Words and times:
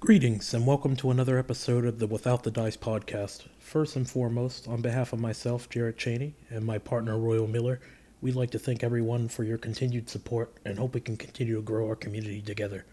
Greetings 0.00 0.54
and 0.54 0.66
welcome 0.66 0.96
to 0.96 1.10
another 1.10 1.38
episode 1.38 1.84
of 1.84 1.98
the 1.98 2.06
Without 2.06 2.42
the 2.42 2.50
Dice 2.50 2.74
podcast. 2.76 3.44
First 3.58 3.96
and 3.96 4.08
foremost, 4.08 4.66
on 4.66 4.80
behalf 4.80 5.12
of 5.12 5.20
myself, 5.20 5.68
Jarrett 5.68 5.98
Cheney, 5.98 6.34
and 6.48 6.64
my 6.64 6.78
partner, 6.78 7.18
Royal 7.18 7.46
Miller, 7.46 7.80
we'd 8.22 8.34
like 8.34 8.50
to 8.52 8.58
thank 8.58 8.82
everyone 8.82 9.28
for 9.28 9.44
your 9.44 9.58
continued 9.58 10.08
support 10.08 10.54
and 10.64 10.78
hope 10.78 10.94
we 10.94 11.02
can 11.02 11.18
continue 11.18 11.56
to 11.56 11.60
grow 11.60 11.86
our 11.86 11.94
community 11.94 12.40
together. 12.40 12.86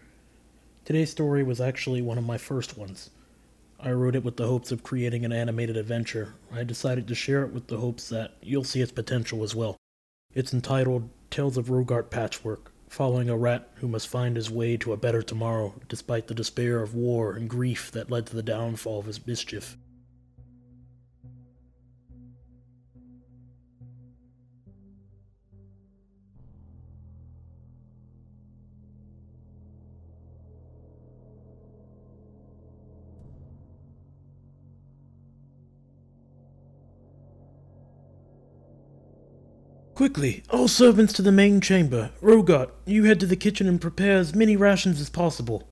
Today's 0.84 1.10
story 1.10 1.42
was 1.42 1.62
actually 1.62 2.02
one 2.02 2.18
of 2.18 2.26
my 2.26 2.36
first 2.36 2.76
ones. 2.76 3.08
I 3.80 3.92
wrote 3.92 4.14
it 4.14 4.22
with 4.22 4.36
the 4.36 4.46
hopes 4.46 4.70
of 4.70 4.82
creating 4.82 5.24
an 5.24 5.32
animated 5.32 5.78
adventure. 5.78 6.34
I 6.52 6.62
decided 6.62 7.08
to 7.08 7.14
share 7.14 7.42
it 7.42 7.54
with 7.54 7.68
the 7.68 7.78
hopes 7.78 8.10
that 8.10 8.34
you'll 8.42 8.64
see 8.64 8.82
its 8.82 8.92
potential 8.92 9.42
as 9.42 9.54
well. 9.54 9.78
It's 10.34 10.52
entitled 10.52 11.08
Tales 11.30 11.56
of 11.56 11.70
Rogart 11.70 12.10
Patchwork 12.10 12.70
following 12.88 13.28
a 13.28 13.36
rat 13.36 13.70
who 13.76 13.88
must 13.88 14.08
find 14.08 14.36
his 14.36 14.50
way 14.50 14.76
to 14.76 14.92
a 14.92 14.96
better 14.96 15.22
tomorrow 15.22 15.74
despite 15.88 16.26
the 16.26 16.34
despair 16.34 16.82
of 16.82 16.94
war 16.94 17.34
and 17.34 17.48
grief 17.48 17.90
that 17.92 18.10
led 18.10 18.26
to 18.26 18.36
the 18.36 18.42
downfall 18.42 19.00
of 19.00 19.06
his 19.06 19.26
mischief. 19.26 19.76
Quickly, 39.98 40.44
all 40.50 40.68
servants 40.68 41.12
to 41.14 41.22
the 41.22 41.32
main 41.32 41.60
chamber. 41.60 42.12
Rogart, 42.22 42.70
you 42.86 43.02
head 43.02 43.18
to 43.18 43.26
the 43.26 43.34
kitchen 43.34 43.66
and 43.66 43.80
prepare 43.80 44.18
as 44.18 44.32
many 44.32 44.54
rations 44.54 45.00
as 45.00 45.10
possible. 45.10 45.68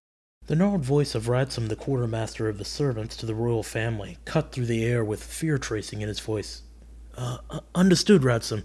The 0.48 0.56
gnarled 0.56 0.84
voice 0.84 1.14
of 1.14 1.26
Radsum, 1.28 1.68
the 1.68 1.76
quartermaster 1.76 2.48
of 2.48 2.58
the 2.58 2.64
servants 2.64 3.16
to 3.18 3.26
the 3.26 3.36
royal 3.36 3.62
family, 3.62 4.18
cut 4.24 4.50
through 4.50 4.66
the 4.66 4.84
air 4.84 5.04
with 5.04 5.22
fear 5.22 5.58
tracing 5.58 6.00
in 6.00 6.08
his 6.08 6.18
voice. 6.18 6.62
Uh, 7.16 7.38
uh, 7.48 7.60
understood, 7.72 8.22
Radsum. 8.22 8.64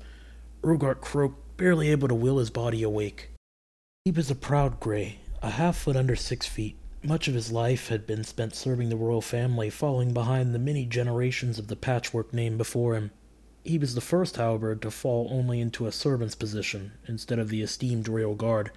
Rogart 0.64 1.00
croaked, 1.00 1.58
barely 1.58 1.92
able 1.92 2.08
to 2.08 2.16
will 2.16 2.40
his 2.40 2.50
body 2.50 2.82
awake. 2.82 3.30
He 4.04 4.10
was 4.10 4.32
a 4.32 4.36
proud 4.36 4.80
gray, 4.80 5.20
a 5.44 5.52
half 5.52 5.78
foot 5.78 5.96
under 5.96 6.16
six 6.16 6.48
feet. 6.48 6.76
Much 7.04 7.28
of 7.28 7.36
his 7.36 7.52
life 7.52 7.90
had 7.90 8.08
been 8.08 8.24
spent 8.24 8.56
serving 8.56 8.90
the 8.90 8.98
royal 8.98 9.22
family, 9.22 9.70
following 9.70 10.12
behind 10.12 10.56
the 10.56 10.60
many 10.60 10.88
generations 10.88 11.60
of 11.60 11.68
the 11.68 11.76
patchwork 11.76 12.34
name 12.34 12.58
before 12.58 12.96
him. 12.96 13.12
He 13.64 13.78
was 13.78 13.94
the 13.94 14.02
first, 14.02 14.38
however, 14.38 14.76
to 14.76 14.90
fall 14.90 15.28
only 15.32 15.62
into 15.62 15.86
a 15.86 15.92
servant's 15.92 16.36
position 16.36 16.94
instead 17.08 17.38
of 17.38 17.50
the 17.50 17.62
esteemed 17.62 18.08
royal 18.08 18.34
guard. 18.34 18.72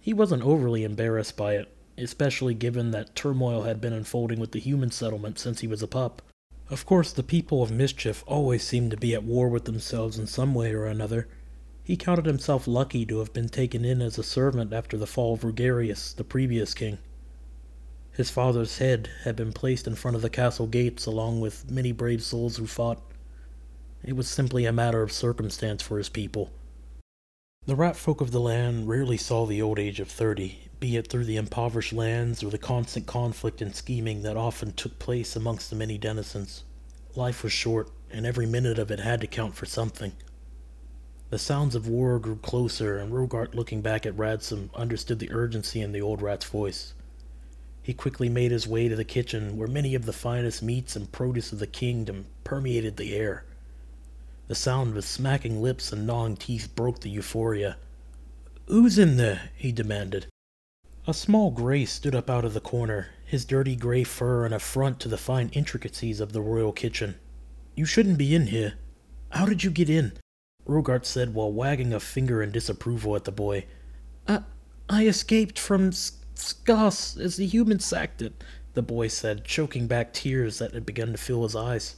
He 0.00 0.12
wasn't 0.12 0.42
overly 0.42 0.82
embarrassed 0.82 1.36
by 1.36 1.54
it, 1.54 1.68
especially 1.96 2.54
given 2.54 2.90
that 2.90 3.14
turmoil 3.14 3.62
had 3.62 3.80
been 3.80 3.92
unfolding 3.92 4.40
with 4.40 4.52
the 4.52 4.58
human 4.58 4.90
settlement 4.90 5.38
since 5.38 5.60
he 5.60 5.68
was 5.68 5.82
a 5.82 5.86
pup. 5.86 6.22
Of 6.70 6.84
course, 6.84 7.12
the 7.12 7.22
people 7.22 7.62
of 7.62 7.70
mischief 7.70 8.24
always 8.26 8.62
seemed 8.62 8.90
to 8.90 8.96
be 8.96 9.14
at 9.14 9.22
war 9.22 9.48
with 9.48 9.64
themselves 9.64 10.18
in 10.18 10.26
some 10.26 10.52
way 10.52 10.72
or 10.72 10.86
another. 10.86 11.28
He 11.84 11.96
counted 11.96 12.26
himself 12.26 12.66
lucky 12.66 13.06
to 13.06 13.20
have 13.20 13.32
been 13.32 13.48
taken 13.48 13.84
in 13.84 14.02
as 14.02 14.18
a 14.18 14.22
servant 14.22 14.72
after 14.72 14.98
the 14.98 15.06
fall 15.06 15.34
of 15.34 15.44
Rugarius, 15.44 16.12
the 16.12 16.24
previous 16.24 16.74
king. 16.74 16.98
His 18.12 18.30
father's 18.30 18.78
head 18.78 19.08
had 19.22 19.36
been 19.36 19.52
placed 19.52 19.86
in 19.86 19.94
front 19.94 20.16
of 20.16 20.22
the 20.22 20.28
castle 20.28 20.66
gates 20.66 21.06
along 21.06 21.40
with 21.40 21.70
many 21.70 21.92
brave 21.92 22.22
souls 22.22 22.56
who 22.56 22.66
fought. 22.66 23.00
It 24.04 24.16
was 24.16 24.28
simply 24.28 24.64
a 24.64 24.72
matter 24.72 25.02
of 25.02 25.12
circumstance 25.12 25.82
for 25.82 25.98
his 25.98 26.08
people. 26.08 26.50
The 27.66 27.76
rat 27.76 27.96
folk 27.96 28.20
of 28.20 28.30
the 28.30 28.40
land 28.40 28.88
rarely 28.88 29.18
saw 29.18 29.44
the 29.44 29.60
old 29.60 29.78
age 29.78 30.00
of 30.00 30.08
thirty, 30.08 30.70
be 30.80 30.96
it 30.96 31.08
through 31.08 31.24
the 31.24 31.36
impoverished 31.36 31.92
lands 31.92 32.42
or 32.42 32.50
the 32.50 32.56
constant 32.56 33.06
conflict 33.06 33.60
and 33.60 33.74
scheming 33.74 34.22
that 34.22 34.36
often 34.36 34.72
took 34.72 34.98
place 34.98 35.36
amongst 35.36 35.68
the 35.68 35.76
many 35.76 35.98
denizens. 35.98 36.64
Life 37.14 37.42
was 37.42 37.52
short, 37.52 37.90
and 38.10 38.24
every 38.24 38.46
minute 38.46 38.78
of 38.78 38.90
it 38.90 39.00
had 39.00 39.20
to 39.20 39.26
count 39.26 39.54
for 39.54 39.66
something. 39.66 40.12
The 41.30 41.38
sounds 41.38 41.74
of 41.74 41.86
war 41.86 42.18
grew 42.18 42.36
closer, 42.36 42.96
and 42.98 43.12
Rogart, 43.12 43.54
looking 43.54 43.82
back 43.82 44.06
at 44.06 44.16
Radsum, 44.16 44.72
understood 44.74 45.18
the 45.18 45.32
urgency 45.32 45.82
in 45.82 45.92
the 45.92 46.00
old 46.00 46.22
rat's 46.22 46.46
voice. 46.46 46.94
He 47.82 47.92
quickly 47.92 48.30
made 48.30 48.50
his 48.50 48.66
way 48.66 48.88
to 48.88 48.96
the 48.96 49.04
kitchen, 49.04 49.58
where 49.58 49.68
many 49.68 49.94
of 49.94 50.06
the 50.06 50.12
finest 50.14 50.62
meats 50.62 50.96
and 50.96 51.12
produce 51.12 51.52
of 51.52 51.58
the 51.58 51.66
kingdom 51.66 52.26
permeated 52.44 52.96
the 52.96 53.14
air. 53.14 53.44
The 54.48 54.54
sound 54.54 54.96
of 54.96 55.04
smacking 55.04 55.60
lips 55.60 55.92
and 55.92 56.06
gnawing 56.06 56.38
teeth 56.38 56.74
broke 56.74 57.00
the 57.00 57.10
euphoria. 57.10 57.76
Who's 58.66 58.98
in 58.98 59.18
there? 59.18 59.50
he 59.54 59.72
demanded. 59.72 60.26
A 61.06 61.12
small 61.12 61.50
gray 61.50 61.84
stood 61.84 62.14
up 62.14 62.30
out 62.30 62.46
of 62.46 62.54
the 62.54 62.60
corner, 62.60 63.08
his 63.26 63.44
dirty 63.44 63.76
gray 63.76 64.04
fur 64.04 64.46
an 64.46 64.54
affront 64.54 65.00
to 65.00 65.08
the 65.08 65.18
fine 65.18 65.50
intricacies 65.50 66.18
of 66.18 66.32
the 66.32 66.40
royal 66.40 66.72
kitchen. 66.72 67.16
You 67.74 67.84
shouldn't 67.84 68.16
be 68.16 68.34
in 68.34 68.46
here. 68.46 68.74
How 69.30 69.44
did 69.44 69.64
you 69.64 69.70
get 69.70 69.90
in? 69.90 70.12
Rogart 70.66 71.04
said 71.04 71.34
while 71.34 71.52
wagging 71.52 71.92
a 71.92 72.00
finger 72.00 72.42
in 72.42 72.50
disapproval 72.50 73.16
at 73.16 73.24
the 73.24 73.32
boy. 73.32 73.66
I, 74.26 74.44
I 74.88 75.06
escaped 75.06 75.58
from 75.58 75.90
Skos 75.90 77.20
as 77.20 77.36
the 77.36 77.46
humans 77.46 77.84
sacked 77.84 78.22
it, 78.22 78.42
the 78.72 78.82
boy 78.82 79.08
said, 79.08 79.44
choking 79.44 79.86
back 79.86 80.14
tears 80.14 80.58
that 80.58 80.72
had 80.72 80.86
begun 80.86 81.12
to 81.12 81.18
fill 81.18 81.42
his 81.42 81.54
eyes. 81.54 81.96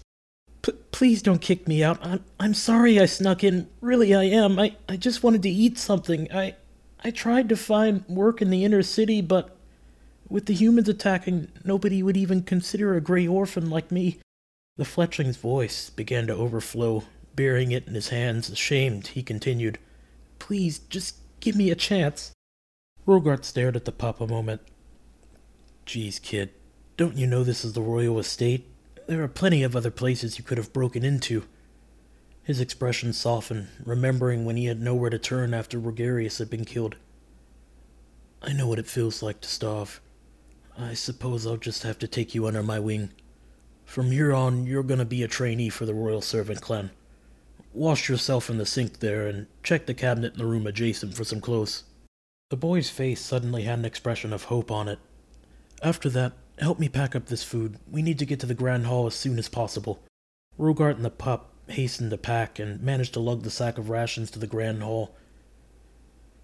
P- 0.63 0.73
please 0.93 1.23
don't 1.23 1.41
kick 1.41 1.67
me 1.67 1.83
out. 1.83 1.99
I'm, 2.03 2.25
I'm 2.39 2.55
sorry 2.55 3.01
I 3.01 3.07
snuck 3.07 3.43
in. 3.45 3.69
Really, 3.81 4.15
I 4.15 4.25
am. 4.25 4.59
I, 4.59 4.77
I 4.89 4.97
just 4.97 5.23
wanted 5.23 5.43
to 5.43 5.51
eat 5.51 5.79
something. 5.79 6.31
I, 6.33 6.57
I 7.03 7.11
tried 7.11 7.49
to 7.49 7.57
find 7.57 8.05
work 8.09 8.43
in 8.43 8.51
the 8.51 8.65
inner 8.65 8.83
city, 8.83 9.21
but 9.21 9.57
with 10.29 10.47
the 10.47 10.55
humans 10.55 10.89
attacking, 10.89 11.49
nobody 11.65 12.03
would 12.03 12.17
even 12.17 12.43
consider 12.43 12.95
a 12.95 13.01
gray 13.01 13.27
orphan 13.27 13.71
like 13.71 13.91
me. 13.91 14.21
The 14.77 14.85
fletchling's 14.85 15.37
voice 15.37 15.91
began 15.91 16.27
to 16.29 16.35
overflow. 16.35 17.05
Bearing 17.35 17.71
it 17.73 17.87
in 17.87 17.95
his 17.95 18.09
hands, 18.09 18.51
ashamed, 18.51 19.09
he 19.09 19.23
continued, 19.23 19.79
Please, 20.39 20.79
just 20.79 21.17
give 21.41 21.57
me 21.57 21.71
a 21.71 21.77
chance. 21.77 22.33
Rogart 23.07 23.45
stared 23.45 23.77
at 23.77 23.85
the 23.85 23.93
pup 23.93 24.21
a 24.21 24.27
moment. 24.27 24.61
Geez, 25.87 26.19
kid, 26.19 26.51
don't 26.97 27.17
you 27.17 27.27
know 27.27 27.45
this 27.45 27.65
is 27.65 27.73
the 27.73 27.83
royal 27.83 28.19
estate? 28.19 28.69
There 29.11 29.25
are 29.25 29.29
plenty 29.29 29.65
of 29.65 29.75
other 29.75 29.91
places 29.91 30.39
you 30.39 30.45
could 30.45 30.57
have 30.57 30.73
broken 30.73 31.05
into. 31.05 31.43
His 32.45 32.61
expression 32.61 33.13
softened, 33.13 33.67
remembering 33.85 34.45
when 34.45 34.57
he 34.57 34.67
had 34.67 34.81
nowhere 34.81 35.11
to 35.11 35.19
turn 35.19 35.53
after 35.53 35.81
Rogarius 35.81 36.39
had 36.39 36.49
been 36.49 36.65
killed. 36.65 36.95
I 38.41 38.53
know 38.53 38.69
what 38.69 38.79
it 38.79 38.87
feels 38.87 39.21
like 39.21 39.41
to 39.41 39.49
starve. 39.49 40.01
I 40.79 40.95
suppose 40.95 41.45
I'll 41.45 41.57
just 41.57 41.83
have 41.83 41.99
to 41.99 42.07
take 42.07 42.37
you 42.37 42.47
under 42.47 42.63
my 42.63 42.79
wing. 42.79 43.11
From 43.85 44.13
here 44.13 44.33
on, 44.33 44.65
you're 44.65 44.85
gonna 44.85 45.05
be 45.05 45.25
a 45.25 45.27
trainee 45.27 45.71
for 45.71 45.87
the 45.87 45.93
Royal 45.93 46.23
Servant 46.23 46.61
Clan. 46.61 46.93
Wash 47.73 48.09
yourself 48.09 48.49
in 48.49 48.59
the 48.59 48.65
sink 48.65 49.01
there 49.01 49.27
and 49.27 49.49
check 49.65 49.87
the 49.87 49.93
cabinet 49.93 50.35
in 50.35 50.39
the 50.39 50.47
room 50.47 50.69
adjacent 50.69 51.15
for 51.15 51.25
some 51.25 51.41
clothes. 51.41 51.83
The 52.51 52.57
boy's 52.57 52.91
face 52.91 53.21
suddenly 53.21 53.65
had 53.65 53.81
an 53.81 53.85
expression 53.85 54.33
of 54.33 54.45
hope 54.45 54.71
on 54.71 54.87
it. 54.87 55.01
After 55.83 56.09
that, 56.11 56.35
Help 56.61 56.79
me 56.79 56.91
pack 56.91 57.17
up 57.17 57.27
this 57.27 57.43
food. 57.43 57.79
We 57.91 58.03
need 58.03 58.19
to 58.19 58.27
get 58.27 58.39
to 58.41 58.47
the 58.47 58.55
Grand 58.55 58.85
Hall 58.85 59.07
as 59.07 59.15
soon 59.15 59.39
as 59.39 59.49
possible. 59.49 60.03
Rogart 60.59 60.97
and 60.97 61.05
the 61.05 61.11
pup 61.11 61.55
hastened 61.69 62.11
to 62.11 62.19
pack 62.19 62.59
and 62.59 62.83
managed 62.83 63.15
to 63.15 63.21
lug 63.21 63.43
the 63.43 63.51
sack 63.51 63.79
of 63.79 63.89
rations 63.89 64.31
to 64.31 64.39
the 64.39 64.47
Grand 64.47 64.83
Hall. 64.83 65.15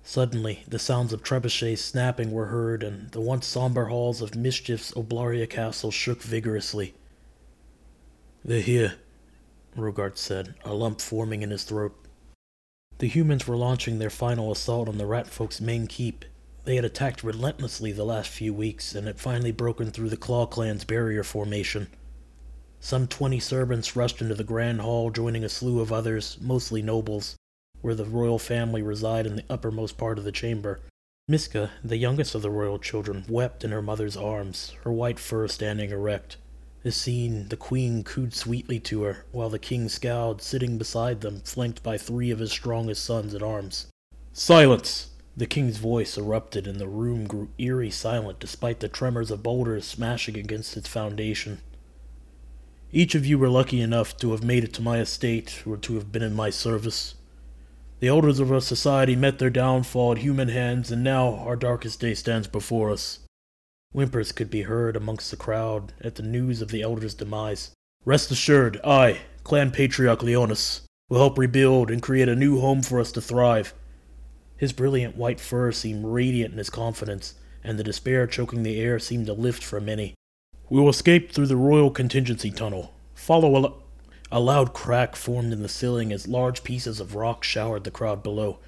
Suddenly, 0.03 0.65
the 0.67 0.79
sounds 0.79 1.13
of 1.13 1.23
trebuchets 1.23 1.79
snapping 1.79 2.31
were 2.31 2.47
heard, 2.47 2.83
and 2.83 3.11
the 3.11 3.21
once 3.21 3.47
somber 3.47 3.87
halls 3.87 4.23
of 4.23 4.35
Mischief's 4.35 4.93
Oblaria 4.93 5.51
Castle 5.51 5.91
shook 5.91 6.23
vigorously. 6.23 6.95
They're 8.43 8.61
here, 8.61 8.95
Rogart 9.77 10.17
said, 10.17 10.55
a 10.65 10.73
lump 10.73 11.03
forming 11.03 11.43
in 11.43 11.51
his 11.51 11.65
throat. 11.65 11.95
The 12.99 13.09
humans 13.09 13.47
were 13.47 13.57
launching 13.57 13.99
their 13.99 14.09
final 14.09 14.51
assault 14.51 14.89
on 14.89 14.97
the 14.97 15.05
rat 15.05 15.27
folk's 15.27 15.61
main 15.61 15.87
keep, 15.87 16.25
they 16.67 16.75
had 16.75 16.85
attacked 16.85 17.23
relentlessly 17.23 17.93
the 17.93 18.05
last 18.05 18.29
few 18.29 18.53
weeks 18.53 18.93
and 18.97 19.07
had 19.07 19.21
finally 19.21 19.53
broken 19.53 19.93
through 19.93 20.09
the 20.09 20.17
Claw 20.17 20.47
Clan's 20.47 20.85
barrier 20.85 21.23
formation. 21.23 21.87
Some 22.81 23.07
twenty 23.07 23.39
servants 23.39 23.95
rushed 23.95 24.21
into 24.21 24.35
the 24.35 24.43
Grand 24.43 24.81
Hall, 24.81 25.11
joining 25.11 25.45
a 25.45 25.49
slew 25.49 25.81
of 25.81 25.93
others, 25.93 26.37
mostly 26.41 26.83
nobles, 26.83 27.37
where 27.83 27.95
the 27.95 28.05
royal 28.05 28.41
family 28.41 28.83
reside 28.83 29.27
in 29.27 29.37
the 29.37 29.45
uppermost 29.49 29.97
part 29.97 30.19
of 30.19 30.25
the 30.25 30.33
chamber. 30.33 30.81
Miska, 31.29 31.71
the 31.85 31.97
youngest 31.97 32.35
of 32.35 32.43
the 32.43 32.51
royal 32.51 32.81
children, 32.81 33.25
wept 33.29 33.63
in 33.63 33.71
her 33.71 33.81
mother's 33.81 34.17
arms, 34.17 34.75
her 34.83 34.93
white 34.93 35.21
fur 35.21 35.47
standing 35.47 35.91
erect. 35.91 36.37
This 36.83 36.97
scene, 36.97 37.49
the 37.49 37.57
queen 37.57 38.03
cooed 38.03 38.35
sweetly 38.35 38.81
to 38.81 39.05
her, 39.05 39.25
while 39.31 39.51
the 39.51 39.61
king 39.61 39.89
scowled, 39.89 40.43
sitting 40.43 40.79
beside 40.79 41.21
them, 41.21 41.43
flanked 41.43 41.85
by 41.85 41.97
three 41.97 42.33
of 42.33 42.41
his 42.41 42.51
strongest 42.51 43.05
sons 43.05 43.35
at 43.35 43.43
arms. 43.43 43.87
Silence! 44.33 45.11
The 45.37 45.47
king's 45.47 45.77
voice 45.77 46.17
erupted, 46.17 46.67
and 46.67 46.81
the 46.81 46.89
room 46.89 47.27
grew 47.27 47.51
eerie 47.59 47.91
silent 47.91 48.39
despite 48.41 48.81
the 48.81 48.89
tremors 48.89 49.31
of 49.31 49.43
boulders 49.43 49.85
smashing 49.85 50.37
against 50.37 50.77
its 50.79 50.89
foundation. 50.89 51.61
Each 52.91 53.15
of 53.15 53.27
you 53.27 53.39
were 53.39 53.51
lucky 53.51 53.83
enough 53.83 54.17
to 54.19 54.31
have 54.31 54.43
made 54.43 54.65
it 54.65 54.73
to 54.75 54.83
my 54.83 54.99
estate 54.99 55.63
or 55.67 55.77
to 55.77 55.97
have 55.97 56.11
been 56.11 56.23
in 56.23 56.35
my 56.35 56.49
service. 56.49 57.17
The 58.01 58.09
elders 58.09 58.41
of 58.41 58.51
our 58.51 58.63
society 58.63 59.15
met 59.15 59.39
their 59.39 59.51
downfall 59.51 60.13
at 60.13 60.19
human 60.19 60.49
hands, 60.49 60.91
and 60.91 61.05
now 61.05 61.35
our 61.35 61.57
darkest 61.57 62.01
day 62.01 62.15
stands 62.15 62.47
before 62.47 62.91
us. 62.91 63.19
Whimpers 63.93 64.33
could 64.33 64.51
be 64.51 64.63
heard 64.63 64.97
amongst 64.97 65.31
the 65.31 65.37
crowd 65.37 65.93
at 66.01 66.15
the 66.15 66.23
news 66.23 66.63
of 66.63 66.71
the 66.71 66.81
elder's 66.81 67.15
demise. 67.15 67.73
Rest 68.07 68.31
assured, 68.31 68.81
I, 68.85 69.19
Clan 69.45 69.71
Patriarch 69.71 70.23
Leonis, 70.23 70.83
will 71.11 71.19
help 71.19 71.37
rebuild 71.37 71.91
and 71.91 72.03
create 72.03 72.29
a 72.29 72.37
new 72.37 72.61
home 72.61 72.83
for 72.83 73.01
us 73.01 73.13
to 73.13 73.21
thrive. 73.21 73.75
His 74.57 74.73
brilliant 74.73 75.17
white 75.17 75.41
fur 75.41 75.73
seemed 75.73 76.07
radiant 76.07 76.53
in 76.53 76.59
his 76.59 76.71
confidence, 76.71 77.35
and 77.63 77.79
the 77.79 77.85
despair 77.85 78.27
choking 78.27 78.63
the 78.63 78.81
air 78.81 78.99
seemed 78.99 79.27
to 79.27 79.33
lift 79.33 79.63
for 79.63 79.81
many. 79.81 80.15
We 80.71 80.81
will 80.81 80.89
escape 80.89 81.31
through 81.31 81.47
the 81.47 81.57
royal 81.57 81.91
contingency 81.91 82.51
tunnel. 82.51 82.95
Follow 83.15 83.65
a, 83.65 84.37
a 84.37 84.41
loud 84.41 84.73
crack 84.73 85.15
formed 85.15 85.53
in 85.53 85.63
the 85.63 85.69
ceiling 85.69 86.13
as 86.13 86.27
large 86.27 86.65
pieces 86.65 87.01
of 87.01 87.15
rock 87.15 87.45
showered 87.45 87.85
the 87.85 87.91
crowd 87.91 88.23
below. 88.23 88.59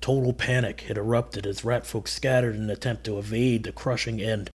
Total 0.00 0.32
panic 0.32 0.82
had 0.82 0.98
erupted 0.98 1.46
as 1.46 1.64
ratfolk 1.64 2.08
scattered 2.08 2.54
in 2.54 2.62
an 2.62 2.70
attempt 2.70 3.04
to 3.04 3.18
evade 3.18 3.64
the 3.64 3.72
crushing 3.72 4.20
end. 4.20 4.50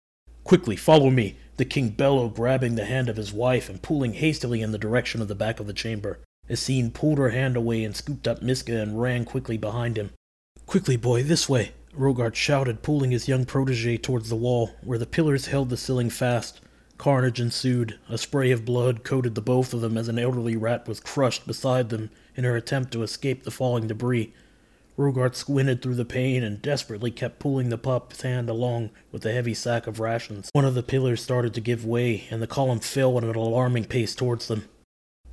Quickly, 0.43 0.75
follow 0.75 1.09
me, 1.09 1.37
the 1.57 1.65
king 1.65 1.89
bellowed, 1.89 2.35
grabbing 2.35 2.75
the 2.75 2.85
hand 2.85 3.09
of 3.09 3.17
his 3.17 3.31
wife 3.31 3.69
and 3.69 3.81
pulling 3.81 4.15
hastily 4.15 4.61
in 4.61 4.71
the 4.71 4.77
direction 4.77 5.21
of 5.21 5.27
the 5.27 5.35
back 5.35 5.59
of 5.59 5.67
the 5.67 5.73
chamber. 5.73 6.19
Essene 6.49 6.91
pulled 6.91 7.17
her 7.17 7.29
hand 7.29 7.55
away 7.55 7.83
and 7.83 7.95
scooped 7.95 8.27
up 8.27 8.41
Miska 8.41 8.79
and 8.79 9.01
ran 9.01 9.25
quickly 9.25 9.57
behind 9.57 9.97
him. 9.97 10.11
Quickly, 10.75 10.97
boy, 10.97 11.23
this 11.23 11.47
way, 11.47 11.71
Rogart 11.93 12.35
shouted, 12.35 12.81
pulling 12.81 13.11
his 13.11 13.29
young 13.29 13.45
protege 13.45 13.95
towards 13.95 14.27
the 14.27 14.35
wall, 14.35 14.71
where 14.83 14.97
the 14.97 15.05
pillars 15.05 15.45
held 15.45 15.69
the 15.69 15.77
ceiling 15.77 16.09
fast. 16.09 16.59
Carnage 16.97 17.39
ensued. 17.39 17.97
A 18.09 18.17
spray 18.17 18.51
of 18.51 18.65
blood 18.65 19.05
coated 19.05 19.35
the 19.35 19.41
both 19.41 19.73
of 19.73 19.79
them 19.79 19.97
as 19.97 20.09
an 20.09 20.19
elderly 20.19 20.57
rat 20.57 20.85
was 20.85 20.99
crushed 20.99 21.47
beside 21.47 21.91
them 21.91 22.09
in 22.35 22.43
her 22.43 22.57
attempt 22.57 22.91
to 22.91 23.03
escape 23.03 23.43
the 23.43 23.51
falling 23.51 23.87
debris. 23.87 24.33
Rogart 24.97 25.37
squinted 25.37 25.81
through 25.81 25.95
the 25.95 26.03
pain 26.03 26.43
and 26.43 26.61
desperately 26.61 27.09
kept 27.09 27.39
pulling 27.39 27.69
the 27.69 27.77
pup's 27.77 28.23
hand 28.23 28.49
along 28.49 28.89
with 29.13 29.21
the 29.21 29.31
heavy 29.31 29.53
sack 29.53 29.87
of 29.87 30.01
rations. 30.01 30.49
One 30.51 30.65
of 30.65 30.75
the 30.75 30.83
pillars 30.83 31.23
started 31.23 31.53
to 31.53 31.61
give 31.61 31.85
way, 31.85 32.25
and 32.29 32.41
the 32.41 32.47
column 32.47 32.81
fell 32.81 33.17
at 33.17 33.23
an 33.23 33.33
alarming 33.33 33.85
pace 33.85 34.13
towards 34.13 34.49
them. 34.49 34.67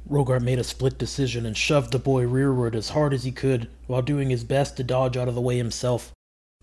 Rogart 0.06 0.43
made 0.43 0.58
a 0.58 0.64
split 0.64 0.99
decision 0.99 1.46
and 1.46 1.56
shoved 1.56 1.93
the 1.93 1.99
boy 1.99 2.26
rearward 2.26 2.75
as 2.75 2.90
hard 2.90 3.14
as 3.14 3.25
he 3.25 3.32
could, 3.32 3.69
while 3.87 4.02
doing 4.02 4.31
his 4.31 4.44
best 4.44 4.76
to 4.76 4.84
dodge 4.84 5.16
out 5.16 5.28
of 5.28 5.34
the 5.34 5.40
way 5.40 5.56
himself. 5.56 6.12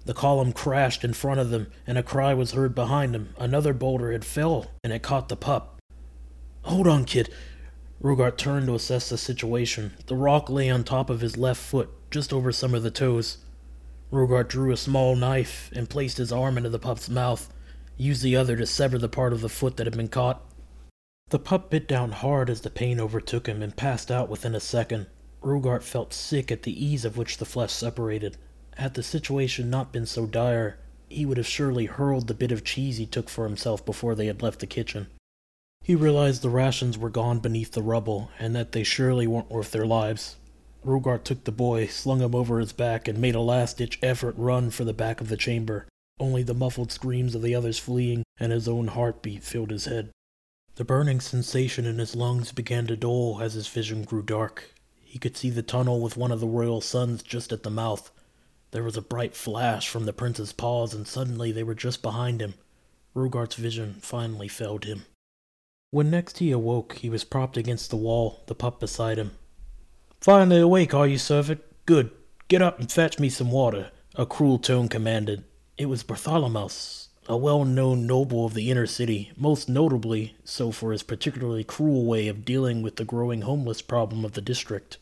The 0.06 0.14
column 0.14 0.54
crashed 0.54 1.04
in 1.04 1.14
front 1.14 1.40
of 1.40 1.50
them, 1.50 1.68
and 1.86 1.98
a 1.98 2.04
cry 2.04 2.34
was 2.34 2.52
heard 2.52 2.76
behind 2.76 3.16
him. 3.16 3.34
Another 3.38 3.74
boulder 3.74 4.12
had 4.12 4.26
fell, 4.26 4.68
and 4.84 4.94
it 4.94 5.04
caught 5.04 5.30
the 5.30 5.36
pup. 5.36 5.80
Hold 6.64 6.88
on, 6.88 7.06
kid. 7.06 7.30
Rogart 8.02 8.38
turned 8.38 8.68
to 8.68 8.76
assess 8.76 9.10
the 9.10 9.18
situation. 9.18 9.94
The 10.08 10.16
rock 10.16 10.50
lay 10.50 10.70
on 10.70 10.84
top 10.84 11.10
of 11.10 11.22
his 11.22 11.38
left 11.38 11.62
foot, 11.62 11.90
just 12.12 12.32
over 12.32 12.52
some 12.52 12.74
of 12.74 12.84
the 12.84 12.92
toes. 12.92 13.40
Rogart 14.12 14.50
drew 14.50 14.72
a 14.72 14.78
small 14.78 15.16
knife 15.16 15.70
and 15.76 15.90
placed 15.90 16.18
his 16.18 16.32
arm 16.32 16.58
into 16.58 16.70
the 16.70 16.80
pup's 16.80 17.10
mouth, 17.10 17.54
used 17.98 18.24
the 18.24 18.36
other 18.36 18.56
to 18.56 18.66
sever 18.66 18.98
the 18.98 19.10
part 19.10 19.34
of 19.34 19.42
the 19.42 19.50
foot 19.50 19.78
that 19.78 19.86
had 19.86 19.98
been 19.98 20.08
caught. 20.08 20.42
The 21.30 21.40
pup 21.40 21.70
bit 21.70 21.88
down 21.88 22.12
hard 22.12 22.50
as 22.50 22.62
the 22.62 22.72
pain 22.72 23.00
overtook 23.00 23.48
him 23.48 23.62
and 23.62 23.76
passed 23.76 24.10
out 24.10 24.30
within 24.30 24.56
a 24.56 24.60
second. 24.60 25.06
Rogart 25.42 25.84
felt 25.84 26.12
sick 26.12 26.52
at 26.52 26.64
the 26.64 26.86
ease 26.86 27.06
of 27.06 27.18
which 27.18 27.38
the 27.38 27.46
flesh 27.46 27.72
separated. 27.72 28.38
Had 28.78 28.96
the 28.96 29.04
situation 29.04 29.70
not 29.70 29.94
been 29.94 30.08
so 30.08 30.26
dire, 30.26 30.80
he 31.08 31.26
would 31.26 31.38
have 31.38 31.46
surely 31.46 31.86
hurled 31.86 32.28
the 32.28 32.34
bit 32.34 32.52
of 32.52 32.64
cheese 32.64 32.98
he 32.98 33.06
took 33.06 33.30
for 33.30 33.46
himself 33.46 33.86
before 33.86 34.16
they 34.16 34.26
had 34.26 34.42
left 34.42 34.60
the 34.60 34.68
kitchen. 34.68 35.08
He 35.84 35.96
realized 35.96 36.42
the 36.42 36.50
rations 36.50 36.98
were 36.98 37.10
gone 37.10 37.40
beneath 37.40 37.72
the 37.72 37.84
rubble, 37.84 38.32
and 38.40 38.56
that 38.56 38.72
they 38.72 38.84
surely 38.84 39.28
weren't 39.28 39.52
worth 39.52 39.72
their 39.72 39.86
lives. 39.86 40.36
Rogart 40.84 41.26
took 41.26 41.44
the 41.44 41.52
boy, 41.52 41.88
slung 41.88 42.22
him 42.22 42.34
over 42.34 42.60
his 42.60 42.74
back, 42.74 43.08
and 43.08 43.20
made 43.20 43.36
a 43.36 43.42
last 43.42 43.78
ditch 43.78 44.00
effort 44.02 44.36
run 44.38 44.72
for 44.72 44.84
the 44.84 44.94
back 44.94 45.22
of 45.22 45.30
the 45.30 45.38
chamber. 45.38 45.88
Only 46.20 46.42
the 46.42 46.54
muffled 46.54 46.92
screams 46.92 47.36
of 47.36 47.42
the 47.42 47.54
others 47.54 47.78
fleeing 47.78 48.24
and 48.40 48.52
his 48.52 48.68
own 48.68 48.88
heartbeat 48.88 49.44
filled 49.44 49.70
his 49.70 49.86
head. 49.86 50.10
The 50.80 50.86
burning 50.86 51.20
sensation 51.20 51.86
in 51.86 52.00
his 52.00 52.16
lungs 52.16 52.54
began 52.54 52.88
to 52.88 52.96
dull 52.96 53.40
as 53.42 53.54
his 53.54 53.68
vision 53.68 54.06
grew 54.06 54.22
dark. 54.22 54.74
He 55.02 55.20
could 55.20 55.36
see 55.36 55.50
the 55.50 55.62
tunnel 55.62 56.00
with 56.00 56.16
one 56.16 56.32
of 56.32 56.40
the 56.40 56.48
royal 56.48 56.80
sons 56.80 57.22
just 57.22 57.52
at 57.52 57.64
the 57.64 57.70
mouth, 57.70 58.10
there 58.72 58.84
was 58.84 58.96
a 58.96 59.02
bright 59.02 59.36
flash 59.36 59.90
from 59.90 60.06
the 60.06 60.14
prince's 60.14 60.54
paws, 60.54 60.94
and 60.94 61.06
suddenly 61.06 61.52
they 61.52 61.64
were 61.64 61.76
just 61.76 62.02
behind 62.02 62.40
him. 62.40 62.54
Rogart's 63.14 63.56
vision 63.56 63.96
finally 63.96 64.48
failed 64.48 64.86
him. 64.86 65.04
When 65.92 66.10
next 66.10 66.38
he 66.38 66.50
awoke, 66.50 66.94
he 67.00 67.10
was 67.10 67.26
propped 67.26 67.58
against 67.58 67.90
the 67.90 67.98
wall, 67.98 68.44
the 68.48 68.56
pup 68.56 68.80
beside 68.80 69.18
him. 69.18 69.32
Finally 70.22 70.62
awake, 70.62 70.94
are 70.94 71.08
you, 71.08 71.18
servant? 71.18 71.60
Good. 71.88 72.10
Get 72.48 72.62
up 72.62 72.80
and 72.80 72.90
fetch 72.90 73.20
me 73.20 73.28
some 73.28 73.52
water, 73.52 73.92
a 74.16 74.26
cruel 74.26 74.58
tone 74.58 74.88
commanded. 74.88 75.44
It 75.78 75.88
was 75.88 76.04
Bartholomeus, 76.04 77.09
a 77.30 77.38
well 77.38 77.64
known 77.64 78.08
noble 78.08 78.44
of 78.44 78.56
the 78.56 78.72
inner 78.72 78.88
city, 78.88 79.32
most 79.38 79.70
notably 79.70 80.36
so 80.44 80.72
for 80.72 80.92
his 80.92 81.04
particularly 81.04 81.64
cruel 81.64 82.06
way 82.08 82.28
of 82.28 82.44
dealing 82.44 82.82
with 82.82 82.96
the 82.96 83.06
growing 83.06 83.44
homeless 83.44 83.84
problem 83.84 84.26
of 84.26 84.32
the 84.32 84.42
district. 84.42 84.98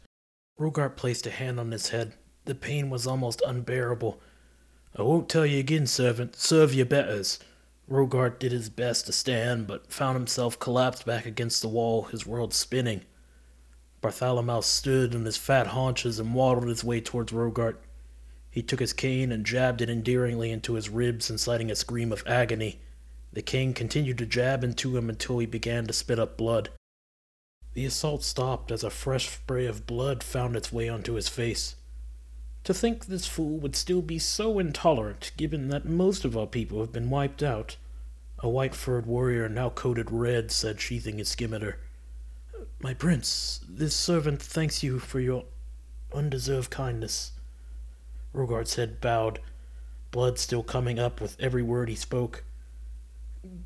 Rogart 0.59 0.97
placed 0.97 1.25
a 1.25 1.31
hand 1.31 1.57
on 1.57 1.71
his 1.71 1.89
head. 1.89 2.13
The 2.43 2.53
pain 2.53 2.89
was 2.89 3.07
almost 3.07 3.41
unbearable. 3.47 4.19
I 4.93 5.03
won't 5.03 5.29
tell 5.29 5.45
you 5.45 5.57
again, 5.57 5.87
servant. 5.87 6.35
Serve 6.35 6.73
your 6.73 6.85
betters. 6.85 7.39
Rogart 7.87 8.41
did 8.41 8.51
his 8.51 8.69
best 8.69 9.05
to 9.05 9.13
stand, 9.13 9.65
but 9.65 9.93
found 9.93 10.17
himself 10.17 10.59
collapsed 10.59 11.05
back 11.05 11.25
against 11.25 11.61
the 11.61 11.69
wall, 11.69 12.03
his 12.03 12.27
world 12.27 12.53
spinning. 12.53 13.03
Bartholomew 14.01 14.63
stood 14.63 15.15
on 15.15 15.23
his 15.23 15.37
fat 15.37 15.67
haunches 15.67 16.19
and 16.19 16.33
waddled 16.33 16.67
his 16.67 16.83
way 16.83 16.99
towards 16.99 17.31
Rogart. 17.31 17.77
He 18.49 18.63
took 18.63 18.79
his 18.79 18.93
cane 18.93 19.31
and 19.31 19.45
jabbed 19.45 19.81
it 19.81 19.89
endearingly 19.89 20.51
into 20.51 20.73
his 20.73 20.89
ribs, 20.89 21.29
inciting 21.29 21.69
a 21.69 21.75
scream 21.75 22.11
of 22.11 22.23
agony. 22.25 22.79
The 23.33 23.41
king 23.41 23.73
continued 23.73 24.17
to 24.19 24.25
jab 24.25 24.63
into 24.63 24.97
him 24.97 25.09
until 25.09 25.39
he 25.39 25.45
began 25.45 25.85
to 25.87 25.93
spit 25.93 26.19
up 26.19 26.37
blood. 26.37 26.69
The 27.73 27.85
assault 27.85 28.23
stopped 28.23 28.71
as 28.71 28.83
a 28.83 28.89
fresh 28.89 29.29
spray 29.29 29.67
of 29.67 29.85
blood 29.85 30.23
found 30.23 30.55
its 30.55 30.71
way 30.71 30.89
onto 30.89 31.13
his 31.13 31.27
face. 31.27 31.75
To 32.63 32.73
think 32.73 33.05
this 33.05 33.27
fool 33.27 33.59
would 33.59 33.75
still 33.75 34.01
be 34.01 34.19
so 34.19 34.57
intolerant, 34.59 35.31
given 35.37 35.69
that 35.69 35.85
most 35.85 36.25
of 36.25 36.35
our 36.35 36.47
people 36.47 36.79
have 36.79 36.91
been 36.91 37.09
wiped 37.09 37.43
out. 37.43 37.77
A 38.39 38.49
white 38.49 38.75
furred 38.75 39.05
warrior, 39.05 39.47
now 39.47 39.69
coated 39.69 40.11
red, 40.11 40.51
said, 40.51 40.81
sheathing 40.81 41.17
his 41.17 41.29
scimitar. 41.29 41.77
My 42.79 42.93
prince, 42.93 43.61
this 43.69 43.95
servant 43.95 44.41
thanks 44.41 44.83
you 44.83 44.99
for 44.99 45.19
your 45.19 45.45
undeserved 46.13 46.69
kindness. 46.71 47.31
Rogart's 48.33 48.75
head 48.75 49.01
bowed, 49.01 49.39
blood 50.11 50.39
still 50.39 50.63
coming 50.63 50.99
up 50.99 51.21
with 51.21 51.37
every 51.39 51.63
word 51.63 51.89
he 51.89 51.95
spoke. 51.95 52.43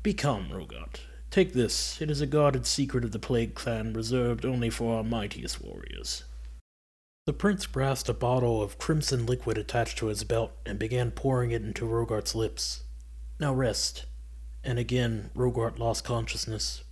Be 0.02 0.14
calm, 0.14 0.48
Rogart. 0.50 1.00
Take 1.30 1.52
this. 1.52 2.00
It 2.00 2.10
is 2.10 2.20
a 2.20 2.26
guarded 2.26 2.66
secret 2.66 3.04
of 3.04 3.12
the 3.12 3.18
Plague 3.18 3.54
Clan, 3.54 3.92
reserved 3.92 4.44
only 4.44 4.70
for 4.70 4.96
our 4.96 5.04
mightiest 5.04 5.62
warriors. 5.62 6.24
The 7.24 7.32
prince 7.32 7.66
grasped 7.66 8.08
a 8.08 8.14
bottle 8.14 8.60
of 8.62 8.78
crimson 8.78 9.26
liquid 9.26 9.56
attached 9.56 9.96
to 9.98 10.06
his 10.06 10.24
belt 10.24 10.52
and 10.66 10.78
began 10.78 11.12
pouring 11.12 11.52
it 11.52 11.62
into 11.62 11.86
Rogart's 11.86 12.34
lips. 12.34 12.82
Now 13.38 13.54
rest. 13.54 14.06
And 14.64 14.78
again 14.78 15.30
Rogart 15.34 15.78
lost 15.78 16.04
consciousness. 16.04 16.82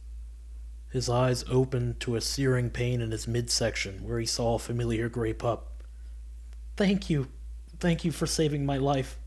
His 0.90 1.08
eyes 1.08 1.44
opened 1.50 2.00
to 2.00 2.16
a 2.16 2.20
searing 2.20 2.70
pain 2.70 3.00
in 3.00 3.10
his 3.10 3.28
midsection 3.28 4.04
where 4.04 4.18
he 4.18 4.26
saw 4.26 4.54
a 4.54 4.58
familiar 4.58 5.08
gray 5.08 5.32
pup. 5.32 5.82
Thank 6.76 7.10
you. 7.10 7.28
Thank 7.80 8.04
you 8.04 8.12
for 8.12 8.26
saving 8.26 8.66
my 8.66 8.76
life. 8.76 9.18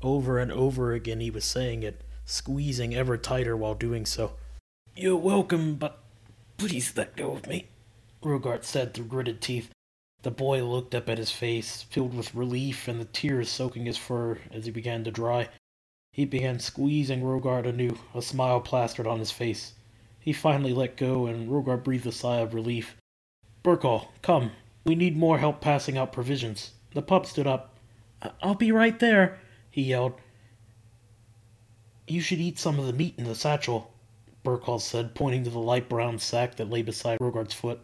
Over 0.00 0.38
and 0.38 0.52
over 0.52 0.92
again 0.92 1.18
he 1.18 1.28
was 1.28 1.44
saying 1.44 1.82
it, 1.82 2.04
squeezing 2.24 2.94
ever 2.94 3.18
tighter 3.18 3.56
while 3.56 3.74
doing 3.74 4.06
so. 4.06 4.34
You're 4.96 5.16
welcome, 5.16 5.74
but 5.74 5.98
please 6.56 6.96
let 6.96 7.16
go 7.16 7.32
of 7.32 7.48
me, 7.48 7.66
Rogart 8.22 8.62
said 8.64 8.94
through 8.94 9.06
gritted 9.06 9.40
teeth. 9.40 9.70
The 10.22 10.30
boy 10.30 10.62
looked 10.62 10.94
up 10.94 11.08
at 11.08 11.18
his 11.18 11.32
face, 11.32 11.82
filled 11.82 12.14
with 12.16 12.32
relief 12.32 12.86
and 12.86 13.00
the 13.00 13.06
tears 13.06 13.50
soaking 13.50 13.86
his 13.86 13.98
fur 13.98 14.38
as 14.52 14.66
he 14.66 14.70
began 14.70 15.02
to 15.02 15.10
dry. 15.10 15.48
He 16.12 16.24
began 16.24 16.60
squeezing 16.60 17.24
Rogart 17.24 17.66
anew, 17.66 17.98
a 18.14 18.22
smile 18.22 18.60
plastered 18.60 19.08
on 19.08 19.18
his 19.18 19.32
face. 19.32 19.72
He 20.20 20.32
finally 20.32 20.72
let 20.72 20.96
go, 20.96 21.26
and 21.26 21.50
Rogart 21.50 21.82
breathed 21.82 22.06
a 22.06 22.12
sigh 22.12 22.36
of 22.36 22.54
relief. 22.54 22.94
Burkall, 23.64 24.10
come. 24.22 24.52
We 24.84 24.94
need 24.94 25.16
more 25.16 25.38
help 25.38 25.60
passing 25.60 25.98
out 25.98 26.12
provisions. 26.12 26.70
The 26.94 27.02
pup 27.02 27.26
stood 27.26 27.46
up. 27.46 27.76
I'll 28.42 28.54
be 28.54 28.72
right 28.72 28.98
there, 28.98 29.38
he 29.70 29.82
yelled. 29.82 30.14
You 32.06 32.20
should 32.20 32.38
eat 32.38 32.58
some 32.58 32.78
of 32.78 32.86
the 32.86 32.92
meat 32.92 33.14
in 33.18 33.24
the 33.24 33.34
satchel, 33.34 33.92
Burkall 34.44 34.80
said, 34.80 35.14
pointing 35.14 35.44
to 35.44 35.50
the 35.50 35.58
light 35.58 35.88
brown 35.88 36.18
sack 36.18 36.56
that 36.56 36.70
lay 36.70 36.82
beside 36.82 37.18
Rogart's 37.18 37.54
foot. 37.54 37.80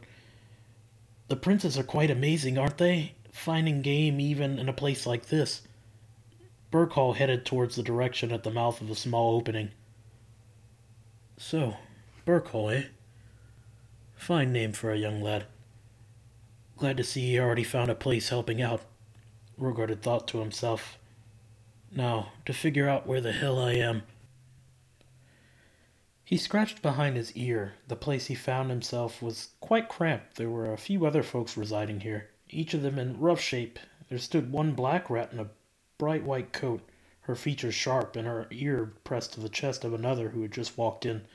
The 1.28 1.36
princes 1.36 1.78
are 1.78 1.82
quite 1.82 2.10
amazing, 2.10 2.58
aren't 2.58 2.78
they? 2.78 3.14
Finding 3.32 3.82
game 3.82 4.20
even 4.20 4.58
in 4.58 4.68
a 4.68 4.72
place 4.72 5.06
like 5.06 5.26
this. 5.26 5.62
Burkall 6.70 7.16
headed 7.16 7.44
towards 7.44 7.76
the 7.76 7.82
direction 7.82 8.30
at 8.30 8.44
the 8.44 8.50
mouth 8.50 8.80
of 8.80 8.90
a 8.90 8.94
small 8.94 9.36
opening. 9.36 9.70
So, 11.36 11.76
Burkall, 12.26 12.76
eh? 12.76 12.84
Fine 14.14 14.52
name 14.52 14.72
for 14.72 14.92
a 14.92 14.98
young 14.98 15.22
lad. 15.22 15.46
Glad 16.76 16.98
to 16.98 17.04
see 17.04 17.22
he 17.22 17.38
already 17.38 17.64
found 17.64 17.90
a 17.90 17.94
place 17.94 18.28
helping 18.28 18.60
out. 18.60 18.82
Rogart 19.60 19.90
had 19.90 20.02
thought 20.02 20.26
to 20.28 20.40
himself. 20.40 20.98
Now, 21.92 22.32
to 22.46 22.52
figure 22.54 22.88
out 22.88 23.06
where 23.06 23.20
the 23.20 23.32
hell 23.32 23.58
I 23.58 23.74
am. 23.74 24.04
He 26.24 26.36
scratched 26.36 26.80
behind 26.80 27.16
his 27.16 27.32
ear. 27.36 27.74
The 27.86 27.96
place 27.96 28.26
he 28.26 28.34
found 28.34 28.70
himself 28.70 29.20
was 29.20 29.50
quite 29.60 29.88
cramped. 29.88 30.36
There 30.36 30.48
were 30.48 30.72
a 30.72 30.78
few 30.78 31.04
other 31.04 31.22
folks 31.22 31.56
residing 31.56 32.00
here, 32.00 32.30
each 32.48 32.72
of 32.72 32.82
them 32.82 32.98
in 32.98 33.20
rough 33.20 33.40
shape. 33.40 33.78
There 34.08 34.18
stood 34.18 34.50
one 34.50 34.72
black 34.72 35.10
rat 35.10 35.32
in 35.32 35.40
a 35.40 35.50
bright 35.98 36.24
white 36.24 36.52
coat, 36.52 36.88
her 37.22 37.34
features 37.34 37.74
sharp, 37.74 38.16
and 38.16 38.26
her 38.26 38.46
ear 38.50 38.94
pressed 39.04 39.34
to 39.34 39.40
the 39.40 39.48
chest 39.48 39.84
of 39.84 39.92
another 39.92 40.30
who 40.30 40.42
had 40.42 40.52
just 40.52 40.78
walked 40.78 41.04
in. 41.04 41.26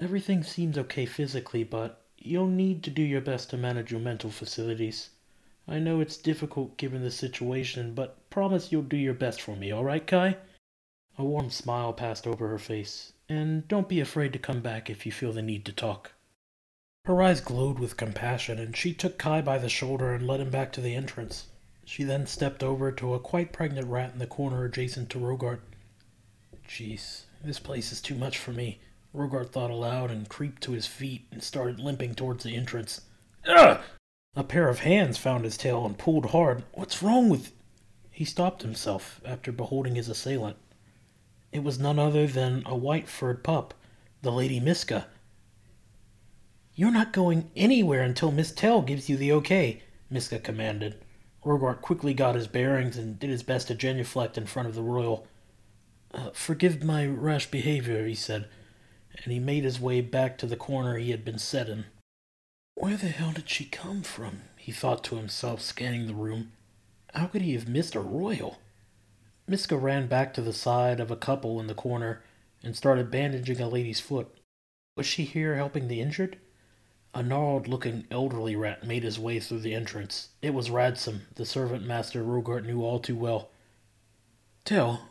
Everything 0.00 0.42
seems 0.42 0.78
okay 0.78 1.04
physically, 1.04 1.62
but 1.62 2.04
you'll 2.16 2.46
need 2.46 2.82
to 2.84 2.90
do 2.90 3.02
your 3.02 3.20
best 3.20 3.50
to 3.50 3.56
manage 3.56 3.90
your 3.90 4.00
mental 4.00 4.30
facilities. 4.30 5.10
I 5.70 5.78
know 5.78 6.00
it's 6.00 6.16
difficult 6.16 6.76
given 6.76 7.00
the 7.00 7.12
situation, 7.12 7.94
but 7.94 8.28
promise 8.28 8.72
you'll 8.72 8.82
do 8.82 8.96
your 8.96 9.14
best 9.14 9.40
for 9.40 9.54
me, 9.54 9.70
all 9.70 9.84
right, 9.84 10.04
Kai? 10.04 10.36
A 11.16 11.24
warm 11.24 11.48
smile 11.50 11.92
passed 11.92 12.26
over 12.26 12.48
her 12.48 12.58
face, 12.58 13.12
and 13.28 13.68
don't 13.68 13.88
be 13.88 14.00
afraid 14.00 14.32
to 14.32 14.38
come 14.40 14.62
back 14.62 14.90
if 14.90 15.06
you 15.06 15.12
feel 15.12 15.32
the 15.32 15.42
need 15.42 15.64
to 15.66 15.72
talk. 15.72 16.14
Her 17.04 17.22
eyes 17.22 17.40
glowed 17.40 17.78
with 17.78 17.96
compassion, 17.96 18.58
and 18.58 18.76
she 18.76 18.92
took 18.92 19.16
Kai 19.16 19.42
by 19.42 19.58
the 19.58 19.68
shoulder 19.68 20.12
and 20.12 20.26
led 20.26 20.40
him 20.40 20.50
back 20.50 20.72
to 20.72 20.80
the 20.80 20.96
entrance. 20.96 21.46
She 21.84 22.02
then 22.02 22.26
stepped 22.26 22.64
over 22.64 22.90
to 22.90 23.14
a 23.14 23.20
quite 23.20 23.52
pregnant 23.52 23.86
rat 23.86 24.12
in 24.12 24.18
the 24.18 24.26
corner 24.26 24.64
adjacent 24.64 25.08
to 25.10 25.20
Rogart. 25.20 25.60
Jeez, 26.66 27.26
this 27.44 27.60
place 27.60 27.92
is 27.92 28.00
too 28.00 28.16
much 28.16 28.38
for 28.38 28.50
me, 28.50 28.80
Rogart 29.14 29.52
thought 29.52 29.70
aloud 29.70 30.10
and 30.10 30.28
creeped 30.28 30.64
to 30.64 30.72
his 30.72 30.88
feet 30.88 31.28
and 31.30 31.44
started 31.44 31.78
limping 31.78 32.16
towards 32.16 32.42
the 32.42 32.56
entrance. 32.56 33.02
Ugh! 33.46 33.80
A 34.36 34.44
pair 34.44 34.68
of 34.68 34.80
hands 34.80 35.18
found 35.18 35.44
his 35.44 35.56
tail 35.56 35.84
and 35.84 35.98
pulled 35.98 36.26
hard. 36.26 36.62
What's 36.72 37.02
wrong 37.02 37.28
with. 37.28 37.52
He 38.12 38.24
stopped 38.24 38.62
himself 38.62 39.20
after 39.24 39.50
beholding 39.50 39.96
his 39.96 40.08
assailant. 40.08 40.56
It 41.50 41.64
was 41.64 41.80
none 41.80 41.98
other 41.98 42.28
than 42.28 42.62
a 42.64 42.76
white 42.76 43.08
furred 43.08 43.42
pup, 43.42 43.74
the 44.22 44.30
Lady 44.30 44.60
Miska. 44.60 45.08
You're 46.76 46.92
not 46.92 47.12
going 47.12 47.50
anywhere 47.56 48.02
until 48.02 48.30
Miss 48.30 48.52
Tell 48.52 48.82
gives 48.82 49.08
you 49.08 49.16
the 49.16 49.32
okay, 49.32 49.82
Miska 50.08 50.38
commanded. 50.38 51.02
Rogart 51.44 51.82
quickly 51.82 52.14
got 52.14 52.36
his 52.36 52.46
bearings 52.46 52.96
and 52.96 53.18
did 53.18 53.30
his 53.30 53.42
best 53.42 53.66
to 53.68 53.74
genuflect 53.74 54.38
in 54.38 54.46
front 54.46 54.68
of 54.68 54.76
the 54.76 54.82
royal. 54.82 55.26
Uh, 56.14 56.30
forgive 56.32 56.84
my 56.84 57.04
rash 57.04 57.50
behavior, 57.50 58.06
he 58.06 58.14
said, 58.14 58.48
and 59.24 59.32
he 59.32 59.40
made 59.40 59.64
his 59.64 59.80
way 59.80 60.00
back 60.00 60.38
to 60.38 60.46
the 60.46 60.56
corner 60.56 60.96
he 60.98 61.10
had 61.10 61.24
been 61.24 61.38
set 61.38 61.68
in. 61.68 61.86
Where 62.80 62.96
the 62.96 63.08
hell 63.08 63.32
did 63.32 63.50
she 63.50 63.66
come 63.66 64.00
from? 64.00 64.40
he 64.56 64.72
thought 64.72 65.04
to 65.04 65.16
himself, 65.16 65.60
scanning 65.60 66.06
the 66.06 66.14
room. 66.14 66.52
How 67.12 67.26
could 67.26 67.42
he 67.42 67.52
have 67.52 67.68
missed 67.68 67.94
a 67.94 68.00
royal? 68.00 68.56
Miska 69.46 69.76
ran 69.76 70.06
back 70.06 70.32
to 70.32 70.40
the 70.40 70.54
side 70.54 70.98
of 70.98 71.10
a 71.10 71.16
couple 71.16 71.60
in 71.60 71.66
the 71.66 71.74
corner 71.74 72.22
and 72.62 72.74
started 72.74 73.10
bandaging 73.10 73.60
a 73.60 73.68
lady's 73.68 74.00
foot. 74.00 74.34
Was 74.96 75.04
she 75.04 75.24
here 75.24 75.56
helping 75.56 75.88
the 75.88 76.00
injured? 76.00 76.38
A 77.12 77.22
gnarled 77.22 77.68
looking 77.68 78.06
elderly 78.10 78.56
rat 78.56 78.86
made 78.86 79.02
his 79.02 79.18
way 79.18 79.40
through 79.40 79.60
the 79.60 79.74
entrance. 79.74 80.30
It 80.40 80.54
was 80.54 80.70
Radsome, 80.70 81.26
the 81.34 81.44
servant 81.44 81.86
master 81.86 82.24
Rogart 82.24 82.64
knew 82.64 82.82
all 82.82 82.98
too 82.98 83.14
well. 83.14 83.50
Tell, 84.64 85.06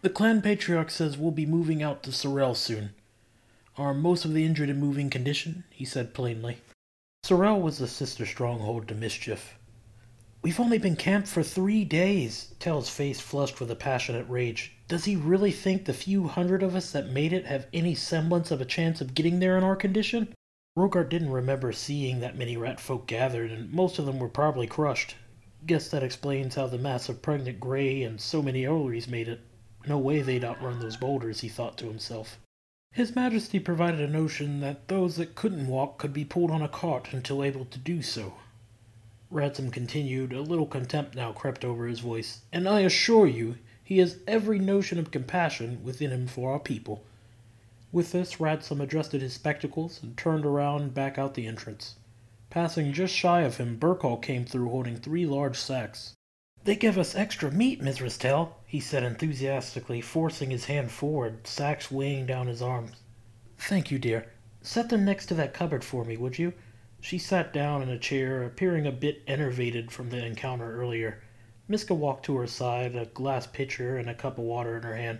the 0.00 0.08
clan 0.08 0.40
patriarch 0.40 0.90
says 0.90 1.18
we'll 1.18 1.32
be 1.32 1.44
moving 1.44 1.82
out 1.82 2.02
to 2.04 2.12
Sorel 2.12 2.54
soon. 2.54 2.94
Are 3.76 3.92
most 3.92 4.24
of 4.24 4.32
the 4.32 4.46
injured 4.46 4.70
in 4.70 4.80
moving 4.80 5.10
condition? 5.10 5.64
he 5.68 5.84
said 5.84 6.14
plainly. 6.14 6.60
Sorel 7.24 7.62
was 7.62 7.78
the 7.78 7.88
sister 7.88 8.26
stronghold 8.26 8.86
to 8.86 8.94
mischief. 8.94 9.54
We've 10.42 10.60
only 10.60 10.76
been 10.76 10.94
camped 10.94 11.26
for 11.26 11.42
three 11.42 11.82
days. 11.82 12.54
Tell's 12.58 12.90
face 12.90 13.18
flushed 13.18 13.60
with 13.60 13.70
a 13.70 13.74
passionate 13.74 14.28
rage. 14.28 14.76
Does 14.88 15.06
he 15.06 15.16
really 15.16 15.50
think 15.50 15.86
the 15.86 15.94
few 15.94 16.28
hundred 16.28 16.62
of 16.62 16.76
us 16.76 16.92
that 16.92 17.08
made 17.08 17.32
it 17.32 17.46
have 17.46 17.66
any 17.72 17.94
semblance 17.94 18.50
of 18.50 18.60
a 18.60 18.66
chance 18.66 19.00
of 19.00 19.14
getting 19.14 19.40
there 19.40 19.56
in 19.56 19.64
our 19.64 19.74
condition? 19.74 20.34
Rogart 20.76 21.08
didn't 21.08 21.30
remember 21.30 21.72
seeing 21.72 22.20
that 22.20 22.36
many 22.36 22.58
rat 22.58 22.78
folk 22.78 23.06
gathered, 23.06 23.50
and 23.50 23.72
most 23.72 23.98
of 23.98 24.04
them 24.04 24.18
were 24.18 24.28
probably 24.28 24.66
crushed. 24.66 25.14
Guess 25.64 25.88
that 25.88 26.02
explains 26.02 26.56
how 26.56 26.66
the 26.66 26.76
mass 26.76 27.08
of 27.08 27.22
pregnant 27.22 27.58
gray 27.58 28.02
and 28.02 28.20
so 28.20 28.42
many 28.42 28.66
elries 28.66 29.08
made 29.08 29.28
it. 29.28 29.40
No 29.86 29.96
way 29.96 30.20
they'd 30.20 30.44
outrun 30.44 30.78
those 30.78 30.98
boulders, 30.98 31.40
he 31.40 31.48
thought 31.48 31.78
to 31.78 31.86
himself. 31.86 32.38
His 32.94 33.16
Majesty 33.16 33.58
provided 33.58 33.98
a 33.98 34.06
notion 34.06 34.60
that 34.60 34.86
those 34.86 35.16
that 35.16 35.34
couldn't 35.34 35.66
walk 35.66 35.98
could 35.98 36.12
be 36.12 36.24
pulled 36.24 36.52
on 36.52 36.62
a 36.62 36.68
cart 36.68 37.12
until 37.12 37.42
able 37.42 37.64
to 37.64 37.78
do 37.80 38.02
so. 38.02 38.34
Radsome 39.32 39.72
continued, 39.72 40.32
a 40.32 40.40
little 40.40 40.64
contempt 40.64 41.16
now 41.16 41.32
crept 41.32 41.64
over 41.64 41.88
his 41.88 41.98
voice, 41.98 42.42
and 42.52 42.68
I 42.68 42.82
assure 42.82 43.26
you 43.26 43.58
he 43.82 43.98
has 43.98 44.18
every 44.28 44.60
notion 44.60 45.00
of 45.00 45.10
compassion 45.10 45.82
within 45.82 46.12
him 46.12 46.28
for 46.28 46.52
our 46.52 46.60
people. 46.60 47.02
With 47.90 48.12
this, 48.12 48.38
Radsome 48.38 48.80
adjusted 48.80 49.22
his 49.22 49.32
spectacles 49.32 50.00
and 50.00 50.16
turned 50.16 50.46
around 50.46 50.94
back 50.94 51.18
out 51.18 51.34
the 51.34 51.48
entrance. 51.48 51.96
Passing 52.48 52.92
just 52.92 53.12
shy 53.12 53.40
of 53.40 53.56
him, 53.56 53.76
Burkall 53.76 54.22
came 54.22 54.44
through 54.44 54.68
holding 54.68 54.98
three 54.98 55.26
large 55.26 55.58
sacks. 55.58 56.13
They 56.64 56.76
give 56.76 56.96
us 56.96 57.14
extra 57.14 57.50
meat, 57.50 57.82
Mrs. 57.82 58.18
Tell, 58.18 58.56
he 58.66 58.80
said 58.80 59.02
enthusiastically, 59.02 60.00
forcing 60.00 60.50
his 60.50 60.64
hand 60.64 60.90
forward, 60.90 61.46
sacks 61.46 61.90
weighing 61.90 62.24
down 62.24 62.46
his 62.46 62.62
arms. 62.62 62.92
Thank 63.58 63.90
you, 63.90 63.98
dear. 63.98 64.32
Set 64.62 64.88
them 64.88 65.04
next 65.04 65.26
to 65.26 65.34
that 65.34 65.52
cupboard 65.52 65.84
for 65.84 66.04
me, 66.04 66.16
would 66.16 66.38
you? 66.38 66.54
She 67.02 67.18
sat 67.18 67.52
down 67.52 67.82
in 67.82 67.90
a 67.90 67.98
chair, 67.98 68.42
appearing 68.42 68.86
a 68.86 68.92
bit 68.92 69.22
enervated 69.26 69.92
from 69.92 70.08
the 70.08 70.24
encounter 70.24 70.80
earlier. 70.80 71.22
Miska 71.68 71.92
walked 71.92 72.24
to 72.26 72.36
her 72.36 72.46
side, 72.46 72.96
a 72.96 73.04
glass 73.04 73.46
pitcher 73.46 73.98
and 73.98 74.08
a 74.08 74.14
cup 74.14 74.38
of 74.38 74.44
water 74.44 74.76
in 74.78 74.82
her 74.84 74.96
hand. 74.96 75.18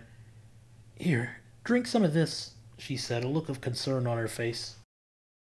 Here, 0.95 1.37
drink 1.63 1.85
some 1.85 2.03
of 2.03 2.15
this, 2.15 2.55
she 2.79 2.97
said, 2.97 3.23
a 3.23 3.27
look 3.27 3.49
of 3.49 3.61
concern 3.61 4.07
on 4.07 4.17
her 4.17 4.27
face. 4.27 4.77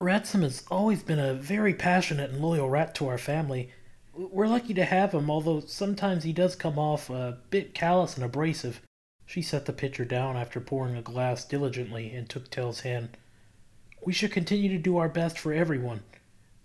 Radsome 0.00 0.42
has 0.42 0.64
always 0.68 1.04
been 1.04 1.20
a 1.20 1.34
very 1.34 1.74
passionate 1.74 2.30
and 2.30 2.42
loyal 2.42 2.68
rat 2.68 2.94
to 2.96 3.06
our 3.06 3.18
family. 3.18 3.70
We're 4.18 4.48
lucky 4.48 4.72
to 4.72 4.84
have 4.86 5.12
him, 5.12 5.30
although 5.30 5.60
sometimes 5.60 6.24
he 6.24 6.32
does 6.32 6.56
come 6.56 6.78
off 6.78 7.10
a 7.10 7.36
bit 7.50 7.74
callous 7.74 8.16
and 8.16 8.24
abrasive. 8.24 8.80
She 9.26 9.42
set 9.42 9.66
the 9.66 9.74
pitcher 9.74 10.06
down 10.06 10.38
after 10.38 10.58
pouring 10.58 10.96
a 10.96 11.02
glass 11.02 11.44
diligently 11.44 12.14
and 12.14 12.26
took 12.26 12.50
Tell's 12.50 12.80
hand. 12.80 13.18
We 14.06 14.14
should 14.14 14.32
continue 14.32 14.70
to 14.70 14.78
do 14.78 14.96
our 14.96 15.10
best 15.10 15.38
for 15.38 15.52
everyone, 15.52 16.02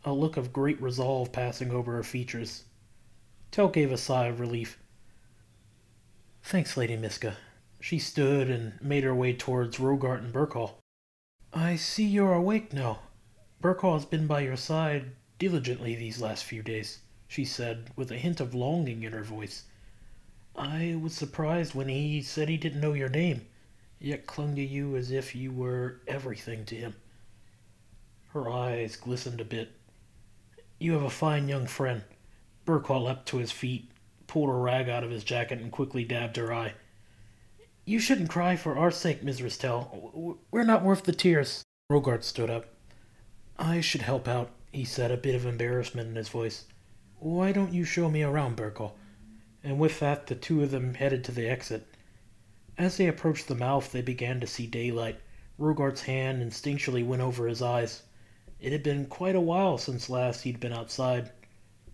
a 0.05 0.13
look 0.13 0.38
of 0.38 0.53
great 0.53 0.81
resolve 0.81 1.34
passing 1.34 1.72
over 1.72 1.91
her 1.91 2.03
features. 2.03 2.63
Tell 3.51 3.67
gave 3.67 3.91
a 3.91 3.98
sigh 3.98 4.27
of 4.27 4.39
relief. 4.39 4.79
Thanks, 6.43 6.77
Lady 6.77 6.96
Miska. 6.96 7.36
She 7.81 8.00
stood 8.00 8.50
and 8.50 8.81
made 8.81 9.03
her 9.03 9.13
way 9.13 9.34
towards 9.34 9.77
Rogart 9.77 10.20
and 10.20 10.31
Burkall. 10.31 10.75
I 11.51 11.75
see 11.75 12.05
you're 12.05 12.31
awake 12.31 12.72
now. 12.72 13.00
Burkall 13.62 13.96
has 13.96 14.05
been 14.05 14.25
by 14.25 14.39
your 14.39 14.55
side 14.55 15.12
diligently 15.38 15.96
these 15.96 16.22
last 16.22 16.46
few 16.46 16.63
days 16.63 17.00
she 17.32 17.46
said, 17.46 17.90
with 17.96 18.12
a 18.12 18.18
hint 18.18 18.42
of 18.42 18.54
longing 18.54 19.04
in 19.04 19.14
her 19.14 19.24
voice. 19.24 19.64
I 20.54 21.00
was 21.02 21.14
surprised 21.14 21.74
when 21.74 21.88
he 21.88 22.22
said 22.22 22.50
he 22.50 22.58
didn't 22.58 22.82
know 22.82 22.92
your 22.92 23.08
name, 23.08 23.48
yet 24.02 24.28
clung 24.28 24.54
to 24.56 24.62
you 24.62 24.98
as 24.98 25.12
if 25.12 25.34
you 25.34 25.54
were 25.54 26.02
everything 26.10 26.66
to 26.66 26.76
him. 26.76 26.94
Her 28.34 28.50
eyes 28.50 28.98
glistened 28.98 29.40
a 29.40 29.46
bit. 29.46 29.72
You 30.78 30.92
have 30.92 31.04
a 31.04 31.10
fine 31.10 31.48
young 31.48 31.68
friend. 31.68 32.04
Burkall 32.66 33.06
leapt 33.06 33.30
to 33.30 33.38
his 33.38 33.54
feet, 33.54 33.90
pulled 34.28 34.50
a 34.50 34.52
rag 34.54 34.90
out 34.90 35.06
of 35.06 35.10
his 35.10 35.24
jacket, 35.24 35.60
and 35.62 35.72
quickly 35.72 36.04
dabbed 36.04 36.36
her 36.36 36.52
eye. 36.52 36.74
You 37.86 38.00
shouldn't 38.00 38.30
cry 38.30 38.58
for 38.58 38.78
our 38.78 38.92
sake, 38.92 39.24
Miss 39.24 39.40
Ristel. 39.40 40.38
We're 40.52 40.64
not 40.66 40.84
worth 40.84 41.04
the 41.04 41.14
tears. 41.14 41.64
Rogart 41.90 42.26
stood 42.26 42.50
up. 42.50 42.66
I 43.58 43.80
should 43.80 44.02
help 44.02 44.28
out, 44.28 44.50
he 44.74 44.84
said, 44.84 45.12
a 45.12 45.18
bit 45.18 45.36
of 45.36 45.46
embarrassment 45.46 46.10
in 46.10 46.16
his 46.16 46.28
voice. 46.28 46.66
Why 47.24 47.51
don't 47.51 47.72
you 47.72 47.84
show 47.84 48.10
me 48.10 48.24
around, 48.24 48.58
Burkall? 48.58 48.94
And 49.63 49.78
with 49.78 50.00
that, 50.00 50.25
the 50.25 50.34
two 50.34 50.63
of 50.63 50.72
them 50.72 50.96
headed 50.96 51.24
to 51.25 51.32
the 51.32 51.48
exit. 51.48 51.86
As 52.80 52.98
they 52.98 53.06
approached 53.06 53.48
the 53.48 53.54
mouth, 53.54 53.92
they 53.92 54.01
began 54.01 54.40
to 54.40 54.48
see 54.48 54.66
daylight. 54.66 55.20
Rogart's 55.60 56.01
hand 56.01 56.42
instinctually 56.42 57.06
went 57.06 57.22
over 57.22 57.48
his 57.48 57.62
eyes. 57.62 58.01
It 58.60 58.72
had 58.72 58.82
been 58.82 59.06
quite 59.06 59.36
a 59.36 59.40
while 59.40 59.78
since 59.78 60.10
last 60.10 60.42
he'd 60.42 60.60
been 60.60 60.74
outside. 60.74 61.32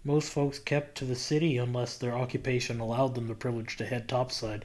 Most 0.01 0.29
folks 0.29 0.59
kept 0.59 0.97
to 0.99 1.05
the 1.05 1.13
city 1.13 1.57
unless 1.57 1.97
their 1.97 2.15
occupation 2.15 2.79
allowed 2.79 3.13
them 3.13 3.27
the 3.27 3.35
privilege 3.35 3.75
to 3.75 3.85
head 3.85 4.07
topside. 4.07 4.63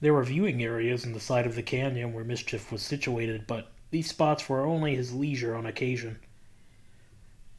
There 0.00 0.14
were 0.14 0.24
viewing 0.24 0.62
areas 0.62 1.04
in 1.04 1.12
the 1.12 1.20
side 1.20 1.44
of 1.44 1.56
the 1.56 1.62
canyon 1.62 2.14
where 2.14 2.24
mischief 2.24 2.72
was 2.72 2.80
situated, 2.80 3.46
but 3.46 3.70
these 3.90 4.08
spots 4.08 4.48
were 4.48 4.64
only 4.64 4.96
his 4.96 5.12
leisure 5.12 5.54
on 5.54 5.66
occasion. 5.66 6.20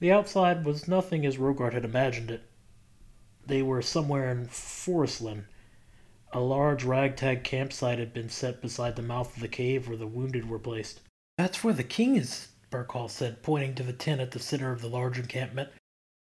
The 0.02 0.12
outside 0.12 0.66
was 0.66 0.88
nothing 0.88 1.28
as 1.28 1.38
Rogart 1.38 1.74
had 1.74 1.86
imagined 1.86 2.32
it. 2.32 2.42
They 3.46 3.62
were 3.62 3.84
somewhere 3.84 4.32
in 4.32 4.48
Forestland. 4.48 5.46
A 6.34 6.40
large 6.40 6.84
ragtag 6.84 7.44
campsite 7.44 8.00
had 8.00 8.12
been 8.12 8.30
set 8.30 8.64
beside 8.64 8.96
the 8.96 9.04
mouth 9.04 9.36
of 9.36 9.44
the 9.44 9.48
cave 9.48 9.88
where 9.88 9.96
the 9.96 10.08
wounded 10.08 10.50
were 10.50 10.58
placed. 10.58 11.02
That's 11.38 11.64
where 11.64 11.76
the 11.76 11.84
king 11.84 12.16
is, 12.16 12.48
Burkall 12.72 13.12
said, 13.12 13.44
pointing 13.44 13.76
to 13.76 13.84
the 13.84 13.94
tent 13.94 14.22
at 14.22 14.32
the 14.32 14.40
center 14.40 14.72
of 14.72 14.82
the 14.82 14.90
large 14.90 15.20
encampment. 15.20 15.70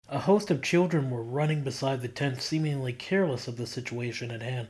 A 0.09 0.19
host 0.19 0.51
of 0.51 0.61
children 0.61 1.09
were 1.09 1.23
running 1.23 1.63
beside 1.63 2.01
the 2.01 2.09
tent, 2.09 2.41
seemingly 2.41 2.91
careless 2.91 3.47
of 3.47 3.55
the 3.55 3.65
situation 3.65 4.29
at 4.29 4.41
hand. 4.41 4.67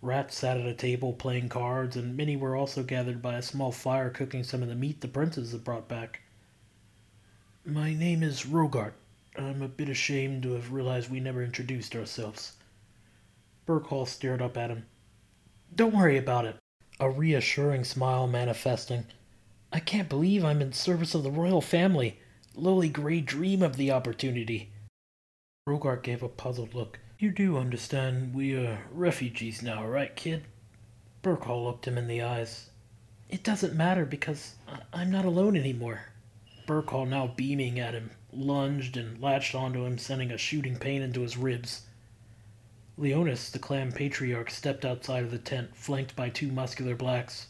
Rats 0.00 0.38
sat 0.38 0.56
at 0.56 0.66
a 0.66 0.74
table 0.74 1.14
playing 1.14 1.48
cards, 1.48 1.96
and 1.96 2.16
many 2.16 2.36
were 2.36 2.54
also 2.54 2.84
gathered 2.84 3.20
by 3.20 3.34
a 3.34 3.42
small 3.42 3.72
fire 3.72 4.08
cooking 4.08 4.44
some 4.44 4.62
of 4.62 4.68
the 4.68 4.76
meat 4.76 5.00
the 5.00 5.08
princes 5.08 5.50
had 5.50 5.64
brought 5.64 5.88
back. 5.88 6.20
My 7.68 7.94
name 7.94 8.22
is 8.22 8.46
Rogart. 8.46 8.92
I'm 9.36 9.60
a 9.60 9.66
bit 9.66 9.88
ashamed 9.88 10.44
to 10.44 10.52
have 10.52 10.72
realized 10.72 11.10
we 11.10 11.18
never 11.18 11.42
introduced 11.42 11.96
ourselves. 11.96 12.52
Burkhall 13.66 14.06
stared 14.06 14.40
up 14.40 14.56
at 14.56 14.70
him. 14.70 14.86
Don't 15.74 15.92
worry 15.92 16.16
about 16.16 16.44
it. 16.44 16.58
A 17.00 17.10
reassuring 17.10 17.82
smile 17.82 18.28
manifesting. 18.28 19.06
I 19.72 19.80
can't 19.80 20.08
believe 20.08 20.44
I'm 20.44 20.62
in 20.62 20.74
service 20.74 21.12
of 21.12 21.24
the 21.24 21.30
royal 21.32 21.60
family. 21.60 22.20
Lowly 22.54 22.88
Grey 22.88 23.20
dream 23.20 23.62
of 23.62 23.76
the 23.76 23.90
opportunity. 23.90 24.70
Rogart 25.68 26.04
gave 26.04 26.22
a 26.22 26.28
puzzled 26.28 26.72
look. 26.72 27.00
You 27.18 27.32
do 27.32 27.58
understand 27.58 28.32
we 28.32 28.54
are 28.54 28.86
refugees 28.92 29.60
now, 29.60 29.84
right, 29.84 30.14
kid? 30.14 30.44
Burkhall 31.20 31.64
looked 31.64 31.88
him 31.88 31.98
in 31.98 32.06
the 32.06 32.22
eyes. 32.22 32.70
It 33.28 33.42
doesn't 33.42 33.74
matter 33.74 34.06
because 34.06 34.54
I- 34.68 35.02
am 35.02 35.10
not 35.10 35.24
alone 35.24 35.56
anymore. 35.56 36.12
Burkhall, 36.66 37.08
now 37.08 37.28
beaming 37.28 37.78
at 37.78 37.94
him, 37.94 38.10
lunged 38.32 38.96
and 38.96 39.20
latched 39.20 39.54
onto 39.54 39.84
him, 39.84 39.98
sending 39.98 40.32
a 40.32 40.38
shooting 40.38 40.76
pain 40.76 41.00
into 41.00 41.20
his 41.20 41.36
ribs. 41.36 41.86
Leonis, 42.98 43.50
the 43.50 43.58
clan 43.58 43.92
patriarch, 43.92 44.50
stepped 44.50 44.84
outside 44.84 45.22
of 45.22 45.30
the 45.30 45.38
tent, 45.38 45.76
flanked 45.76 46.16
by 46.16 46.28
two 46.28 46.50
muscular 46.50 46.96
blacks. 46.96 47.48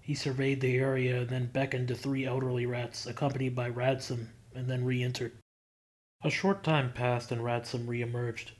He 0.00 0.14
surveyed 0.14 0.60
the 0.60 0.76
area, 0.76 1.24
then 1.24 1.46
beckoned 1.46 1.88
to 1.88 1.96
three 1.96 2.24
elderly 2.24 2.66
rats, 2.66 3.06
accompanied 3.06 3.56
by 3.56 3.68
Radsome, 3.68 4.30
and 4.54 4.68
then 4.68 4.84
re 4.84 5.02
entered. 5.02 5.32
A 6.22 6.30
short 6.30 6.62
time 6.62 6.92
passed, 6.92 7.32
and 7.32 7.42
Radsome 7.42 7.88
re 7.88 8.00
emerged. 8.02 8.52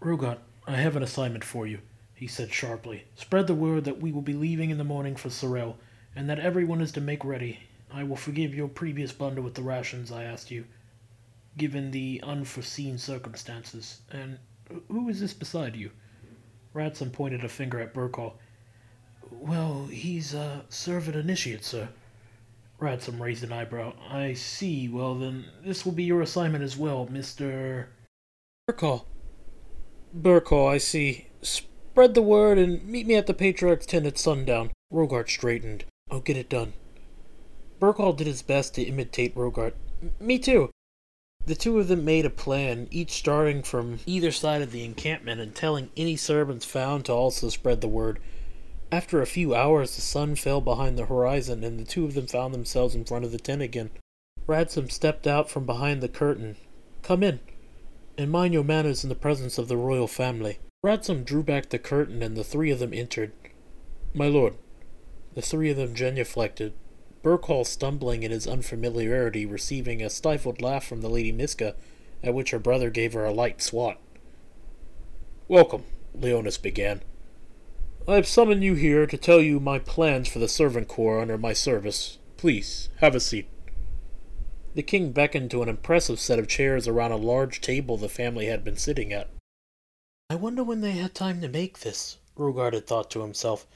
Rogart, 0.00 0.40
I 0.66 0.76
have 0.76 0.96
an 0.96 1.02
assignment 1.02 1.44
for 1.44 1.66
you, 1.66 1.80
he 2.14 2.26
said 2.26 2.52
sharply. 2.52 3.04
Spread 3.14 3.46
the 3.46 3.54
word 3.54 3.84
that 3.84 4.00
we 4.00 4.12
will 4.12 4.20
be 4.20 4.34
leaving 4.34 4.68
in 4.68 4.78
the 4.78 4.84
morning 4.84 5.16
for 5.16 5.30
Sorel, 5.30 5.78
and 6.14 6.28
that 6.28 6.38
everyone 6.38 6.80
is 6.80 6.92
to 6.92 7.00
make 7.00 7.24
ready. 7.24 7.60
I 7.92 8.04
will 8.04 8.16
forgive 8.16 8.54
your 8.54 8.68
previous 8.68 9.12
blunder 9.12 9.42
with 9.42 9.54
the 9.54 9.62
rations 9.62 10.12
I 10.12 10.24
asked 10.24 10.50
you, 10.50 10.64
given 11.56 11.90
the 11.90 12.20
unforeseen 12.22 12.98
circumstances. 12.98 14.00
And 14.10 14.38
who 14.88 15.08
is 15.08 15.20
this 15.20 15.34
beside 15.34 15.76
you? 15.76 15.90
Radsome 16.72 17.10
pointed 17.10 17.44
a 17.44 17.48
finger 17.48 17.80
at 17.80 17.94
Burkhall. 17.94 18.34
Well, 19.30 19.86
he's 19.86 20.34
a 20.34 20.64
servant 20.68 21.16
initiate, 21.16 21.64
sir. 21.64 21.88
Radsome 22.78 23.20
raised 23.20 23.44
an 23.44 23.52
eyebrow. 23.52 23.94
I 24.08 24.34
see. 24.34 24.88
Well, 24.88 25.14
then, 25.16 25.46
this 25.64 25.84
will 25.84 25.92
be 25.92 26.04
your 26.04 26.22
assignment 26.22 26.64
as 26.64 26.76
well, 26.76 27.06
Mr. 27.06 27.86
Burkhall. 28.68 29.04
Burkhall, 30.16 30.68
I 30.68 30.78
see. 30.78 31.26
Spread 31.42 32.14
the 32.14 32.22
word 32.22 32.58
and 32.58 32.84
meet 32.86 33.06
me 33.06 33.16
at 33.16 33.26
the 33.26 33.34
Patriarch's 33.34 33.86
tent 33.86 34.06
at 34.06 34.18
sundown. 34.18 34.70
Rogart 34.92 35.28
straightened. 35.28 35.84
I'll 36.10 36.20
get 36.20 36.36
it 36.36 36.48
done. 36.48 36.72
Burkhall 37.80 38.16
did 38.16 38.26
his 38.26 38.42
best 38.42 38.74
to 38.74 38.82
imitate 38.82 39.34
Rogart. 39.34 39.74
Me 40.20 40.38
too. 40.38 40.70
The 41.46 41.54
two 41.54 41.78
of 41.78 41.88
them 41.88 42.04
made 42.04 42.26
a 42.26 42.30
plan, 42.30 42.86
each 42.90 43.12
starting 43.12 43.62
from 43.62 44.00
either 44.04 44.30
side 44.30 44.60
of 44.60 44.70
the 44.70 44.84
encampment 44.84 45.40
and 45.40 45.54
telling 45.54 45.90
any 45.96 46.14
servants 46.14 46.66
found 46.66 47.06
to 47.06 47.12
also 47.12 47.48
spread 47.48 47.80
the 47.80 47.88
word. 47.88 48.20
After 48.92 49.22
a 49.22 49.26
few 49.26 49.54
hours, 49.54 49.96
the 49.96 50.02
sun 50.02 50.34
fell 50.34 50.60
behind 50.60 50.98
the 50.98 51.06
horizon, 51.06 51.64
and 51.64 51.80
the 51.80 51.84
two 51.84 52.04
of 52.04 52.14
them 52.14 52.26
found 52.26 52.52
themselves 52.52 52.94
in 52.94 53.04
front 53.04 53.24
of 53.24 53.32
the 53.32 53.38
tent 53.38 53.62
again. 53.62 53.90
Radsome 54.46 54.90
stepped 54.90 55.26
out 55.26 55.48
from 55.48 55.64
behind 55.64 56.02
the 56.02 56.08
curtain. 56.08 56.56
Come 57.02 57.22
in 57.22 57.40
and 58.18 58.30
mind 58.30 58.52
your 58.52 58.64
manners 58.64 59.02
in 59.02 59.08
the 59.08 59.14
presence 59.14 59.56
of 59.56 59.68
the 59.68 59.76
royal 59.78 60.06
family. 60.06 60.58
Radsome 60.82 61.24
drew 61.24 61.42
back 61.42 61.70
the 61.70 61.78
curtain, 61.78 62.22
and 62.22 62.36
the 62.36 62.44
three 62.44 62.70
of 62.70 62.78
them 62.78 62.92
entered. 62.92 63.32
My 64.12 64.26
lord, 64.26 64.54
the 65.34 65.40
three 65.40 65.70
of 65.70 65.78
them 65.78 65.94
genuflected, 65.94 66.72
Burkhall 67.22 67.66
stumbling 67.66 68.22
in 68.22 68.30
his 68.30 68.46
unfamiliarity, 68.46 69.44
receiving 69.44 70.02
a 70.02 70.08
stifled 70.08 70.62
laugh 70.62 70.84
from 70.84 71.02
the 71.02 71.10
Lady 71.10 71.32
Miska, 71.32 71.74
at 72.22 72.34
which 72.34 72.50
her 72.50 72.58
brother 72.58 72.90
gave 72.90 73.12
her 73.12 73.24
a 73.24 73.32
light 73.32 73.60
swat. 73.60 73.98
Welcome, 75.48 75.84
Leonis 76.14 76.58
began. 76.58 77.02
I 78.08 78.14
have 78.14 78.26
summoned 78.26 78.64
you 78.64 78.74
here 78.74 79.06
to 79.06 79.16
tell 79.18 79.40
you 79.40 79.60
my 79.60 79.78
plans 79.78 80.28
for 80.28 80.38
the 80.38 80.48
servant 80.48 80.88
corps 80.88 81.20
under 81.20 81.36
my 81.36 81.52
service. 81.52 82.18
Please, 82.36 82.88
have 82.96 83.14
a 83.14 83.20
seat. 83.20 83.46
The 84.74 84.82
king 84.82 85.12
beckoned 85.12 85.50
to 85.50 85.62
an 85.62 85.68
impressive 85.68 86.20
set 86.20 86.38
of 86.38 86.48
chairs 86.48 86.88
around 86.88 87.12
a 87.12 87.16
large 87.16 87.60
table 87.60 87.96
the 87.96 88.08
family 88.08 88.46
had 88.46 88.64
been 88.64 88.76
sitting 88.76 89.12
at. 89.12 89.28
I 90.30 90.36
wonder 90.36 90.62
when 90.62 90.80
they 90.80 90.92
had 90.92 91.14
time 91.14 91.40
to 91.40 91.48
make 91.48 91.80
this, 91.80 92.18
Rogart 92.36 92.72
had 92.72 92.86
thought 92.86 93.10
to 93.10 93.22
himself. 93.22 93.66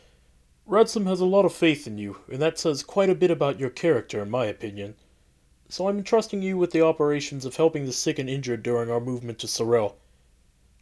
Radsome 0.66 1.07
has 1.07 1.20
a 1.20 1.27
lot 1.27 1.44
of 1.44 1.53
faith 1.53 1.87
in 1.87 1.98
you, 1.98 2.20
and 2.31 2.40
that 2.40 2.59
says 2.59 2.83
quite 2.83 3.11
a 3.11 3.14
bit 3.14 3.31
about 3.31 3.61
your 3.61 3.70
character, 3.70 4.22
in 4.22 4.31
my 4.31 4.46
opinion. 4.46 4.96
So 5.68 5.88
I'm 5.88 5.98
entrusting 5.98 6.42
you 6.42 6.57
with 6.57 6.70
the 6.70 6.81
operations 6.81 7.44
of 7.44 7.57
helping 7.57 7.87
the 7.87 7.92
sick 7.92 8.18
and 8.18 8.31
injured 8.31 8.62
during 8.62 8.90
our 8.90 9.00
movement 9.00 9.38
to 9.40 9.48
Sorel. 9.48 9.96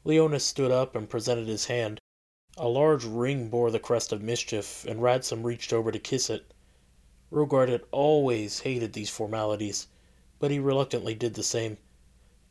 Leonis 0.05 0.45
stood 0.45 0.71
up 0.71 0.95
and 0.95 1.11
presented 1.11 1.49
his 1.49 1.67
hand. 1.67 2.01
A 2.57 2.69
large 2.69 3.05
ring 3.05 3.49
bore 3.49 3.71
the 3.71 3.79
crest 3.79 4.13
of 4.13 4.23
mischief, 4.23 4.85
and 4.87 5.03
Radsome 5.03 5.47
reached 5.47 5.73
over 5.73 5.91
to 5.91 5.99
kiss 5.99 6.31
it. 6.31 6.53
Rogart 7.31 7.69
had 7.69 7.83
always 7.91 8.61
hated 8.61 8.93
these 8.93 9.11
formalities 9.11 9.89
but 10.43 10.51
he 10.51 10.59
reluctantly 10.59 11.15
did 11.15 11.35
the 11.35 11.43
same. 11.45 11.79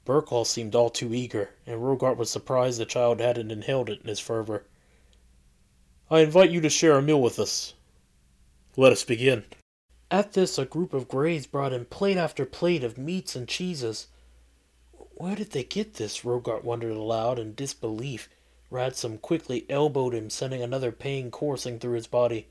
Burkhall 0.05 0.45
seemed 0.45 0.73
all 0.73 0.89
too 0.89 1.13
eager, 1.13 1.49
and 1.67 1.83
Rogart 1.83 2.15
was 2.15 2.29
surprised 2.29 2.79
the 2.79 2.85
child 2.85 3.19
hadn't 3.19 3.51
inhaled 3.51 3.89
it 3.89 3.99
in 3.99 4.07
his 4.07 4.21
fervor. 4.21 4.65
I 6.12 6.19
invite 6.19 6.52
you 6.52 6.60
to 6.60 6.69
share 6.69 6.97
a 6.97 7.02
meal 7.02 7.21
with 7.21 7.39
us. 7.39 7.74
Let 8.76 8.91
us 8.91 9.06
begin. 9.06 9.45
At 10.12 10.34
this, 10.34 10.58
a 10.58 10.65
group 10.65 10.93
of 10.93 11.08
Greys 11.08 11.47
brought 11.47 11.71
in 11.71 11.86
plate 11.86 12.17
after 12.17 12.45
plate 12.45 12.84
of 12.84 12.97
meats 12.97 13.34
and 13.34 13.47
cheeses. 13.47 14.08
Where 14.91 15.38
did 15.38 15.52
they 15.52 15.63
get 15.63 15.93
this? 15.93 16.26
Rogart 16.26 16.65
wondered 16.65 16.91
aloud 16.97 17.39
in 17.39 17.56
disbelief. 17.56 18.28
Radsome 18.69 19.19
quickly 19.19 19.65
elbowed 19.69 20.13
him, 20.13 20.30
sending 20.30 20.62
another 20.62 20.91
pain 20.91 21.32
coursing 21.32 21.80
through 21.80 21.93
his 21.93 22.08
body. 22.08 22.50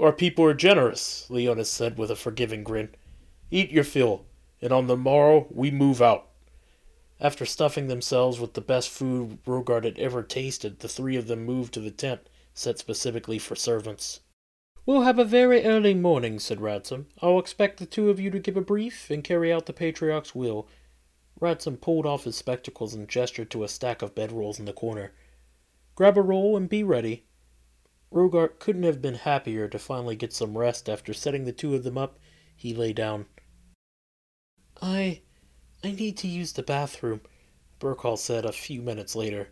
Our 0.00 0.12
people 0.12 0.44
are 0.44 0.52
generous, 0.52 1.30
Leonis 1.30 1.70
said 1.70 1.96
with 1.96 2.10
a 2.10 2.16
forgiving 2.16 2.64
grin. 2.64 2.88
Eat 3.52 3.70
your 3.70 3.84
fill 3.84 4.24
and 4.60 4.72
on 4.72 4.88
the 4.88 4.96
morrow 4.96 5.46
we 5.48 5.70
move 5.70 6.02
out. 6.02 6.26
After 7.20 7.46
stuffing 7.46 7.86
themselves 7.86 8.40
with 8.40 8.54
the 8.54 8.60
best 8.60 8.90
food 8.90 9.38
Rogart 9.46 9.84
had 9.84 9.96
ever 10.00 10.24
tasted, 10.24 10.80
the 10.80 10.88
three 10.88 11.14
of 11.14 11.28
them 11.28 11.44
moved 11.44 11.72
to 11.74 11.80
the 11.80 11.92
tent 11.92 12.28
set 12.54 12.78
specifically 12.78 13.38
for 13.38 13.54
servants. 13.54 14.20
We'll 14.86 15.02
have 15.02 15.18
a 15.18 15.24
very 15.24 15.64
early 15.64 15.94
morning, 15.94 16.38
said 16.38 16.60
Radsome. 16.60 17.08
I'll 17.20 17.38
expect 17.38 17.78
the 17.78 17.86
two 17.86 18.10
of 18.10 18.20
you 18.20 18.30
to 18.30 18.38
give 18.38 18.56
a 18.56 18.60
brief 18.60 19.10
and 19.10 19.24
carry 19.24 19.52
out 19.52 19.66
the 19.66 19.72
Patriarch's 19.72 20.34
will. 20.34 20.68
Radsome 21.40 21.76
pulled 21.78 22.06
off 22.06 22.24
his 22.24 22.36
spectacles 22.36 22.94
and 22.94 23.08
gestured 23.08 23.50
to 23.50 23.64
a 23.64 23.68
stack 23.68 24.02
of 24.02 24.14
bedrolls 24.14 24.58
in 24.58 24.66
the 24.66 24.72
corner. 24.72 25.12
Grab 25.94 26.16
a 26.16 26.22
roll 26.22 26.56
and 26.56 26.68
be 26.68 26.82
ready. 26.82 27.24
Rogart 28.12 28.60
couldn't 28.60 28.84
have 28.84 29.02
been 29.02 29.16
happier 29.16 29.68
to 29.68 29.78
finally 29.78 30.16
get 30.16 30.32
some 30.32 30.56
rest 30.56 30.88
after 30.88 31.12
setting 31.12 31.44
the 31.44 31.52
two 31.52 31.74
of 31.74 31.82
them 31.82 31.98
up. 31.98 32.18
He 32.54 32.72
lay 32.74 32.92
down. 32.92 33.26
I. 34.80 35.22
I 35.82 35.90
need 35.90 36.16
to 36.18 36.28
use 36.28 36.52
the 36.52 36.62
bathroom, 36.62 37.20
Burkhall 37.80 38.16
said 38.16 38.44
a 38.44 38.52
few 38.52 38.80
minutes 38.80 39.16
later. 39.16 39.48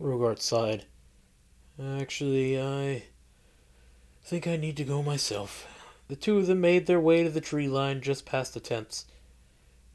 Rogart 0.00 0.40
sighed. 0.40 0.86
Actually, 1.80 2.60
I 2.60 3.04
think 4.24 4.48
I 4.48 4.56
need 4.56 4.76
to 4.78 4.84
go 4.84 5.00
myself. 5.00 5.66
The 6.08 6.16
two 6.16 6.38
of 6.38 6.48
them 6.48 6.60
made 6.60 6.86
their 6.86 6.98
way 6.98 7.22
to 7.22 7.30
the 7.30 7.40
tree 7.40 7.68
line 7.68 8.00
just 8.00 8.26
past 8.26 8.52
the 8.52 8.60
tents. 8.60 9.06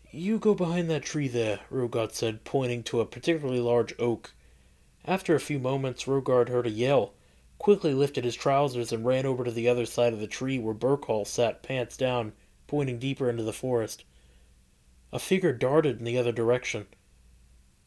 You 0.10 0.40
go 0.40 0.54
behind 0.54 0.90
that 0.90 1.04
tree 1.04 1.28
there, 1.28 1.60
Rogart 1.70 2.14
said, 2.14 2.46
pointing 2.46 2.84
to 2.84 3.02
a 3.02 3.06
particularly 3.06 3.60
large 3.60 3.94
oak. 4.00 4.34
After 5.04 5.36
a 5.36 5.42
few 5.42 5.60
moments, 5.60 6.08
Rogart 6.08 6.48
heard 6.48 6.68
a 6.68 6.70
yell, 6.70 7.16
quickly 7.58 7.94
lifted 7.94 8.24
his 8.24 8.36
trousers, 8.36 8.94
and 8.94 9.06
ran 9.06 9.26
over 9.26 9.44
to 9.44 9.52
the 9.52 9.68
other 9.68 9.86
side 9.86 10.14
of 10.14 10.20
the 10.22 10.28
tree 10.28 10.60
where 10.60 10.74
Burkhall 10.74 11.28
sat 11.28 11.64
pants 11.64 11.98
down, 11.98 12.32
pointing 12.66 12.98
deeper 12.98 13.30
into 13.30 13.44
the 13.44 13.52
forest. 13.52 14.06
A 15.12 15.20
figure 15.20 15.52
darted 15.52 16.00
in 16.00 16.06
the 16.06 16.18
other 16.18 16.32
direction. 16.32 16.86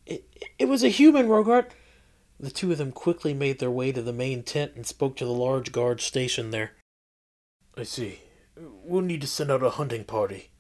It, 0.05 0.25
it 0.59 0.67
was 0.67 0.85
a 0.85 0.89
human, 0.89 1.29
Rogart! 1.29 1.71
The 2.39 2.51
two 2.51 2.71
of 2.73 2.79
them 2.79 2.93
quickly 2.93 3.33
made 3.33 3.59
their 3.59 3.71
way 3.71 3.93
to 3.93 4.03
the 4.03 4.13
main 4.13 4.43
tent 4.43 4.73
and 4.77 4.87
spoke 4.87 5.17
to 5.17 5.25
the 5.25 5.33
large 5.33 5.73
guard 5.73 6.01
stationed 6.01 6.53
there. 6.53 6.73
I 7.77 7.85
see. 7.85 8.21
We'll 8.57 9.03
need 9.03 9.21
to 9.23 9.27
send 9.27 9.51
out 9.51 9.63
a 9.63 9.71
hunting 9.71 10.05
party. 10.05 10.51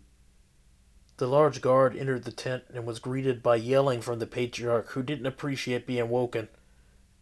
The 1.19 1.27
large 1.27 1.61
guard 1.61 1.97
entered 1.97 2.25
the 2.25 2.33
tent 2.33 2.65
and 2.73 2.87
was 2.87 2.99
greeted 2.99 3.43
by 3.43 3.57
yelling 3.57 4.03
from 4.03 4.19
the 4.19 4.27
patriarch, 4.27 4.91
who 4.91 5.03
didn't 5.03 5.27
appreciate 5.27 5.87
being 5.87 6.11
woken. 6.11 6.49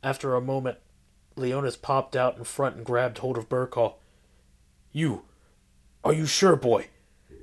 After 0.02 0.34
a 0.34 0.40
moment, 0.40 0.78
Leonis 1.36 1.76
popped 1.76 2.16
out 2.16 2.36
in 2.36 2.44
front 2.44 2.76
and 2.76 2.84
grabbed 2.84 3.18
hold 3.18 3.38
of 3.38 3.48
Burkhall. 3.48 3.94
You! 4.92 5.22
Are 6.02 6.12
you 6.12 6.26
sure, 6.26 6.56
boy? 6.56 6.88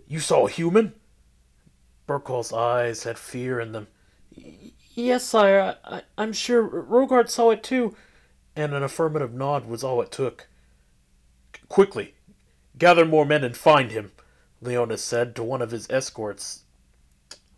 You 0.07 0.19
saw 0.19 0.45
a 0.45 0.51
human? 0.51 0.93
Burkhall's 2.07 2.51
eyes 2.51 3.03
had 3.03 3.17
fear 3.17 3.59
in 3.59 3.71
them. 3.71 3.87
Yes, 4.93 5.23
sire, 5.23 5.77
I, 5.85 6.01
am 6.17 6.33
sure. 6.33 6.63
Rogart 6.63 7.29
saw 7.29 7.51
it 7.51 7.63
too. 7.63 7.95
and 8.55 8.73
an 8.73 8.83
affirmative 8.83 9.33
nod 9.33 9.65
was 9.65 9.83
all 9.83 10.01
it 10.01 10.11
took. 10.11 10.47
Quickly, 11.69 12.15
gather 12.77 13.05
more 13.05 13.25
men 13.25 13.43
and 13.43 13.55
find 13.55 13.91
him, 13.91 14.11
Leonis 14.61 15.03
said 15.03 15.35
to 15.35 15.43
one 15.43 15.61
of 15.61 15.71
his 15.71 15.89
escorts. 15.89 16.63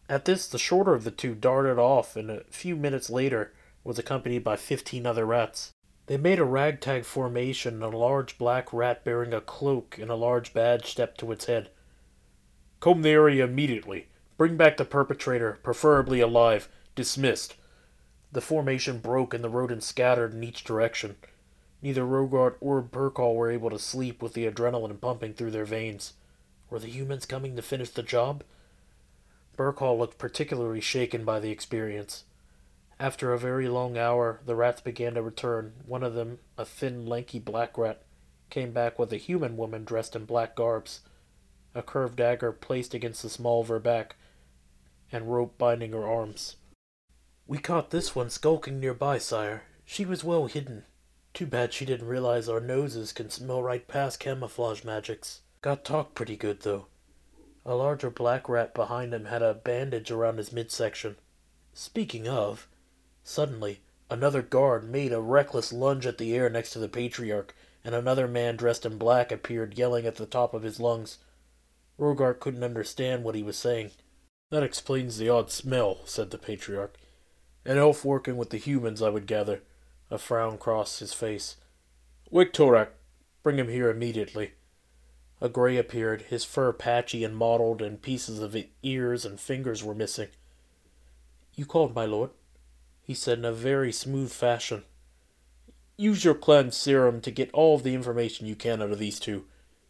At 0.08 0.26
this, 0.26 0.48
the 0.48 0.60
shorter 0.60 0.94
of 0.94 1.04
the 1.04 1.12
two 1.12 1.34
darted 1.34 1.80
off, 1.80 2.16
and 2.16 2.30
a 2.30 2.44
few 2.50 2.76
minutes 2.76 3.10
later 3.10 3.54
was 3.84 3.98
accompanied 3.98 4.44
by 4.44 4.56
fifteen 4.56 5.06
other 5.06 5.26
rats. 5.26 5.72
They 6.06 6.18
made 6.18 6.40
a 6.40 6.44
ragtag 6.46 7.06
formation, 7.06 7.82
and 7.82 7.94
a 7.94 7.98
large 7.98 8.38
black 8.38 8.72
rat 8.72 9.04
bearing 9.04 9.34
a 9.34 9.42
cloak 9.42 9.98
and 9.98 10.12
a 10.12 10.16
large 10.16 10.54
badge 10.54 10.86
stepped 10.86 11.18
to 11.20 11.32
its 11.32 11.46
head. 11.46 11.70
Comb 12.80 13.02
the 13.02 13.10
area 13.10 13.46
immediately. 13.46 14.08
Bring 14.38 14.58
back 14.58 14.78
the 14.78 14.86
perpetrator, 14.86 15.60
preferably 15.64 16.20
alive. 16.20 16.68
Dismissed. 16.96 17.56
The 18.32 18.42
formation 18.42 19.00
broke 19.00 19.34
and 19.34 19.44
the 19.44 19.50
rodents 19.50 19.88
scattered 19.88 20.34
in 20.34 20.44
each 20.44 20.64
direction. 20.64 21.16
Neither 21.82 22.04
Rogart 22.04 22.56
or 22.62 22.82
Burkall 22.82 23.36
were 23.36 23.52
able 23.52 23.70
to 23.70 23.80
sleep 23.80 24.22
with 24.22 24.34
the 24.34 24.48
adrenaline 24.50 25.02
pumping 25.02 25.34
through 25.34 25.52
their 25.52 25.66
veins. 25.66 26.14
Were 26.70 26.80
the 26.80 26.88
humans 26.88 27.26
coming 27.26 27.56
to 27.56 27.62
finish 27.62 27.90
the 27.90 28.04
job? 28.04 28.44
Burkall 29.58 29.98
looked 29.98 30.18
particularly 30.18 30.82
shaken 30.82 31.26
by 31.26 31.40
the 31.40 31.52
experience. 31.52 32.26
After 33.00 33.34
a 33.34 33.40
very 33.40 33.68
long 33.68 33.98
hour, 33.98 34.40
the 34.46 34.56
rats 34.56 34.82
began 34.82 35.16
to 35.16 35.22
return. 35.22 35.74
One 35.86 36.04
of 36.04 36.14
them, 36.14 36.40
a 36.58 36.66
thin, 36.66 37.06
lanky 37.06 37.40
black 37.40 37.78
rat, 37.78 38.04
came 38.50 38.72
back 38.72 38.98
with 38.98 39.12
a 39.12 39.18
human 39.18 39.58
woman 39.58 39.84
dressed 39.84 40.16
in 40.16 40.26
black 40.26 40.56
garbs, 40.56 41.02
a 41.76 41.82
curved 41.82 42.18
dagger 42.18 42.52
placed 42.52 42.94
against 42.94 43.24
the 43.24 43.30
small 43.30 43.62
of 43.62 43.68
her 43.68 43.80
back, 43.80 44.16
and 45.12 45.34
rope 45.34 45.58
binding 45.58 45.92
her 45.92 46.08
arms. 46.08 46.56
We 47.46 47.58
caught 47.58 47.90
this 47.90 48.16
one 48.16 48.30
skulking 48.30 48.80
nearby, 48.80 49.18
sire. 49.18 49.64
She 49.86 50.06
was 50.06 50.24
well 50.24 50.48
hidden. 50.48 50.86
Too 51.34 51.46
bad 51.46 51.74
she 51.74 51.86
didn't 51.86 52.08
realize 52.08 52.48
our 52.48 52.60
noses 52.60 53.12
can 53.12 53.30
smell 53.30 53.62
right 53.62 53.88
past 53.88 54.20
camouflage 54.20 54.84
magics. 54.84 55.42
Got 55.62 55.84
talked 55.84 56.16
pretty 56.16 56.38
good, 56.38 56.62
though. 56.62 56.88
A 57.66 57.76
larger 57.76 58.10
black 58.10 58.48
rat 58.48 58.74
behind 58.74 59.14
him 59.14 59.26
had 59.26 59.42
a 59.42 59.54
bandage 59.54 60.12
around 60.12 60.38
his 60.38 60.52
midsection. 60.52 61.16
Speaking 61.74 62.28
of, 62.28 62.68
Suddenly, 63.24 63.82
another 64.10 64.42
guard 64.42 64.84
made 64.84 65.14
a 65.14 65.22
reckless 65.22 65.72
lunge 65.72 66.06
at 66.06 66.18
the 66.18 66.36
air 66.36 66.50
next 66.50 66.72
to 66.72 66.80
the 66.80 66.90
patriarch, 66.90 67.56
and 67.84 67.96
another 67.96 68.28
man 68.28 68.58
dressed 68.58 68.86
in 68.86 68.98
black 68.98 69.32
appeared, 69.32 69.78
yelling 69.78 70.06
at 70.06 70.16
the 70.16 70.26
top 70.26 70.54
of 70.54 70.64
his 70.64 70.80
lungs. 70.80 71.20
Rogart 71.98 72.40
couldn't 72.42 72.64
understand 72.64 73.24
what 73.24 73.36
he 73.36 73.44
was 73.44 73.58
saying. 73.58 73.92
That 74.50 74.64
explains 74.64 75.18
the 75.18 75.30
odd 75.30 75.52
smell, 75.52 76.06
said 76.06 76.32
the 76.32 76.38
patriarch. 76.38 76.98
An 77.66 77.78
elf 77.78 78.04
working 78.04 78.38
with 78.38 78.50
the 78.50 78.58
humans, 78.58 79.02
I 79.02 79.10
would 79.10 79.26
gather. 79.26 79.62
A 80.12 80.18
frown 80.18 80.58
crossed 80.58 81.00
his 81.00 81.14
face. 81.14 81.56
Wake 82.30 82.52
Torak. 82.52 82.90
Bring 83.42 83.58
him 83.58 83.70
here 83.70 83.90
immediately. 83.90 84.54
A 85.40 85.50
gray 85.50 85.78
appeared, 85.78 86.24
his 86.24 86.46
fur 86.46 86.72
patchy 86.72 87.24
and 87.24 87.36
mottled, 87.36 87.82
and 87.82 88.02
pieces 88.02 88.40
of 88.40 88.56
ears 88.82 89.26
and 89.26 89.40
fingers 89.40 89.84
were 89.84 89.96
missing. 89.96 90.30
You 91.56 91.66
called, 91.66 91.94
my 91.94 92.06
lord? 92.06 92.32
he 93.04 93.14
said 93.14 93.40
in 93.40 93.46
a 93.46 93.52
very 93.52 93.92
smooth 93.92 94.32
fashion. 94.32 94.84
Use 95.98 96.24
your 96.24 96.36
clan 96.36 96.72
serum 96.72 97.22
to 97.22 97.32
get 97.32 97.52
all 97.52 97.76
of 97.76 97.84
the 97.84 97.94
information 97.94 98.48
you 98.48 98.56
can 98.56 98.82
out 98.82 98.92
of 98.92 99.00
these 99.00 99.20
two, 99.20 99.46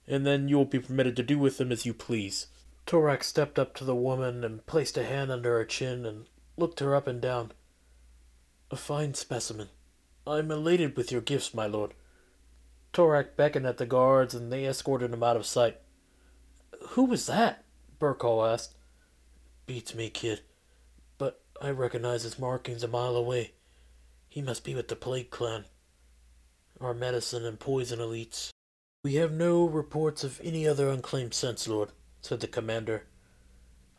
and 0.08 0.26
then 0.26 0.50
you 0.50 0.58
will 0.58 0.66
be 0.66 0.80
permitted 0.80 1.16
to 1.16 1.24
do 1.24 1.38
with 1.38 1.58
them 1.58 1.72
as 1.72 1.86
you 1.86 1.94
please. 1.94 2.48
Torak 2.86 3.24
stepped 3.24 3.58
up 3.58 3.74
to 3.76 3.86
the 3.86 3.96
woman 3.96 4.44
and 4.44 4.66
placed 4.66 4.98
a 4.98 5.06
hand 5.06 5.32
under 5.32 5.58
her 5.58 5.66
chin 5.66 6.06
and 6.06 6.26
looked 6.58 6.80
her 6.80 6.96
up 6.96 7.08
and 7.08 7.22
down. 7.22 7.52
A 8.74 8.76
fine 8.76 9.14
specimen. 9.14 9.70
I 10.26 10.40
am 10.40 10.50
elated 10.50 10.98
with 10.98 11.12
your 11.12 11.22
gifts, 11.22 11.54
my 11.54 11.68
lord. 11.68 11.94
Torak 12.92 13.36
beckoned 13.36 13.68
at 13.68 13.78
the 13.78 13.86
guards 13.86 14.34
and 14.34 14.52
they 14.52 14.66
escorted 14.66 15.14
him 15.14 15.22
out 15.22 15.36
of 15.36 15.46
sight. 15.46 15.80
Who 16.82 17.04
was 17.04 17.28
that? 17.28 17.66
Burkall 18.00 18.52
asked. 18.52 18.74
Beats 19.68 19.94
me, 19.94 20.10
kid. 20.10 20.42
But 21.20 21.44
I 21.62 21.70
recognize 21.70 22.24
his 22.24 22.40
markings 22.40 22.82
a 22.82 22.88
mile 22.88 23.16
away. 23.16 23.52
He 24.28 24.42
must 24.42 24.64
be 24.64 24.74
with 24.74 24.88
the 24.88 24.96
Plague 24.96 25.30
Clan. 25.30 25.66
Our 26.82 26.96
medicine 26.96 27.46
and 27.46 27.60
poison 27.60 28.00
elites. 28.00 28.50
We 29.04 29.14
have 29.18 29.32
no 29.32 29.68
reports 29.68 30.24
of 30.24 30.42
any 30.44 30.68
other 30.68 30.90
unclaimed 30.90 31.36
scents, 31.36 31.68
Lord, 31.68 31.92
said 32.22 32.40
the 32.40 32.48
commander. 32.48 33.06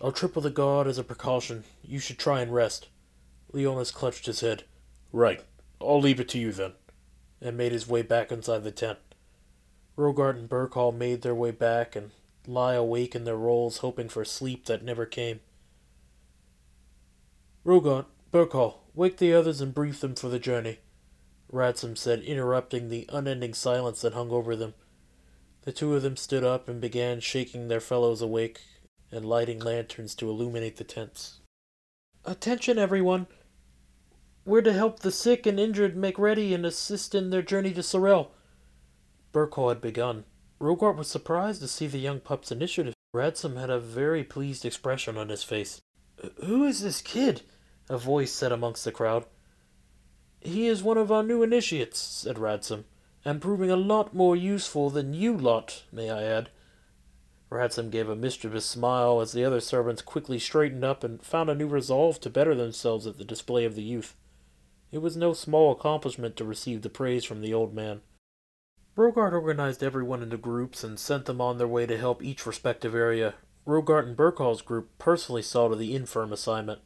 I'll 0.00 0.10
triple 0.10 0.42
the 0.42 0.50
guard 0.50 0.88
as 0.88 0.98
a 0.98 1.04
precaution. 1.04 1.62
You 1.80 2.00
should 2.00 2.18
try 2.18 2.40
and 2.40 2.52
rest. 2.52 2.88
Leonis 3.54 3.92
clutched 3.92 4.26
his 4.26 4.40
head. 4.40 4.64
Right. 5.12 5.40
I'll 5.80 6.00
leave 6.00 6.18
it 6.18 6.28
to 6.30 6.38
you 6.38 6.50
then, 6.50 6.72
and 7.40 7.56
made 7.56 7.72
his 7.72 7.88
way 7.88 8.02
back 8.02 8.32
inside 8.32 8.64
the 8.64 8.72
tent. 8.72 8.98
Rogart 9.96 10.36
and 10.36 10.48
Burkall 10.48 10.92
made 10.92 11.22
their 11.22 11.34
way 11.34 11.52
back 11.52 11.94
and 11.94 12.10
lie 12.48 12.74
awake 12.74 13.14
in 13.14 13.24
their 13.24 13.36
rolls, 13.36 13.78
hoping 13.78 14.08
for 14.08 14.24
sleep 14.24 14.66
that 14.66 14.82
never 14.82 15.06
came. 15.06 15.40
Rogart, 17.64 18.06
Burkall, 18.32 18.78
wake 18.92 19.18
the 19.18 19.32
others 19.32 19.60
and 19.60 19.72
brief 19.72 20.00
them 20.00 20.16
for 20.16 20.28
the 20.28 20.40
journey, 20.40 20.78
Radsome 21.48 21.94
said, 21.94 22.22
interrupting 22.22 22.88
the 22.88 23.08
unending 23.12 23.54
silence 23.54 24.00
that 24.00 24.14
hung 24.14 24.30
over 24.30 24.56
them. 24.56 24.74
The 25.62 25.72
two 25.72 25.94
of 25.94 26.02
them 26.02 26.16
stood 26.16 26.42
up 26.42 26.68
and 26.68 26.80
began 26.80 27.20
shaking 27.20 27.68
their 27.68 27.80
fellows 27.80 28.20
awake 28.20 28.60
and 29.12 29.24
lighting 29.24 29.60
lanterns 29.60 30.16
to 30.16 30.28
illuminate 30.28 30.76
the 30.76 30.84
tents. 30.84 31.40
Attention, 32.24 32.78
everyone! 32.78 33.28
We're 34.46 34.62
to 34.62 34.74
help 34.74 35.00
the 35.00 35.10
sick 35.10 35.46
and 35.46 35.58
injured 35.58 35.96
make 35.96 36.18
ready 36.18 36.52
and 36.52 36.66
assist 36.66 37.14
in 37.14 37.30
their 37.30 37.40
journey 37.40 37.72
to 37.72 37.82
Sorel. 37.82 38.32
Burkall 39.32 39.70
had 39.70 39.80
begun. 39.80 40.24
Rogart 40.60 40.96
was 40.96 41.08
surprised 41.08 41.62
to 41.62 41.68
see 41.68 41.86
the 41.86 41.98
young 41.98 42.20
pup's 42.20 42.52
initiative. 42.52 42.94
Radsome 43.14 43.56
had 43.56 43.70
a 43.70 43.80
very 43.80 44.22
pleased 44.22 44.66
expression 44.66 45.16
on 45.16 45.30
his 45.30 45.42
face. 45.42 45.80
Who 46.44 46.64
is 46.64 46.82
this 46.82 47.00
kid? 47.00 47.42
a 47.88 47.96
voice 47.96 48.32
said 48.32 48.52
amongst 48.52 48.84
the 48.84 48.92
crowd. 48.92 49.24
He 50.40 50.66
is 50.66 50.82
one 50.82 50.98
of 50.98 51.10
our 51.10 51.22
new 51.22 51.42
initiates, 51.42 51.98
said 51.98 52.38
Radsome, 52.38 52.84
and 53.24 53.40
proving 53.40 53.70
a 53.70 53.76
lot 53.76 54.14
more 54.14 54.36
useful 54.36 54.90
than 54.90 55.14
you 55.14 55.36
lot, 55.36 55.84
may 55.90 56.10
I 56.10 56.22
add. 56.22 56.50
Radsome 57.48 57.88
gave 57.88 58.10
a 58.10 58.16
mischievous 58.16 58.66
smile 58.66 59.20
as 59.20 59.32
the 59.32 59.44
other 59.44 59.60
servants 59.60 60.02
quickly 60.02 60.38
straightened 60.38 60.84
up 60.84 61.02
and 61.02 61.22
found 61.22 61.48
a 61.48 61.54
new 61.54 61.66
resolve 61.66 62.20
to 62.20 62.30
better 62.30 62.54
themselves 62.54 63.06
at 63.06 63.16
the 63.16 63.24
display 63.24 63.64
of 63.64 63.74
the 63.74 63.82
youth. 63.82 64.14
It 64.94 65.02
was 65.02 65.16
no 65.16 65.32
small 65.32 65.72
accomplishment 65.72 66.36
to 66.36 66.44
receive 66.44 66.82
the 66.82 66.88
praise 66.88 67.24
from 67.24 67.40
the 67.40 67.52
old 67.52 67.74
man. 67.74 68.02
Rogart 68.94 69.32
organized 69.32 69.82
everyone 69.82 70.22
into 70.22 70.36
groups 70.36 70.84
and 70.84 71.00
sent 71.00 71.24
them 71.24 71.40
on 71.40 71.58
their 71.58 71.66
way 71.66 71.84
to 71.84 71.98
help 71.98 72.22
each 72.22 72.46
respective 72.46 72.94
area. 72.94 73.34
Rogart 73.66 74.06
and 74.06 74.16
Burkhall's 74.16 74.62
group 74.62 74.96
personally 75.00 75.42
saw 75.42 75.66
to 75.66 75.74
the 75.74 75.96
infirm 75.96 76.32
assignment. 76.32 76.80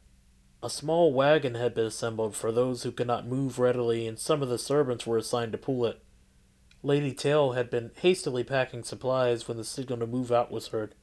A 0.63 0.71
small 0.71 1.13
wagon 1.13 1.53
had 1.53 1.75
been 1.75 1.85
assembled 1.85 2.35
for 2.35 2.51
those 2.51 2.81
who 2.81 2.91
could 2.91 3.05
not 3.05 3.27
move 3.27 3.59
readily, 3.59 4.07
and 4.07 4.17
some 4.17 4.41
of 4.41 4.49
the 4.49 4.57
servants 4.57 5.05
were 5.05 5.17
assigned 5.17 5.51
to 5.51 5.59
pull 5.59 5.85
it. 5.85 6.03
Lady 6.81 7.13
Tail 7.13 7.51
had 7.51 7.69
been 7.69 7.91
hastily 8.01 8.43
packing 8.43 8.81
supplies 8.83 9.47
when 9.47 9.57
the 9.57 9.63
signal 9.63 9.99
to 9.99 10.07
move 10.07 10.31
out 10.31 10.51
was 10.51 10.69
heard. 10.69 10.95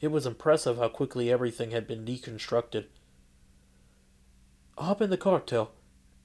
It 0.00 0.08
was 0.08 0.24
impressive 0.24 0.78
how 0.78 0.88
quickly 0.88 1.30
everything 1.30 1.72
had 1.72 1.86
been 1.86 2.06
deconstructed. 2.06 2.86
Hop 4.78 5.02
in 5.02 5.10
the 5.10 5.18
cart, 5.18 5.46
Tail, 5.46 5.72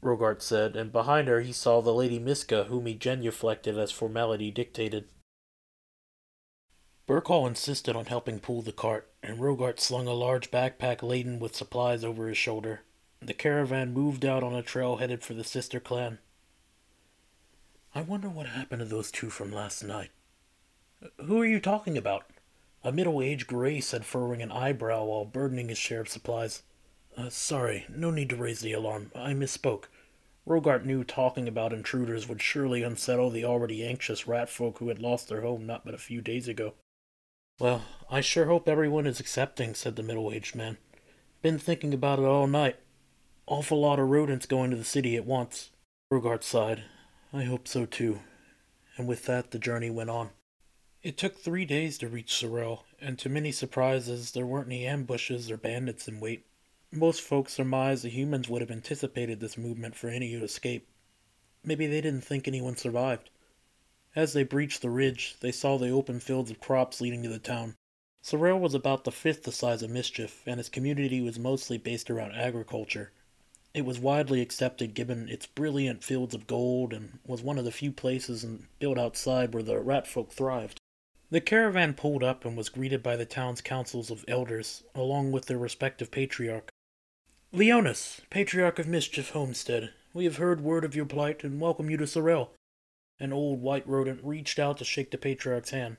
Rogart 0.02 0.42
said, 0.42 0.76
and 0.76 0.92
behind 0.92 1.28
her 1.28 1.42
he 1.42 1.54
saw 1.54 1.82
the 1.82 1.94
Lady 1.94 2.18
Miska, 2.20 2.66
whom 2.66 2.86
he 2.86 2.96
genuflected 2.96 3.78
as 3.78 3.92
formality 3.92 4.50
dictated. 4.50 5.10
Burkall 7.08 7.48
insisted 7.48 7.96
on 7.96 8.06
helping 8.06 8.40
pull 8.40 8.62
the 8.62 8.72
cart, 8.72 9.12
and 9.22 9.40
Rogart 9.40 9.80
slung 9.80 10.08
a 10.08 10.14
large 10.14 10.50
backpack 10.50 11.04
laden 11.04 11.40
with 11.40 11.56
supplies 11.56 12.04
over 12.04 12.28
his 12.28 12.38
shoulder. 12.38 12.82
The 13.22 13.34
caravan 13.34 13.94
moved 13.94 14.26
out 14.26 14.44
on 14.44 14.56
a 14.56 14.64
trail 14.64 14.98
headed 14.98 15.24
for 15.24 15.34
the 15.34 15.44
sister 15.44 15.80
clan. 15.80 16.18
I 17.94 18.02
wonder 18.02 18.30
what 18.30 18.48
happened 18.48 18.80
to 18.80 18.86
those 18.86 19.12
two 19.12 19.30
from 19.30 19.52
last 19.52 19.84
night. 19.84 20.10
Who 21.18 21.40
are 21.42 21.46
you 21.46 21.60
talking 21.60 21.98
about? 21.98 22.26
A 22.84 22.92
middle 22.92 23.22
aged 23.22 23.46
gray 23.46 23.82
said, 23.82 24.06
furrowing 24.06 24.42
an 24.42 24.52
eyebrow 24.52 25.04
while 25.04 25.26
burdening 25.26 25.70
his 25.70 25.78
share 25.78 26.02
of 26.02 26.10
supplies. 26.10 26.64
Uh, 27.22 27.30
sorry, 27.30 27.86
no 27.88 28.10
need 28.10 28.30
to 28.30 28.36
raise 28.36 28.62
the 28.62 28.74
alarm. 28.74 29.12
I 29.14 29.34
misspoke. 29.34 29.86
Rogart 30.48 30.86
knew 30.86 31.04
talking 31.04 31.48
about 31.48 31.72
intruders 31.72 32.28
would 32.28 32.42
surely 32.42 32.82
unsettle 32.82 33.30
the 33.30 33.46
already 33.46 33.86
anxious 33.86 34.28
rat 34.28 34.50
folk 34.50 34.80
who 34.80 34.88
had 34.88 34.98
lost 34.98 35.30
their 35.30 35.42
home 35.42 35.68
not 35.68 35.86
but 35.86 35.94
a 35.94 36.00
few 36.00 36.20
days 36.20 36.48
ago. 36.48 36.74
Well, 37.60 37.84
I 38.10 38.22
sure 38.22 38.46
hope 38.46 38.68
everyone 38.68 39.06
is 39.06 39.20
accepting, 39.20 39.76
said 39.76 39.98
the 39.98 40.04
middle 40.04 40.32
aged 40.34 40.56
man. 40.56 40.80
Been 41.44 41.60
thinking 41.60 41.94
about 41.94 42.18
it 42.18 42.26
all 42.26 42.48
night. 42.48 42.78
Awful 43.46 43.80
lot 43.80 44.00
of 44.00 44.10
rodents 44.10 44.48
going 44.48 44.72
to 44.72 44.78
the 44.78 44.84
city 44.84 45.16
at 45.16 45.26
once. 45.26 45.70
Rogart 46.12 46.44
sighed. 46.44 46.86
I 47.32 47.44
hope 47.44 47.68
so 47.68 47.86
too. 47.86 48.22
And 48.98 49.08
with 49.08 49.28
that, 49.28 49.52
the 49.52 49.60
journey 49.60 49.92
went 49.92 50.10
on. 50.10 50.32
It 51.04 51.20
took 51.20 51.38
three 51.38 51.66
days 51.66 52.00
to 52.00 52.08
reach 52.08 52.34
Sorel, 52.34 52.86
and 53.00 53.20
to 53.20 53.30
many 53.30 53.52
surprises, 53.52 54.32
there 54.32 54.46
weren't 54.48 54.68
any 54.68 54.88
ambushes 54.88 55.52
or 55.52 55.58
bandits 55.58 56.08
in 56.08 56.20
wait. 56.20 56.48
Most 56.94 57.22
folks 57.22 57.54
surmised 57.54 58.04
the 58.04 58.10
humans 58.10 58.50
would 58.50 58.62
have 58.62 58.70
anticipated 58.70 59.40
this 59.40 59.58
movement 59.58 59.96
for 59.96 60.10
any 60.10 60.34
who 60.34 60.44
escaped. 60.44 60.90
Maybe 61.64 61.88
they 61.88 62.02
didn't 62.02 62.26
think 62.26 62.48
anyone 62.48 62.76
survived. 62.76 63.30
As 64.14 64.34
they 64.34 64.44
breached 64.44 64.82
the 64.82 64.90
ridge, 64.90 65.38
they 65.40 65.54
saw 65.54 65.78
the 65.78 65.90
open 65.90 66.20
fields 66.20 66.52
of 66.52 66.60
crops 66.60 67.00
leading 67.00 67.24
to 67.24 67.30
the 67.30 67.40
town. 67.40 67.76
Sorrel 68.22 68.60
was 68.60 68.74
about 68.74 69.06
the 69.06 69.12
fifth 69.12 69.44
the 69.44 69.54
size 69.54 69.82
of 69.82 69.90
Mischief, 69.90 70.44
and 70.46 70.60
its 70.60 70.68
community 70.68 71.22
was 71.22 71.40
mostly 71.40 71.78
based 71.78 72.12
around 72.12 72.34
agriculture. 72.34 73.14
It 73.74 73.86
was 73.86 73.98
widely 73.98 74.42
accepted 74.42 74.94
given 74.94 75.30
its 75.30 75.46
brilliant 75.46 76.04
fields 76.04 76.36
of 76.36 76.46
gold 76.46 76.92
and 76.92 77.20
was 77.26 77.42
one 77.42 77.58
of 77.58 77.64
the 77.64 77.72
few 77.72 77.94
places 77.94 78.44
built 78.80 78.98
outside 78.98 79.54
where 79.54 79.64
the 79.64 79.80
rat 79.80 80.08
folk 80.08 80.34
thrived. 80.34 80.78
The 81.30 81.40
caravan 81.40 81.94
pulled 81.94 82.22
up 82.22 82.44
and 82.44 82.58
was 82.58 82.68
greeted 82.68 83.02
by 83.02 83.16
the 83.16 83.26
town's 83.26 83.62
councils 83.62 84.12
of 84.12 84.26
elders, 84.28 84.84
along 84.94 85.32
with 85.32 85.46
their 85.46 85.58
respective 85.58 86.12
patriarch. 86.12 86.70
Leonis, 87.54 88.22
Patriarch 88.30 88.80
of 88.80 88.88
Mischief 88.88 89.32
Homestead, 89.32 89.92
we 90.14 90.24
have 90.24 90.38
heard 90.38 90.62
word 90.62 90.86
of 90.86 90.96
your 90.96 91.06
plight 91.06 91.44
and 91.44 91.60
welcome 91.60 91.90
you 91.90 91.98
to 91.98 92.08
Sorrel. 92.08 92.54
An 93.20 93.34
old 93.34 93.62
white 93.62 93.86
rodent 93.86 94.22
reached 94.24 94.58
out 94.58 94.78
to 94.78 94.86
shake 94.86 95.12
the 95.12 95.18
patriarch's 95.18 95.72
hand. 95.72 95.98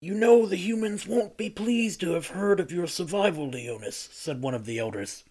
You 0.00 0.14
know 0.14 0.46
the 0.46 0.56
humans 0.56 1.06
won't 1.06 1.36
be 1.36 1.50
pleased 1.50 2.00
to 2.00 2.12
have 2.12 2.28
heard 2.28 2.60
of 2.60 2.72
your 2.72 2.86
survival, 2.86 3.46
Leonis, 3.46 4.08
said 4.10 4.40
one 4.40 4.54
of 4.54 4.64
the 4.64 4.78
elders. 4.78 5.24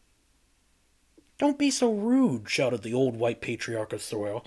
Don't 1.39 1.57
be 1.57 1.71
so 1.71 1.91
rude, 1.91 2.47
shouted 2.47 2.83
the 2.83 2.93
old 2.93 3.15
white 3.15 3.41
patriarch 3.41 3.91
of 3.91 4.03
Sorrel. 4.03 4.45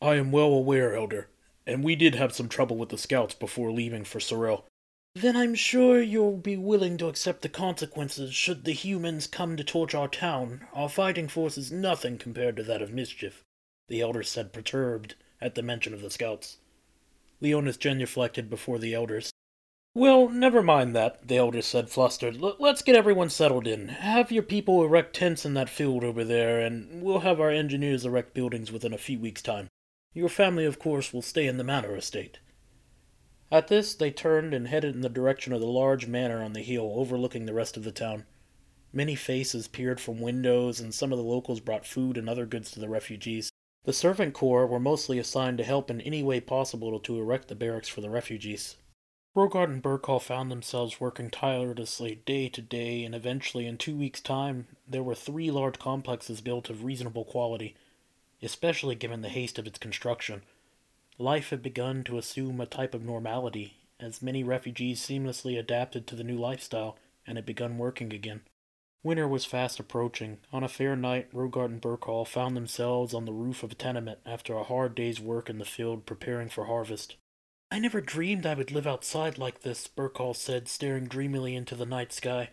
I 0.00 0.16
am 0.16 0.32
well 0.32 0.52
aware, 0.52 0.96
Elder, 0.96 1.28
and 1.68 1.84
we 1.84 1.94
did 1.94 2.16
have 2.16 2.34
some 2.34 2.48
trouble 2.48 2.76
with 2.76 2.88
the 2.88 2.98
scouts 2.98 3.34
before 3.34 3.70
leaving 3.70 4.02
for 4.02 4.18
Sorrel. 4.18 4.66
Then 5.14 5.36
I'm 5.36 5.54
sure 5.54 6.00
you'll 6.00 6.38
be 6.38 6.56
willing 6.56 6.96
to 6.96 7.08
accept 7.08 7.42
the 7.42 7.48
consequences 7.48 8.34
should 8.34 8.64
the 8.64 8.72
humans 8.72 9.26
come 9.26 9.56
to 9.56 9.64
torch 9.64 9.94
our 9.94 10.08
town. 10.08 10.66
Our 10.72 10.88
fighting 10.88 11.28
force 11.28 11.58
is 11.58 11.70
nothing 11.70 12.16
compared 12.16 12.56
to 12.56 12.62
that 12.62 12.80
of 12.80 12.92
mischief, 12.92 13.42
the 13.88 14.00
elder 14.00 14.22
said, 14.22 14.52
perturbed 14.54 15.14
at 15.40 15.54
the 15.54 15.62
mention 15.62 15.92
of 15.92 16.00
the 16.00 16.10
scouts. 16.10 16.56
Leonis 17.42 17.76
genuflected 17.76 18.48
before 18.48 18.78
the 18.78 18.94
elders. 18.94 19.30
Well, 19.94 20.30
never 20.30 20.62
mind 20.62 20.96
that, 20.96 21.28
the 21.28 21.36
elder 21.36 21.60
said, 21.60 21.90
flustered. 21.90 22.40
Let's 22.40 22.80
get 22.80 22.96
everyone 22.96 23.28
settled 23.28 23.66
in. 23.66 23.88
Have 23.88 24.32
your 24.32 24.42
people 24.42 24.82
erect 24.82 25.14
tents 25.14 25.44
in 25.44 25.52
that 25.54 25.68
field 25.68 26.02
over 26.02 26.24
there, 26.24 26.60
and 26.60 27.02
we'll 27.02 27.20
have 27.20 27.38
our 27.38 27.50
engineers 27.50 28.06
erect 28.06 28.32
buildings 28.32 28.72
within 28.72 28.94
a 28.94 28.98
few 28.98 29.18
weeks' 29.18 29.42
time. 29.42 29.68
Your 30.14 30.30
family, 30.30 30.64
of 30.64 30.78
course, 30.78 31.12
will 31.12 31.20
stay 31.20 31.46
in 31.46 31.58
the 31.58 31.64
manor 31.64 31.94
estate. 31.94 32.38
At 33.52 33.68
this, 33.68 33.94
they 33.94 34.10
turned 34.10 34.54
and 34.54 34.66
headed 34.66 34.94
in 34.94 35.02
the 35.02 35.10
direction 35.10 35.52
of 35.52 35.60
the 35.60 35.66
large 35.66 36.06
manor 36.06 36.42
on 36.42 36.54
the 36.54 36.62
hill 36.62 36.94
overlooking 36.96 37.44
the 37.44 37.52
rest 37.52 37.76
of 37.76 37.84
the 37.84 37.92
town. 37.92 38.24
Many 38.94 39.14
faces 39.14 39.68
peered 39.68 40.00
from 40.00 40.22
windows, 40.22 40.80
and 40.80 40.94
some 40.94 41.12
of 41.12 41.18
the 41.18 41.24
locals 41.24 41.60
brought 41.60 41.84
food 41.84 42.16
and 42.16 42.30
other 42.30 42.46
goods 42.46 42.70
to 42.70 42.80
the 42.80 42.88
refugees. 42.88 43.52
The 43.84 43.92
servant 43.92 44.32
corps 44.32 44.66
were 44.66 44.80
mostly 44.80 45.18
assigned 45.18 45.58
to 45.58 45.64
help 45.64 45.90
in 45.90 46.00
any 46.00 46.22
way 46.22 46.40
possible 46.40 46.98
to 46.98 47.18
erect 47.20 47.48
the 47.48 47.54
barracks 47.54 47.88
for 47.88 48.00
the 48.00 48.08
refugees. 48.08 48.76
Rogart 49.36 49.68
and 49.68 49.82
Burkhall 49.82 50.22
found 50.22 50.50
themselves 50.50 50.98
working 50.98 51.28
tirelessly 51.28 52.22
day 52.24 52.48
to 52.48 52.62
day, 52.62 53.04
and 53.04 53.14
eventually, 53.14 53.66
in 53.66 53.76
two 53.76 53.94
weeks' 53.94 54.22
time, 54.22 54.66
there 54.88 55.02
were 55.02 55.14
three 55.14 55.50
large 55.50 55.78
complexes 55.78 56.40
built 56.40 56.70
of 56.70 56.84
reasonable 56.84 57.26
quality, 57.26 57.76
especially 58.42 58.94
given 58.94 59.20
the 59.20 59.28
haste 59.28 59.58
of 59.58 59.66
its 59.66 59.78
construction. 59.78 60.40
Life 61.18 61.50
had 61.50 61.62
begun 61.62 62.04
to 62.04 62.18
assume 62.18 62.60
a 62.60 62.66
type 62.66 62.94
of 62.94 63.04
normality, 63.04 63.76
as 64.00 64.22
many 64.22 64.42
refugees 64.42 65.00
seamlessly 65.00 65.58
adapted 65.58 66.06
to 66.06 66.16
the 66.16 66.24
new 66.24 66.38
lifestyle 66.38 66.96
and 67.26 67.36
had 67.36 67.46
begun 67.46 67.78
working 67.78 68.12
again. 68.12 68.40
Winter 69.04 69.26
was 69.26 69.44
fast 69.44 69.80
approaching. 69.80 70.38
On 70.52 70.62
a 70.62 70.68
fair 70.68 70.94
night, 70.94 71.28
Rogart 71.32 71.70
and 71.70 71.82
Burkhall 71.82 72.26
found 72.26 72.56
themselves 72.56 73.12
on 73.12 73.24
the 73.24 73.32
roof 73.32 73.62
of 73.62 73.72
a 73.72 73.74
tenement 73.74 74.20
after 74.24 74.54
a 74.54 74.64
hard 74.64 74.94
day's 74.94 75.20
work 75.20 75.50
in 75.50 75.58
the 75.58 75.64
field 75.64 76.06
preparing 76.06 76.48
for 76.48 76.66
harvest. 76.66 77.16
I 77.70 77.78
never 77.78 78.00
dreamed 78.00 78.46
I 78.46 78.54
would 78.54 78.70
live 78.70 78.86
outside 78.86 79.38
like 79.38 79.62
this, 79.62 79.88
Burkhall 79.88 80.36
said, 80.36 80.68
staring 80.68 81.06
dreamily 81.06 81.56
into 81.56 81.74
the 81.74 81.86
night 81.86 82.12
sky. 82.12 82.50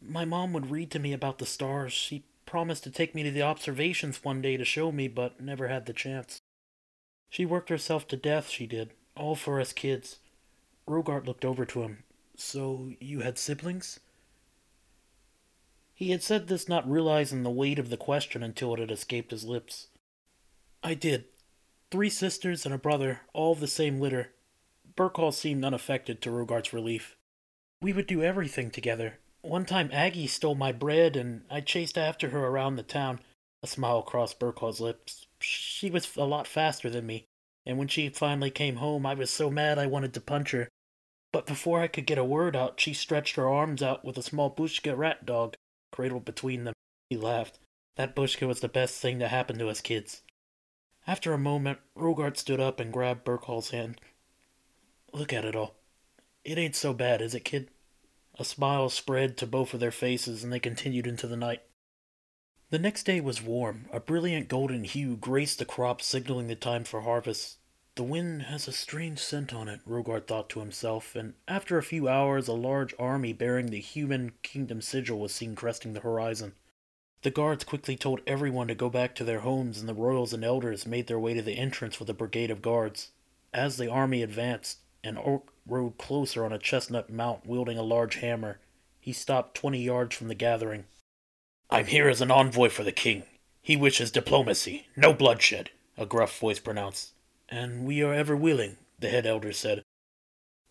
My 0.00 0.24
mom 0.24 0.52
would 0.52 0.70
read 0.70 0.90
to 0.92 0.98
me 0.98 1.12
about 1.12 1.38
the 1.38 1.46
stars. 1.46 1.92
She 1.92 2.24
promised 2.46 2.84
to 2.84 2.90
take 2.90 3.14
me 3.14 3.22
to 3.24 3.30
the 3.30 3.42
observations 3.42 4.22
one 4.22 4.40
day 4.40 4.56
to 4.56 4.64
show 4.64 4.92
me, 4.92 5.08
but 5.08 5.40
never 5.40 5.68
had 5.68 5.86
the 5.86 5.92
chance. 5.92 6.40
She 7.30 7.46
worked 7.46 7.68
herself 7.68 8.08
to 8.08 8.16
death, 8.16 8.48
she 8.48 8.66
did, 8.66 8.90
all 9.16 9.36
for 9.36 9.60
us 9.60 9.72
kids. 9.72 10.18
Rogart 10.86 11.26
looked 11.26 11.44
over 11.44 11.64
to 11.64 11.82
him. 11.82 12.02
So 12.36 12.90
you 13.00 13.20
had 13.20 13.38
siblings? 13.38 14.00
He 15.94 16.10
had 16.10 16.22
said 16.22 16.48
this 16.48 16.68
not 16.68 16.90
realizing 16.90 17.42
the 17.42 17.50
weight 17.50 17.78
of 17.78 17.88
the 17.88 17.96
question 17.96 18.42
until 18.42 18.74
it 18.74 18.80
had 18.80 18.90
escaped 18.90 19.30
his 19.30 19.44
lips. 19.44 19.86
I 20.82 20.94
did. 20.94 21.26
Three 21.90 22.10
sisters 22.10 22.64
and 22.64 22.74
a 22.74 22.78
brother, 22.78 23.20
all 23.32 23.52
of 23.52 23.60
the 23.60 23.66
same 23.66 24.00
litter. 24.00 24.32
Burkhall 24.96 25.32
seemed 25.32 25.64
unaffected 25.64 26.20
to 26.22 26.30
Rogart's 26.30 26.72
relief. 26.72 27.16
We 27.80 27.92
would 27.92 28.06
do 28.06 28.22
everything 28.22 28.70
together. 28.70 29.18
One 29.42 29.64
time 29.64 29.90
Aggie 29.92 30.26
stole 30.26 30.54
my 30.54 30.72
bread, 30.72 31.16
and 31.16 31.42
I 31.50 31.60
chased 31.60 31.96
after 31.96 32.30
her 32.30 32.46
around 32.46 32.76
the 32.76 32.82
town. 32.82 33.20
A 33.62 33.66
smile 33.66 34.02
crossed 34.02 34.40
Burkhall's 34.40 34.80
lips. 34.80 35.26
She 35.40 35.90
was 35.90 36.16
a 36.16 36.24
lot 36.24 36.46
faster 36.46 36.90
than 36.90 37.06
me, 37.06 37.24
and 37.64 37.78
when 37.78 37.88
she 37.88 38.08
finally 38.08 38.50
came 38.50 38.76
home, 38.76 39.06
I 39.06 39.14
was 39.14 39.30
so 39.30 39.50
mad 39.50 39.78
I 39.78 39.86
wanted 39.86 40.14
to 40.14 40.20
punch 40.20 40.50
her. 40.50 40.68
But 41.32 41.46
before 41.46 41.80
I 41.80 41.88
could 41.88 42.06
get 42.06 42.18
a 42.18 42.24
word 42.24 42.56
out, 42.56 42.80
she 42.80 42.92
stretched 42.92 43.36
her 43.36 43.48
arms 43.48 43.82
out 43.82 44.04
with 44.04 44.18
a 44.18 44.22
small 44.22 44.50
Bushka 44.50 44.96
rat 44.96 45.24
dog 45.24 45.54
cradled 45.92 46.24
between 46.24 46.64
them. 46.64 46.74
He 47.08 47.16
laughed. 47.16 47.58
That 47.96 48.16
Bushka 48.16 48.46
was 48.46 48.60
the 48.60 48.68
best 48.68 49.00
thing 49.00 49.18
to 49.18 49.28
happen 49.28 49.58
to 49.58 49.68
us 49.68 49.80
kids. 49.80 50.22
After 51.06 51.32
a 51.32 51.38
moment, 51.38 51.78
Rogart 51.96 52.36
stood 52.36 52.60
up 52.60 52.80
and 52.80 52.92
grabbed 52.92 53.24
Burkhall's 53.24 53.70
hand. 53.70 54.00
Look 55.12 55.32
at 55.32 55.44
it 55.44 55.56
all. 55.56 55.74
It 56.44 56.58
ain't 56.58 56.76
so 56.76 56.92
bad, 56.92 57.20
is 57.20 57.34
it, 57.34 57.44
kid? 57.44 57.68
A 58.38 58.44
smile 58.44 58.88
spread 58.88 59.36
to 59.38 59.46
both 59.46 59.74
of 59.74 59.80
their 59.80 59.90
faces, 59.90 60.42
and 60.42 60.52
they 60.52 60.60
continued 60.60 61.06
into 61.06 61.26
the 61.26 61.36
night. 61.36 61.62
The 62.70 62.78
next 62.78 63.02
day 63.02 63.20
was 63.20 63.42
warm. 63.42 63.86
A 63.92 63.98
brilliant 63.98 64.46
golden 64.46 64.84
hue 64.84 65.16
graced 65.16 65.58
the 65.58 65.64
crops, 65.64 66.06
signaling 66.06 66.46
the 66.46 66.54
time 66.54 66.84
for 66.84 67.00
harvest. 67.00 67.58
The 67.96 68.04
wind 68.04 68.42
has 68.42 68.68
a 68.68 68.72
strange 68.72 69.18
scent 69.18 69.52
on 69.52 69.68
it, 69.68 69.80
Rogart 69.84 70.28
thought 70.28 70.48
to 70.50 70.60
himself, 70.60 71.16
and 71.16 71.34
after 71.48 71.76
a 71.78 71.82
few 71.82 72.06
hours 72.06 72.46
a 72.46 72.52
large 72.52 72.94
army 72.96 73.32
bearing 73.32 73.66
the 73.66 73.80
human 73.80 74.34
kingdom 74.44 74.80
sigil 74.80 75.18
was 75.18 75.34
seen 75.34 75.56
cresting 75.56 75.94
the 75.94 76.00
horizon. 76.00 76.54
The 77.22 77.32
guards 77.32 77.64
quickly 77.64 77.96
told 77.96 78.20
everyone 78.24 78.68
to 78.68 78.76
go 78.76 78.88
back 78.88 79.16
to 79.16 79.24
their 79.24 79.40
homes, 79.40 79.80
and 79.80 79.88
the 79.88 79.92
royals 79.92 80.32
and 80.32 80.44
elders 80.44 80.86
made 80.86 81.08
their 81.08 81.18
way 81.18 81.34
to 81.34 81.42
the 81.42 81.58
entrance 81.58 81.98
with 81.98 82.08
a 82.08 82.14
brigade 82.14 82.52
of 82.52 82.62
guards. 82.62 83.10
As 83.52 83.78
the 83.78 83.90
army 83.90 84.22
advanced, 84.22 84.78
an 85.02 85.16
orc 85.16 85.52
rode 85.66 85.98
closer 85.98 86.44
on 86.44 86.52
a 86.52 86.58
chestnut 86.58 87.10
mount 87.10 87.44
wielding 87.44 87.78
a 87.78 87.82
large 87.82 88.14
hammer. 88.16 88.60
He 89.00 89.12
stopped 89.12 89.56
twenty 89.56 89.82
yards 89.82 90.14
from 90.14 90.28
the 90.28 90.36
gathering. 90.36 90.84
I'm 91.72 91.86
here 91.86 92.08
as 92.08 92.20
an 92.20 92.32
envoy 92.32 92.68
for 92.68 92.82
the 92.82 92.90
king. 92.90 93.22
He 93.62 93.76
wishes 93.76 94.10
diplomacy, 94.10 94.88
no 94.96 95.14
bloodshed, 95.14 95.70
a 95.96 96.04
gruff 96.04 96.36
voice 96.40 96.58
pronounced. 96.58 97.12
And 97.48 97.84
we 97.84 98.02
are 98.02 98.12
ever 98.12 98.36
willing, 98.36 98.76
the 98.98 99.08
head 99.08 99.24
elder 99.24 99.52
said. 99.52 99.82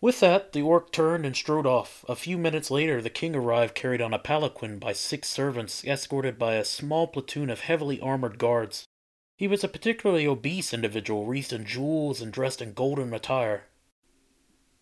With 0.02 0.20
that, 0.20 0.52
the 0.52 0.62
orc 0.62 0.92
turned 0.92 1.26
and 1.26 1.36
strode 1.36 1.66
off. 1.66 2.04
A 2.10 2.16
few 2.16 2.38
minutes 2.38 2.70
later, 2.70 3.02
the 3.02 3.10
king 3.10 3.34
arrived 3.34 3.76
carried 3.76 4.02
on 4.02 4.14
a 4.14 4.20
palanquin 4.20 4.78
by 4.78 4.92
six 4.92 5.30
servants, 5.30 5.86
escorted 5.86 6.38
by 6.38 6.56
a 6.56 6.66
small 6.66 7.08
platoon 7.08 7.50
of 7.50 7.62
heavily 7.62 8.02
armored 8.02 8.38
guards. 8.38 8.86
He 9.38 9.48
was 9.48 9.64
a 9.64 9.70
particularly 9.70 10.28
obese 10.28 10.74
individual, 10.74 11.26
wreathed 11.26 11.54
in 11.54 11.66
jewels 11.66 12.22
and 12.22 12.34
dressed 12.34 12.62
in 12.62 12.74
golden 12.74 13.14
attire. 13.14 13.68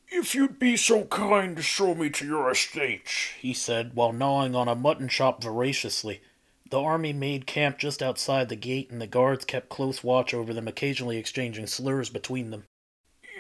If 0.09 0.33
you'd 0.33 0.57
be 0.57 0.77
so 0.77 1.03
kind 1.03 1.57
to 1.57 1.61
show 1.61 1.93
me 1.93 2.09
to 2.11 2.25
your 2.25 2.49
estate, 2.49 3.09
he 3.39 3.53
said, 3.53 3.93
while 3.93 4.13
gnawing 4.13 4.55
on 4.55 4.69
a 4.69 4.75
mutton 4.75 5.09
chop 5.09 5.43
voraciously. 5.43 6.21
The 6.69 6.81
army 6.81 7.11
made 7.11 7.45
camp 7.45 7.77
just 7.77 8.01
outside 8.01 8.47
the 8.47 8.55
gate, 8.55 8.89
and 8.89 9.01
the 9.01 9.07
guards 9.07 9.43
kept 9.43 9.67
close 9.67 10.05
watch 10.05 10.33
over 10.33 10.53
them, 10.53 10.67
occasionally 10.67 11.17
exchanging 11.17 11.67
slurs 11.67 12.09
between 12.09 12.51
them. 12.51 12.63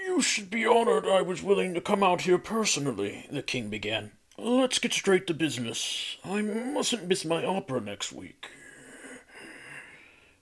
You 0.05 0.21
should 0.21 0.49
be 0.49 0.65
honored 0.65 1.05
I 1.05 1.21
was 1.21 1.41
willing 1.41 1.73
to 1.73 1.81
come 1.81 2.03
out 2.03 2.21
here 2.21 2.37
personally, 2.37 3.25
the 3.31 3.41
king 3.41 3.69
began. 3.69 4.11
Let's 4.37 4.79
get 4.79 4.93
straight 4.93 5.25
to 5.27 5.33
business. 5.33 6.17
I 6.23 6.41
mustn't 6.41 7.07
miss 7.07 7.23
my 7.23 7.45
opera 7.45 7.79
next 7.79 8.11
week. 8.11 8.49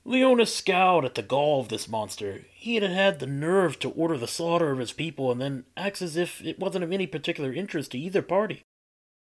Leonis 0.08 0.54
scowled 0.54 1.04
at 1.04 1.16
the 1.16 1.24
gall 1.24 1.60
of 1.60 1.70
this 1.70 1.90
monster. 1.90 2.46
He 2.54 2.76
had 2.76 2.84
had 2.84 3.20
the 3.20 3.26
nerve 3.26 3.80
to 3.80 3.90
order 3.90 4.18
the 4.18 4.28
slaughter 4.28 4.72
of 4.72 4.78
his 4.78 4.92
people 4.92 5.32
and 5.32 5.42
then 5.42 5.66
acts 5.76 6.02
as 6.02 6.16
if 6.16 6.46
it 6.46 6.60
wasn't 6.60 6.84
of 6.84 6.92
any 6.92 7.08
particular 7.08 7.52
interest 7.52 7.92
to 7.92 7.98
either 7.98 8.22
party. 8.22 8.62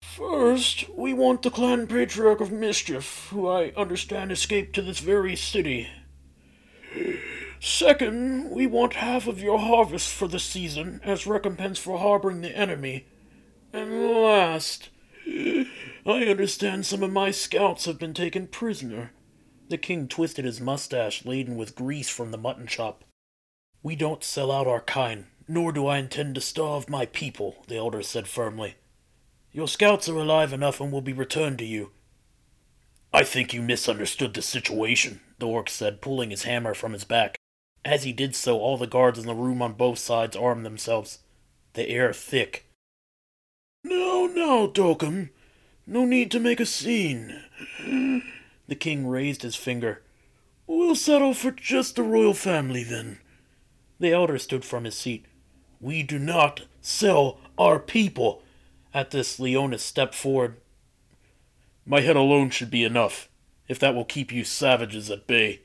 First, 0.02 0.90
we 0.90 1.14
want 1.14 1.42
the 1.42 1.50
clan 1.50 1.88
patriarch 1.88 2.42
of 2.42 2.52
mischief, 2.52 3.30
who 3.30 3.48
I 3.48 3.72
understand 3.78 4.32
escaped 4.32 4.76
to 4.76 4.82
this 4.82 5.00
very 5.00 5.36
city. 5.38 5.88
Second, 7.62 8.52
we 8.52 8.68
want 8.68 8.94
half 8.96 9.28
of 9.28 9.42
your 9.42 9.58
harvest 9.58 10.14
for 10.14 10.28
the 10.28 10.40
season 10.40 11.00
as 11.04 11.26
recompense 11.26 11.80
for 11.80 11.98
harboring 11.98 12.42
the 12.42 12.56
enemy. 12.56 13.08
And 13.72 14.12
last, 14.12 14.90
I 15.26 16.26
understand 16.28 16.86
some 16.86 17.02
of 17.02 17.12
my 17.12 17.32
scouts 17.32 17.86
have 17.86 17.98
been 17.98 18.14
taken 18.14 18.48
prisoner. 18.48 19.12
The 19.68 19.78
king 19.78 20.08
twisted 20.08 20.46
his 20.46 20.62
mustache 20.62 21.26
laden 21.26 21.56
with 21.56 21.76
grease 21.76 22.10
from 22.10 22.32
the 22.32 22.38
mutton 22.38 22.68
chop. 22.68 23.04
We 23.82 23.96
don't 23.96 24.24
sell 24.24 24.52
out 24.52 24.68
our 24.68 24.82
kind, 24.82 25.26
nor 25.48 25.72
do 25.72 25.88
I 25.88 25.98
intend 25.98 26.36
to 26.36 26.42
starve 26.42 26.90
my 26.90 27.06
people, 27.08 27.64
the 27.68 27.78
elder 27.78 28.04
said 28.04 28.28
firmly. 28.28 28.76
Your 29.52 29.68
scouts 29.68 30.08
are 30.10 30.18
alive 30.18 30.54
enough 30.54 30.82
and 30.82 30.92
will 30.92 31.02
be 31.02 31.14
returned 31.14 31.58
to 31.60 31.66
you. 31.66 31.92
I 33.14 33.24
think 33.24 33.54
you 33.54 33.62
misunderstood 33.62 34.34
the 34.34 34.42
situation, 34.42 35.22
the 35.40 35.48
orc 35.48 35.70
said, 35.70 36.02
pulling 36.02 36.30
his 36.30 36.44
hammer 36.44 36.74
from 36.74 36.94
his 36.94 37.06
back. 37.06 37.38
As 37.86 38.04
he 38.04 38.12
did 38.12 38.36
so, 38.36 38.60
all 38.60 38.78
the 38.78 38.88
guards 38.88 39.18
in 39.18 39.26
the 39.26 39.34
room 39.34 39.62
on 39.62 39.74
both 39.74 40.00
sides 40.00 40.36
armed 40.36 40.66
themselves, 40.66 41.20
the 41.74 41.88
air 41.88 42.12
thick. 42.12 42.68
No, 43.84 44.28
no, 44.28 44.68
Dorcam. 44.68 45.30
No 45.88 46.04
need 46.04 46.32
to 46.32 46.40
make 46.40 46.60
a 46.60 46.66
scene. 46.66 47.44
The 48.68 48.76
king 48.76 49.08
raised 49.08 49.42
his 49.42 49.56
finger. 49.56 50.02
We'll 50.68 50.96
settle 50.96 51.34
for 51.34 51.52
just 51.52 51.96
the 51.96 52.04
royal 52.04 52.34
family 52.34 52.84
then. 52.84 53.20
The 54.00 54.12
elder 54.12 54.38
stood 54.38 54.66
from 54.66 54.84
his 54.84 54.96
seat. 54.96 55.26
We 55.80 56.04
do 56.04 56.18
not 56.18 56.64
sell 56.82 57.40
our 57.58 57.80
people. 57.80 58.42
At 58.94 59.12
this, 59.12 59.40
Leonis 59.40 59.84
stepped 59.84 60.16
forward. 60.16 60.58
My 61.86 62.02
head 62.02 62.16
alone 62.16 62.50
should 62.50 62.72
be 62.72 62.84
enough, 62.84 63.30
if 63.68 63.78
that 63.80 63.94
will 63.94 64.06
keep 64.06 64.32
you 64.32 64.44
savages 64.44 65.12
at 65.12 65.28
bay. 65.28 65.62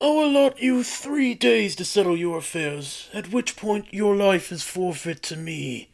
I'll 0.00 0.24
allot 0.24 0.60
you 0.60 0.82
three 0.82 1.34
days 1.34 1.76
to 1.76 1.84
settle 1.84 2.16
your 2.16 2.38
affairs, 2.38 3.08
at 3.14 3.32
which 3.32 3.54
point 3.54 3.94
your 3.94 4.16
life 4.16 4.50
is 4.50 4.64
forfeit 4.64 5.22
to 5.24 5.36
me. 5.36 5.92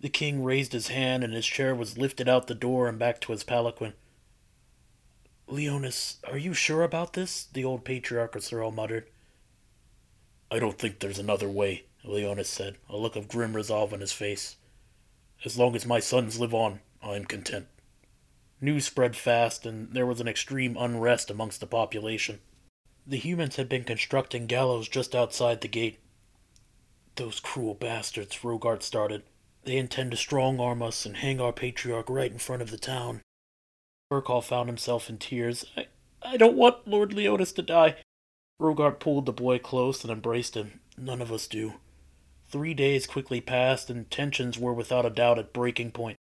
The 0.00 0.08
king 0.08 0.44
raised 0.44 0.72
his 0.72 0.88
hand, 0.88 1.24
and 1.24 1.32
his 1.32 1.46
chair 1.46 1.74
was 1.74 1.98
lifted 1.98 2.28
out 2.28 2.46
the 2.46 2.54
door 2.54 2.88
and 2.88 3.00
back 3.00 3.20
to 3.22 3.32
his 3.32 3.42
palanquin. 3.42 3.94
Leonis, 5.52 6.16
are 6.24 6.38
you 6.38 6.54
sure 6.54 6.82
about 6.82 7.12
this? 7.12 7.44
the 7.44 7.62
old 7.62 7.84
patriarch 7.84 8.34
of 8.34 8.42
Searle 8.42 8.70
muttered. 8.70 9.10
I 10.50 10.58
don't 10.58 10.78
think 10.78 10.98
there's 10.98 11.18
another 11.18 11.50
way, 11.50 11.84
Leonis 12.02 12.48
said, 12.48 12.78
a 12.88 12.96
look 12.96 13.16
of 13.16 13.28
grim 13.28 13.54
resolve 13.54 13.92
on 13.92 14.00
his 14.00 14.12
face. 14.12 14.56
As 15.44 15.58
long 15.58 15.76
as 15.76 15.84
my 15.84 16.00
sons 16.00 16.40
live 16.40 16.54
on, 16.54 16.80
I 17.02 17.16
am 17.16 17.26
content. 17.26 17.66
News 18.62 18.86
spread 18.86 19.14
fast, 19.14 19.66
and 19.66 19.92
there 19.92 20.06
was 20.06 20.22
an 20.22 20.26
extreme 20.26 20.74
unrest 20.78 21.30
amongst 21.30 21.60
the 21.60 21.66
population. 21.66 22.40
The 23.06 23.18
humans 23.18 23.56
had 23.56 23.68
been 23.68 23.84
constructing 23.84 24.46
gallows 24.46 24.88
just 24.88 25.14
outside 25.14 25.60
the 25.60 25.68
gate. 25.68 25.98
Those 27.16 27.40
cruel 27.40 27.74
bastards, 27.74 28.42
Rogart 28.42 28.82
started. 28.82 29.22
They 29.64 29.76
intend 29.76 30.12
to 30.12 30.16
strong 30.16 30.60
arm 30.60 30.80
us 30.80 31.04
and 31.04 31.18
hang 31.18 31.42
our 31.42 31.52
patriarch 31.52 32.08
right 32.08 32.32
in 32.32 32.38
front 32.38 32.62
of 32.62 32.70
the 32.70 32.78
town. 32.78 33.20
Burkall 34.12 34.44
found 34.44 34.68
himself 34.68 35.08
in 35.08 35.16
tears. 35.16 35.64
I, 35.74 35.86
I 36.20 36.36
don't 36.36 36.54
want 36.54 36.86
Lord 36.86 37.14
Leonis 37.14 37.50
to 37.54 37.62
die. 37.62 37.96
Rogart 38.60 39.00
pulled 39.00 39.24
the 39.24 39.32
boy 39.32 39.58
close 39.58 40.04
and 40.04 40.12
embraced 40.12 40.54
him. 40.54 40.80
None 40.98 41.22
of 41.22 41.32
us 41.32 41.46
do. 41.46 41.76
Three 42.46 42.74
days 42.74 43.06
quickly 43.06 43.40
passed, 43.40 43.88
and 43.88 44.10
tensions 44.10 44.58
were 44.58 44.74
without 44.74 45.06
a 45.06 45.10
doubt 45.10 45.38
at 45.38 45.54
breaking 45.54 45.92
point. 45.92 46.18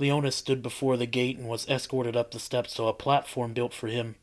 Leonis 0.00 0.34
stood 0.34 0.64
before 0.64 0.96
the 0.96 1.06
gate 1.06 1.38
and 1.38 1.48
was 1.48 1.68
escorted 1.68 2.16
up 2.16 2.32
the 2.32 2.40
steps 2.40 2.74
to 2.74 2.88
a 2.88 2.92
platform 2.92 3.52
built 3.52 3.72
for 3.72 3.86
him. 3.86 4.16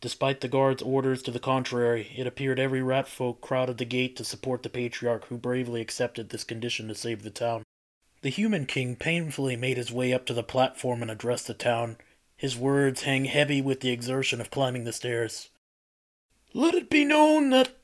Despite 0.00 0.40
the 0.40 0.48
guard's 0.48 0.82
orders 0.82 1.22
to 1.24 1.30
the 1.30 1.38
contrary, 1.38 2.12
it 2.16 2.26
appeared 2.26 2.58
every 2.58 2.82
rat 2.82 3.08
folk 3.08 3.42
crowded 3.42 3.76
the 3.76 3.84
gate 3.84 4.16
to 4.16 4.24
support 4.24 4.62
the 4.62 4.70
patriarch 4.70 5.26
who 5.26 5.36
bravely 5.36 5.82
accepted 5.82 6.30
this 6.30 6.44
condition 6.44 6.88
to 6.88 6.94
save 6.94 7.24
the 7.24 7.30
town. 7.30 7.62
The 8.22 8.30
human 8.30 8.64
king 8.64 8.96
painfully 8.96 9.54
made 9.54 9.76
his 9.76 9.92
way 9.92 10.14
up 10.14 10.24
to 10.24 10.32
the 10.32 10.42
platform 10.42 11.02
and 11.02 11.10
addressed 11.10 11.46
the 11.46 11.52
town. 11.52 11.98
His 12.44 12.58
words 12.58 13.04
hang 13.04 13.24
heavy 13.24 13.62
with 13.62 13.80
the 13.80 13.88
exertion 13.88 14.38
of 14.38 14.50
climbing 14.50 14.84
the 14.84 14.92
stairs. 14.92 15.48
Let 16.52 16.74
it 16.74 16.90
be 16.90 17.02
known 17.02 17.48
that 17.48 17.74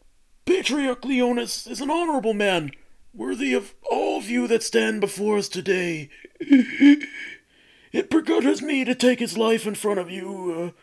Patriarch 0.45 1.03
Leonis 1.03 1.67
is 1.67 1.81
an 1.81 1.91
honorable 1.91 2.35
man, 2.35 2.73
worthy 3.15 3.55
of 3.55 3.73
all 3.91 4.19
of 4.19 4.29
you 4.29 4.47
that 4.49 4.63
stand 4.63 5.01
before 5.01 5.39
us 5.39 5.49
today. 5.49 6.11
it 6.41 8.11
begutters 8.11 8.61
me 8.61 8.85
to 8.85 8.95
take 8.95 9.19
his 9.19 9.39
life 9.39 9.67
in 9.67 9.77
front 9.77 9.99
of 9.99 10.11
you, 10.11 10.53
uh, 10.55 10.81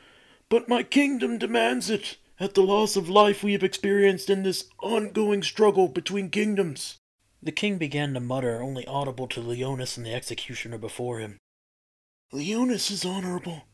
but 0.50 0.68
my 0.68 0.82
kingdom 0.82 1.38
demands 1.38 1.92
it 1.92 2.18
at 2.40 2.56
the 2.56 2.64
loss 2.64 2.96
of 2.96 3.08
life 3.08 3.44
we 3.44 3.54
have 3.54 3.64
experienced 3.64 4.28
in 4.28 4.42
this 4.42 4.68
ongoing 4.82 5.44
struggle 5.44 5.88
between 5.88 6.32
kingdoms. 6.32 6.98
The 7.44 7.52
king 7.52 7.78
began 7.78 8.16
to 8.16 8.20
mutter, 8.20 8.60
only 8.60 8.88
audible 8.88 9.28
to 9.28 9.40
Leonis 9.40 9.98
and 9.98 10.06
the 10.08 10.16
executioner 10.16 10.80
before 10.80 11.20
him. 11.20 11.38
Leonis 12.34 12.90
is 12.92 13.06
honorable. 13.06 13.67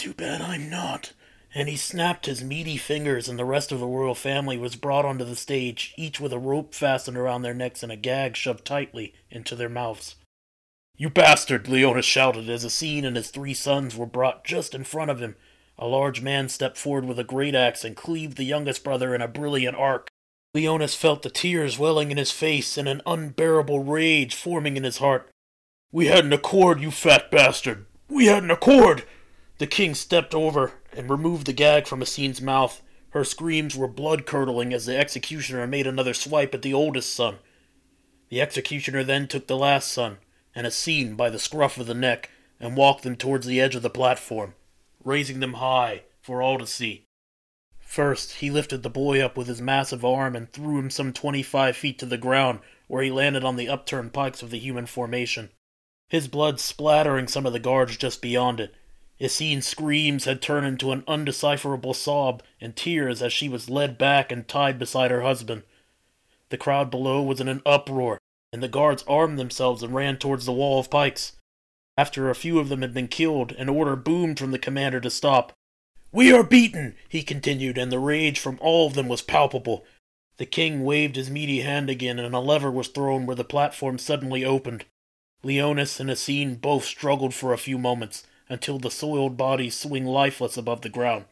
Too 0.00 0.14
bad 0.14 0.40
I'm 0.40 0.70
not. 0.70 1.12
And 1.54 1.68
he 1.68 1.76
snapped 1.76 2.24
his 2.24 2.42
meaty 2.42 2.78
fingers, 2.78 3.28
and 3.28 3.38
the 3.38 3.44
rest 3.44 3.70
of 3.70 3.80
the 3.80 3.86
royal 3.86 4.14
family 4.14 4.56
was 4.56 4.74
brought 4.74 5.04
onto 5.04 5.26
the 5.26 5.36
stage, 5.36 5.92
each 5.94 6.18
with 6.18 6.32
a 6.32 6.38
rope 6.38 6.74
fastened 6.74 7.18
around 7.18 7.42
their 7.42 7.52
necks 7.52 7.82
and 7.82 7.92
a 7.92 7.96
gag 7.96 8.34
shoved 8.34 8.64
tightly 8.64 9.12
into 9.30 9.54
their 9.54 9.68
mouths. 9.68 10.16
You 10.96 11.10
bastard! 11.10 11.68
Leonis 11.68 12.06
shouted 12.06 12.48
as 12.48 12.64
Asin 12.64 13.04
and 13.04 13.14
his 13.14 13.28
three 13.28 13.52
sons 13.52 13.94
were 13.94 14.06
brought 14.06 14.42
just 14.42 14.74
in 14.74 14.84
front 14.84 15.10
of 15.10 15.20
him. 15.20 15.36
A 15.78 15.86
large 15.86 16.22
man 16.22 16.48
stepped 16.48 16.78
forward 16.78 17.04
with 17.04 17.18
a 17.18 17.22
great 17.22 17.54
axe 17.54 17.84
and 17.84 17.94
cleaved 17.94 18.38
the 18.38 18.44
youngest 18.44 18.82
brother 18.82 19.14
in 19.14 19.20
a 19.20 19.28
brilliant 19.28 19.76
arc. 19.76 20.08
Leonis 20.54 20.94
felt 20.94 21.20
the 21.20 21.28
tears 21.28 21.78
welling 21.78 22.10
in 22.10 22.16
his 22.16 22.30
face 22.30 22.78
and 22.78 22.88
an 22.88 23.02
unbearable 23.04 23.80
rage 23.80 24.34
forming 24.34 24.78
in 24.78 24.84
his 24.84 24.96
heart. 24.96 25.28
We 25.92 26.06
had 26.06 26.24
an 26.24 26.32
accord, 26.32 26.80
you 26.80 26.90
fat 26.90 27.30
bastard! 27.30 27.84
We 28.08 28.24
had 28.24 28.42
an 28.42 28.50
accord! 28.50 29.04
The 29.60 29.66
king 29.66 29.94
stepped 29.94 30.34
over 30.34 30.72
and 30.96 31.10
removed 31.10 31.46
the 31.46 31.52
gag 31.52 31.86
from 31.86 32.00
Asin's 32.00 32.40
mouth. 32.40 32.80
Her 33.10 33.24
screams 33.24 33.76
were 33.76 33.86
blood 33.86 34.24
curdling 34.24 34.72
as 34.72 34.86
the 34.86 34.96
executioner 34.96 35.66
made 35.66 35.86
another 35.86 36.14
swipe 36.14 36.54
at 36.54 36.62
the 36.62 36.72
oldest 36.72 37.12
son. 37.12 37.40
The 38.30 38.40
executioner 38.40 39.04
then 39.04 39.28
took 39.28 39.48
the 39.48 39.58
last 39.58 39.92
son, 39.92 40.16
and 40.54 40.66
Asin 40.66 41.14
by 41.14 41.28
the 41.28 41.38
scruff 41.38 41.76
of 41.76 41.86
the 41.86 41.92
neck, 41.92 42.30
and 42.58 42.74
walked 42.74 43.02
them 43.02 43.16
towards 43.16 43.46
the 43.46 43.60
edge 43.60 43.74
of 43.74 43.82
the 43.82 43.90
platform, 43.90 44.54
raising 45.04 45.40
them 45.40 45.52
high 45.52 46.04
for 46.22 46.40
all 46.40 46.56
to 46.56 46.66
see. 46.66 47.04
First, 47.80 48.36
he 48.36 48.50
lifted 48.50 48.82
the 48.82 48.88
boy 48.88 49.20
up 49.20 49.36
with 49.36 49.46
his 49.46 49.60
massive 49.60 50.06
arm 50.06 50.34
and 50.34 50.50
threw 50.50 50.78
him 50.78 50.88
some 50.88 51.12
twenty 51.12 51.42
five 51.42 51.76
feet 51.76 51.98
to 51.98 52.06
the 52.06 52.16
ground, 52.16 52.60
where 52.86 53.02
he 53.02 53.10
landed 53.10 53.44
on 53.44 53.56
the 53.56 53.68
upturned 53.68 54.14
pikes 54.14 54.40
of 54.40 54.48
the 54.48 54.58
human 54.58 54.86
formation, 54.86 55.50
his 56.08 56.28
blood 56.28 56.58
splattering 56.58 57.28
some 57.28 57.44
of 57.44 57.52
the 57.52 57.58
guards 57.58 57.98
just 57.98 58.22
beyond 58.22 58.58
it. 58.58 58.74
Asin's 59.20 59.66
screams 59.66 60.24
had 60.24 60.40
turned 60.40 60.66
into 60.66 60.92
an 60.92 61.04
undecipherable 61.06 61.92
sob 61.92 62.42
and 62.60 62.74
tears 62.74 63.20
as 63.20 63.32
she 63.32 63.48
was 63.48 63.68
led 63.68 63.98
back 63.98 64.32
and 64.32 64.48
tied 64.48 64.78
beside 64.78 65.10
her 65.10 65.20
husband. 65.20 65.62
The 66.48 66.56
crowd 66.56 66.90
below 66.90 67.22
was 67.22 67.40
in 67.40 67.48
an 67.48 67.62
uproar, 67.66 68.18
and 68.52 68.62
the 68.62 68.68
guards 68.68 69.04
armed 69.06 69.38
themselves 69.38 69.82
and 69.82 69.94
ran 69.94 70.16
towards 70.16 70.46
the 70.46 70.52
wall 70.52 70.80
of 70.80 70.90
pikes. 70.90 71.32
After 71.98 72.30
a 72.30 72.34
few 72.34 72.58
of 72.58 72.70
them 72.70 72.80
had 72.80 72.94
been 72.94 73.08
killed, 73.08 73.52
an 73.52 73.68
order 73.68 73.94
boomed 73.94 74.38
from 74.38 74.52
the 74.52 74.58
commander 74.58 75.00
to 75.00 75.10
stop. 75.10 75.52
We 76.12 76.32
are 76.32 76.42
beaten, 76.42 76.96
he 77.08 77.22
continued, 77.22 77.76
and 77.76 77.92
the 77.92 77.98
rage 77.98 78.38
from 78.38 78.58
all 78.60 78.86
of 78.86 78.94
them 78.94 79.06
was 79.06 79.22
palpable. 79.22 79.84
The 80.38 80.46
king 80.46 80.82
waved 80.82 81.16
his 81.16 81.30
meaty 81.30 81.60
hand 81.60 81.90
again, 81.90 82.18
and 82.18 82.34
a 82.34 82.40
lever 82.40 82.70
was 82.70 82.88
thrown 82.88 83.26
where 83.26 83.36
the 83.36 83.44
platform 83.44 83.98
suddenly 83.98 84.44
opened. 84.44 84.86
Leonis 85.42 86.00
and 86.00 86.10
Asin 86.10 86.56
both 86.56 86.84
struggled 86.84 87.34
for 87.34 87.52
a 87.52 87.58
few 87.58 87.76
moments, 87.78 88.24
until 88.50 88.78
the 88.78 88.90
soiled 88.90 89.36
bodies 89.36 89.76
swing 89.76 90.04
lifeless 90.04 90.56
above 90.56 90.82
the 90.82 90.88
ground. 90.88 91.24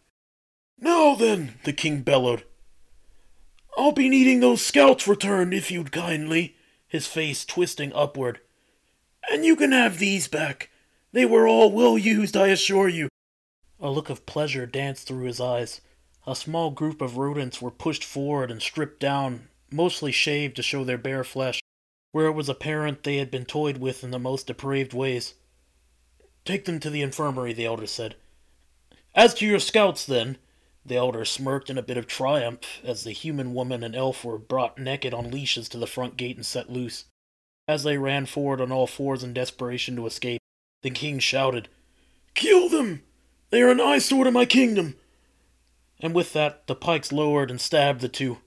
Now 0.79 1.17
then, 1.17 1.57
the 1.65 1.73
king 1.73 2.03
bellowed. 2.03 2.45
I'll 3.77 3.93
be 3.93 4.09
needing 4.09 4.41
those 4.41 4.65
scouts 4.65 5.09
returned 5.09 5.53
if 5.53 5.71
you'd 5.71 5.93
kindly, 5.93 6.55
his 6.87 7.09
face 7.09 7.45
twisting 7.45 7.93
upward. 7.93 8.41
And 9.31 9.45
you 9.45 9.57
can 9.57 9.73
have 9.73 9.99
these 9.99 10.29
back. 10.29 10.71
They 11.13 11.27
were 11.27 11.49
all 11.49 11.73
well 11.73 11.99
used, 11.99 12.37
I 12.37 12.49
assure 12.49 12.89
you. 12.89 13.09
A 13.81 13.91
look 13.91 14.09
of 14.09 14.25
pleasure 14.25 14.67
danced 14.67 15.07
through 15.07 15.25
his 15.25 15.41
eyes. 15.41 15.81
A 16.27 16.37
small 16.37 16.71
group 16.71 17.01
of 17.01 17.17
rodents 17.17 17.61
were 17.61 17.71
pushed 17.71 18.05
forward 18.05 18.51
and 18.51 18.63
stripped 18.63 19.01
down, 19.01 19.49
mostly 19.73 20.13
shaved 20.13 20.57
to 20.57 20.63
show 20.63 20.85
their 20.85 20.99
bare 20.99 21.25
flesh, 21.25 21.61
where 22.13 22.27
it 22.27 22.33
was 22.33 22.49
apparent 22.49 23.03
they 23.03 23.17
had 23.17 23.31
been 23.31 23.45
toyed 23.45 23.79
with 23.79 24.05
in 24.05 24.11
the 24.11 24.19
most 24.19 24.47
depraved 24.47 24.93
ways. 24.93 25.35
Take 26.49 26.65
them 26.65 26.81
to 26.81 26.89
the 26.89 27.03
infirmary, 27.03 27.53
the 27.53 27.67
elder 27.67 27.87
said. 27.87 28.15
As 29.15 29.35
to 29.35 29.45
your 29.45 29.59
scouts, 29.59 30.07
then, 30.07 30.39
the 30.83 30.97
elder 30.97 31.27
smirked 31.27 31.69
in 31.69 31.77
a 31.77 31.83
bit 31.83 31.99
of 31.99 32.07
triumph 32.07 32.81
as 32.83 33.05
the 33.05 33.13
human 33.13 33.53
woman 33.53 33.85
and 33.85 33.95
elf 33.95 34.25
were 34.25 34.39
brought 34.39 34.79
naked 34.79 35.13
on 35.13 35.31
leashes 35.31 35.69
to 35.69 35.77
the 35.77 35.87
front 35.87 36.17
gate 36.17 36.37
and 36.37 36.47
set 36.47 36.73
loose. 36.73 37.05
As 37.69 37.83
they 37.83 37.99
ran 37.99 38.25
forward 38.25 38.63
on 38.63 38.73
all 38.73 38.87
fours 38.87 39.23
in 39.23 39.35
desperation 39.35 39.95
to 39.97 40.07
escape, 40.07 40.41
the 40.81 40.89
king 40.89 41.19
shouted, 41.19 41.69
Kill 42.33 42.71
them! 42.71 43.03
They 43.51 43.61
are 43.61 43.71
an 43.71 43.79
eyesore 43.83 44.25
to 44.25 44.31
my 44.31 44.47
kingdom! 44.47 44.97
And 46.01 46.15
with 46.15 46.33
that, 46.33 46.67
the 46.67 46.75
pikes 46.75 47.13
lowered 47.13 47.51
and 47.51 47.61
stabbed 47.61 48.01
the 48.01 48.09
two. 48.09 48.39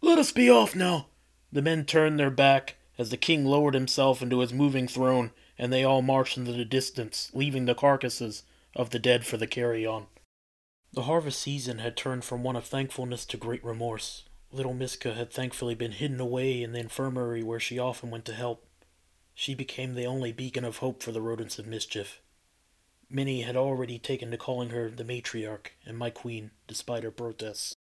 Let 0.00 0.20
us 0.20 0.30
be 0.30 0.48
off 0.48 0.76
now. 0.76 1.08
The 1.50 1.62
men 1.62 1.84
turned 1.84 2.16
their 2.16 2.30
back 2.30 2.76
as 2.96 3.10
the 3.10 3.16
king 3.16 3.44
lowered 3.44 3.74
himself 3.74 4.22
into 4.22 4.38
his 4.38 4.52
moving 4.52 4.86
throne 4.86 5.32
and 5.58 5.72
they 5.72 5.84
all 5.84 6.02
marched 6.02 6.36
into 6.36 6.52
the 6.52 6.64
distance, 6.64 7.30
leaving 7.32 7.64
the 7.64 7.74
carcasses 7.74 8.42
of 8.74 8.90
the 8.90 8.98
dead 8.98 9.24
for 9.26 9.36
the 9.36 9.46
carry 9.46 9.86
on. 9.86 10.06
The 10.92 11.02
harvest 11.02 11.40
season 11.40 11.78
had 11.78 11.96
turned 11.96 12.24
from 12.24 12.42
one 12.42 12.56
of 12.56 12.66
thankfulness 12.66 13.24
to 13.26 13.36
great 13.36 13.64
remorse. 13.64 14.24
Little 14.52 14.74
Miska 14.74 15.14
had 15.14 15.32
thankfully 15.32 15.74
been 15.74 15.92
hidden 15.92 16.20
away 16.20 16.62
in 16.62 16.72
the 16.72 16.78
infirmary 16.78 17.42
where 17.42 17.58
she 17.58 17.78
often 17.78 18.10
went 18.10 18.24
to 18.26 18.34
help. 18.34 18.66
She 19.34 19.54
became 19.54 19.94
the 19.94 20.06
only 20.06 20.30
beacon 20.30 20.64
of 20.64 20.78
hope 20.78 21.02
for 21.02 21.10
the 21.10 21.20
rodents 21.20 21.58
of 21.58 21.66
mischief. 21.66 22.20
Many 23.10 23.42
had 23.42 23.56
already 23.56 23.98
taken 23.98 24.30
to 24.30 24.36
calling 24.36 24.70
her 24.70 24.88
the 24.88 25.04
matriarch 25.04 25.72
and 25.84 25.98
my 25.98 26.10
queen, 26.10 26.52
despite 26.68 27.02
her 27.02 27.10
protests. 27.10 27.74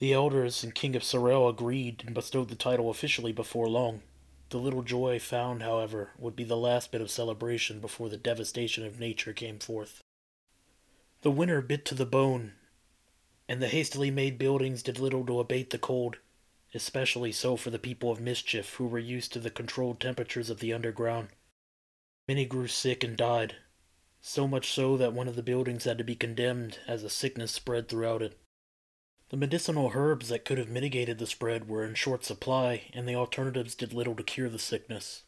The 0.00 0.12
elders 0.12 0.64
and 0.64 0.74
King 0.74 0.96
of 0.96 1.04
Sorel 1.04 1.48
agreed 1.48 2.02
and 2.04 2.14
bestowed 2.14 2.48
the 2.48 2.56
title 2.56 2.90
officially 2.90 3.32
before 3.32 3.68
long. 3.68 4.02
The 4.50 4.58
little 4.58 4.82
joy 4.82 5.20
found, 5.20 5.62
however, 5.62 6.10
would 6.18 6.34
be 6.34 6.42
the 6.42 6.56
last 6.56 6.90
bit 6.90 7.00
of 7.00 7.08
celebration 7.08 7.78
before 7.78 8.08
the 8.08 8.16
devastation 8.16 8.84
of 8.84 8.98
nature 8.98 9.32
came 9.32 9.60
forth. 9.60 10.02
The 11.22 11.30
winter 11.30 11.62
bit 11.62 11.84
to 11.84 11.94
the 11.94 12.04
bone, 12.04 12.54
and 13.48 13.62
the 13.62 13.68
hastily 13.68 14.10
made 14.10 14.38
buildings 14.38 14.82
did 14.82 14.98
little 14.98 15.24
to 15.26 15.38
abate 15.38 15.70
the 15.70 15.78
cold, 15.78 16.16
especially 16.74 17.30
so 17.30 17.56
for 17.56 17.70
the 17.70 17.78
people 17.78 18.10
of 18.10 18.20
mischief 18.20 18.74
who 18.74 18.88
were 18.88 18.98
used 18.98 19.32
to 19.34 19.38
the 19.38 19.50
controlled 19.50 20.00
temperatures 20.00 20.50
of 20.50 20.58
the 20.58 20.72
underground. 20.72 21.28
Many 22.26 22.44
grew 22.44 22.66
sick 22.66 23.04
and 23.04 23.16
died, 23.16 23.54
so 24.20 24.48
much 24.48 24.72
so 24.72 24.96
that 24.96 25.12
one 25.12 25.28
of 25.28 25.36
the 25.36 25.44
buildings 25.44 25.84
had 25.84 25.98
to 25.98 26.04
be 26.04 26.16
condemned 26.16 26.80
as 26.88 27.04
a 27.04 27.10
sickness 27.10 27.52
spread 27.52 27.88
throughout 27.88 28.20
it. 28.20 28.36
The 29.30 29.36
medicinal 29.36 29.92
herbs 29.94 30.28
that 30.28 30.44
could 30.44 30.58
have 30.58 30.68
mitigated 30.68 31.18
the 31.18 31.26
spread 31.26 31.68
were 31.68 31.84
in 31.84 31.94
short 31.94 32.24
supply, 32.24 32.82
and 32.92 33.08
the 33.08 33.14
alternatives 33.14 33.76
did 33.76 33.92
little 33.92 34.16
to 34.16 34.24
cure 34.24 34.48
the 34.48 34.58
sickness. 34.58 35.22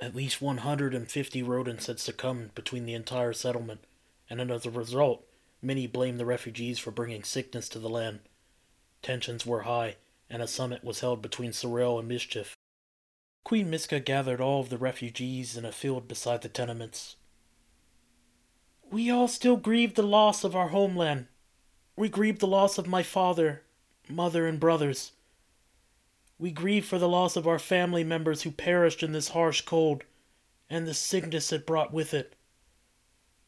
At 0.00 0.16
least 0.16 0.42
150 0.42 1.42
rodents 1.44 1.86
had 1.86 2.00
succumbed 2.00 2.56
between 2.56 2.84
the 2.84 2.94
entire 2.94 3.32
settlement, 3.32 3.84
and 4.28 4.40
as 4.50 4.66
a 4.66 4.70
result, 4.70 5.24
many 5.62 5.86
blamed 5.86 6.18
the 6.18 6.26
refugees 6.26 6.80
for 6.80 6.90
bringing 6.90 7.22
sickness 7.22 7.68
to 7.68 7.78
the 7.78 7.88
land. 7.88 8.20
Tensions 9.02 9.46
were 9.46 9.62
high, 9.62 9.96
and 10.28 10.42
a 10.42 10.48
summit 10.48 10.82
was 10.82 10.98
held 11.00 11.22
between 11.22 11.52
Sorel 11.52 12.00
and 12.00 12.08
Mischief. 12.08 12.56
Queen 13.44 13.70
Miska 13.70 14.00
gathered 14.00 14.40
all 14.40 14.60
of 14.60 14.68
the 14.68 14.78
refugees 14.78 15.56
in 15.56 15.64
a 15.64 15.70
field 15.70 16.08
beside 16.08 16.42
the 16.42 16.48
tenements. 16.48 17.14
We 18.90 19.10
all 19.10 19.28
still 19.28 19.56
grieve 19.56 19.94
the 19.94 20.02
loss 20.02 20.42
of 20.42 20.56
our 20.56 20.68
homeland, 20.68 21.28
we 21.98 22.08
grieve 22.08 22.38
the 22.38 22.46
loss 22.46 22.78
of 22.78 22.86
my 22.86 23.02
father, 23.02 23.62
mother, 24.08 24.46
and 24.46 24.60
brothers. 24.60 25.10
We 26.38 26.52
grieve 26.52 26.86
for 26.86 26.96
the 26.96 27.08
loss 27.08 27.34
of 27.34 27.48
our 27.48 27.58
family 27.58 28.04
members 28.04 28.42
who 28.42 28.52
perished 28.52 29.02
in 29.02 29.10
this 29.10 29.30
harsh 29.30 29.62
cold, 29.62 30.04
and 30.70 30.86
the 30.86 30.94
sickness 30.94 31.52
it 31.52 31.66
brought 31.66 31.92
with 31.92 32.14
it. 32.14 32.36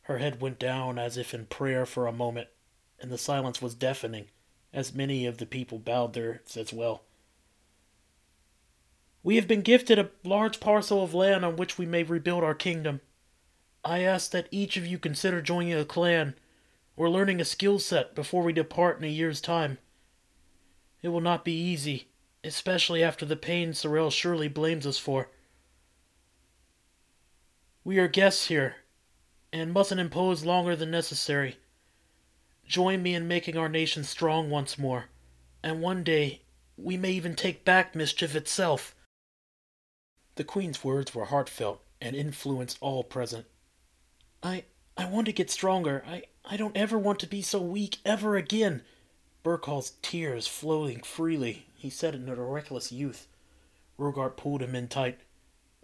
Her 0.03 0.19
head 0.19 0.41
went 0.41 0.59
down 0.59 0.99
as 0.99 1.17
if 1.17 1.33
in 1.33 1.47
prayer 1.47 1.87
for 1.87 2.09
a 2.09 2.13
moment, 2.13 2.49
and 2.99 3.13
the 3.13 3.19
silence 3.19 3.63
was 3.63 3.77
deafening, 3.77 4.27
as 4.73 4.93
many 4.93 5.27
of 5.27 5.39
the 5.39 5.47
people 5.47 5.79
bowed 5.79 6.13
their 6.13 6.33
heads 6.33 6.57
as 6.57 6.73
well. 6.73 7.05
We 9.23 9.37
have 9.37 9.47
been 9.47 9.63
gifted 9.63 10.01
a 10.01 10.11
large 10.25 10.59
parcel 10.59 11.05
of 11.05 11.15
land 11.15 11.45
on 11.45 11.55
which 11.55 11.79
we 11.79 11.87
may 11.87 12.03
rebuild 12.03 12.43
our 12.43 12.57
kingdom. 12.57 13.01
I 13.85 14.01
ask 14.01 14.33
that 14.33 14.49
each 14.51 14.77
of 14.77 14.85
you 14.85 14.99
consider 14.99 15.41
joining 15.41 15.75
a 15.75 15.85
clan 15.85 16.35
we're 17.01 17.09
learning 17.09 17.41
a 17.41 17.45
skill 17.47 17.79
set 17.79 18.15
before 18.15 18.43
we 18.43 18.53
depart 18.53 18.99
in 18.99 19.05
a 19.05 19.07
year's 19.07 19.41
time. 19.41 19.79
It 21.01 21.09
will 21.09 21.23
not 21.23 21.47
be 21.47 21.55
easy, 21.55 22.09
especially 22.45 23.03
after 23.03 23.25
the 23.25 23.37
pain 23.37 23.73
Sorel 23.73 24.11
surely 24.11 24.49
blames 24.49 24.87
us 24.87 24.99
for. 24.99 25.31
We 27.85 27.99
are 27.99 28.07
guests 28.07 28.49
here, 28.49 28.77
and 29.51 29.73
mustn't 29.73 29.99
impose 29.99 30.45
longer 30.45 30.77
than 30.77 30.91
necessary. 30.91 31.57
Join 32.67 33.03
me 33.03 33.15
in 33.15 33.27
making 33.27 33.57
our 33.57 33.71
nation 33.71 34.05
strong 34.05 34.51
once 34.51 34.77
more, 34.77 35.07
and 35.63 35.81
one 35.81 36.05
day 36.05 36.43
we 36.77 36.99
may 36.99 37.13
even 37.13 37.35
take 37.35 37.65
back 37.65 37.95
mischief 37.95 38.37
itself. 38.37 38.95
The 40.35 40.45
Queen's 40.45 40.85
words 40.85 41.15
were 41.15 41.25
heartfelt 41.25 41.81
and 41.99 42.15
influenced 42.15 42.77
all 42.83 43.05
present. 43.05 43.47
I 44.43 44.65
I 44.99 45.07
want 45.07 45.29
to 45.29 45.33
get 45.33 45.51
stronger. 45.51 46.05
I 46.07 46.25
I 46.45 46.57
don't 46.57 46.77
ever 46.77 46.99
want 46.99 47.19
to 47.21 47.27
be 47.27 47.43
so 47.43 47.61
weak 47.61 47.99
ever 48.05 48.37
again. 48.37 48.83
Burkhal's 49.43 49.93
tears 50.03 50.47
flowing 50.47 51.03
freely. 51.03 51.67
He 51.77 51.91
said 51.91 52.15
it 52.15 52.23
in 52.23 52.29
a 52.29 52.35
reckless 52.35 52.93
youth. 52.93 53.27
Rogart 53.99 54.37
pulled 54.37 54.63
him 54.63 54.75
in 54.75 54.89
tight. 54.89 55.19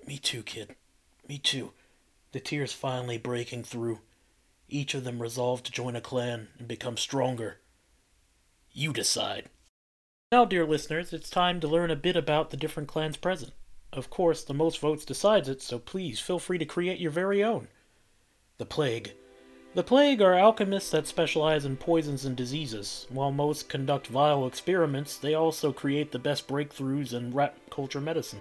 Me 0.06 0.18
too, 0.18 0.42
kid. 0.42 0.74
Me 1.28 1.38
too. 1.38 1.72
The 2.32 2.40
tears 2.40 2.72
finally 2.72 3.18
breaking 3.18 3.64
through. 3.64 4.00
Each 4.68 4.94
of 4.94 5.04
them 5.04 5.22
resolved 5.22 5.66
to 5.66 5.72
join 5.72 5.96
a 5.96 6.00
clan 6.00 6.48
and 6.58 6.66
become 6.66 6.96
stronger. 6.96 7.58
You 8.72 8.92
decide. 8.92 9.48
Now, 10.32 10.44
dear 10.44 10.66
listeners, 10.66 11.12
it's 11.12 11.30
time 11.30 11.60
to 11.60 11.68
learn 11.68 11.90
a 11.90 11.96
bit 11.96 12.16
about 12.16 12.50
the 12.50 12.56
different 12.56 12.88
clans 12.88 13.16
present. 13.16 13.52
Of 13.92 14.10
course, 14.10 14.42
the 14.42 14.54
most 14.54 14.80
votes 14.80 15.04
decides 15.04 15.48
it, 15.48 15.62
so 15.62 15.78
please 15.78 16.18
feel 16.18 16.38
free 16.38 16.58
to 16.58 16.64
create 16.64 16.98
your 16.98 17.12
very 17.12 17.42
own. 17.44 17.68
The 18.58 18.66
Plague. 18.66 19.12
The 19.76 19.82
Plague 19.82 20.22
are 20.22 20.32
alchemists 20.32 20.90
that 20.92 21.06
specialize 21.06 21.66
in 21.66 21.76
poisons 21.76 22.24
and 22.24 22.34
diseases. 22.34 23.06
While 23.10 23.30
most 23.30 23.68
conduct 23.68 24.06
vile 24.06 24.46
experiments, 24.46 25.18
they 25.18 25.34
also 25.34 25.70
create 25.70 26.12
the 26.12 26.18
best 26.18 26.48
breakthroughs 26.48 27.12
in 27.12 27.34
rat 27.34 27.58
culture 27.68 28.00
medicine. 28.00 28.40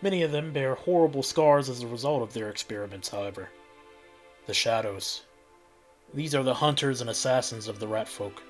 Many 0.00 0.22
of 0.22 0.30
them 0.30 0.52
bear 0.52 0.76
horrible 0.76 1.24
scars 1.24 1.68
as 1.68 1.82
a 1.82 1.88
result 1.88 2.22
of 2.22 2.34
their 2.34 2.48
experiments, 2.48 3.08
however. 3.08 3.48
The 4.46 4.54
Shadows. 4.54 5.22
These 6.14 6.36
are 6.36 6.44
the 6.44 6.54
hunters 6.54 7.00
and 7.00 7.10
assassins 7.10 7.66
of 7.66 7.80
the 7.80 7.88
rat 7.88 8.08
folk. 8.08 8.40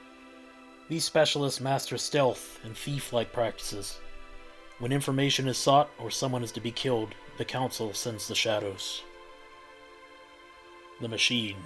These 0.91 1.05
specialists 1.05 1.62
master 1.62 1.97
stealth 1.97 2.61
and 2.62 2.76
thief 2.76 3.14
like 3.14 3.32
practices. 3.32 3.99
When 4.78 4.93
information 4.93 5.49
is 5.49 5.57
sought 5.57 5.89
or 5.99 6.11
someone 6.11 6.45
is 6.45 6.53
to 6.53 6.61
be 6.61 6.70
killed, 6.70 7.14
the 7.39 7.47
Council 7.47 7.95
sends 7.95 8.28
the 8.28 8.34
Shadows 8.34 9.03
the 11.01 11.09
machine. 11.09 11.57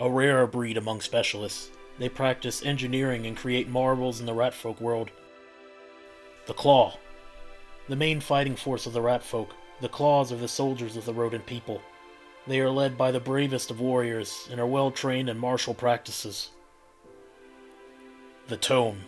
A 0.00 0.10
rarer 0.10 0.46
breed 0.46 0.76
among 0.76 1.00
specialists, 1.00 1.70
they 1.98 2.08
practice 2.08 2.64
engineering 2.64 3.26
and 3.26 3.36
create 3.36 3.68
marvels 3.68 4.20
in 4.20 4.26
the 4.26 4.34
ratfolk 4.34 4.80
world. 4.80 5.10
The 6.46 6.54
Claw. 6.54 6.96
The 7.88 7.96
main 7.96 8.20
fighting 8.20 8.56
force 8.56 8.86
of 8.86 8.94
the 8.94 9.02
ratfolk, 9.02 9.50
the 9.80 9.88
Claws 9.88 10.32
are 10.32 10.36
the 10.36 10.48
soldiers 10.48 10.96
of 10.96 11.04
the 11.04 11.12
rodent 11.12 11.46
people. 11.46 11.82
They 12.46 12.60
are 12.60 12.70
led 12.70 12.96
by 12.96 13.10
the 13.10 13.20
bravest 13.20 13.70
of 13.70 13.80
warriors 13.80 14.48
and 14.50 14.58
are 14.58 14.66
well 14.66 14.90
trained 14.90 15.28
in 15.28 15.38
martial 15.38 15.74
practices. 15.74 16.50
The 18.48 18.56
Tome. 18.56 19.02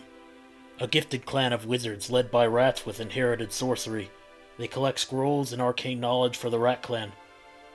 A 0.78 0.86
gifted 0.86 1.24
clan 1.24 1.52
of 1.52 1.66
wizards 1.66 2.10
led 2.10 2.30
by 2.30 2.46
rats 2.46 2.84
with 2.84 3.00
inherited 3.00 3.52
sorcery. 3.52 4.10
They 4.58 4.68
collect 4.68 5.00
scrolls 5.00 5.52
and 5.52 5.62
arcane 5.62 5.98
knowledge 5.98 6.36
for 6.36 6.50
the 6.50 6.58
Rat 6.58 6.82
Clan 6.82 7.12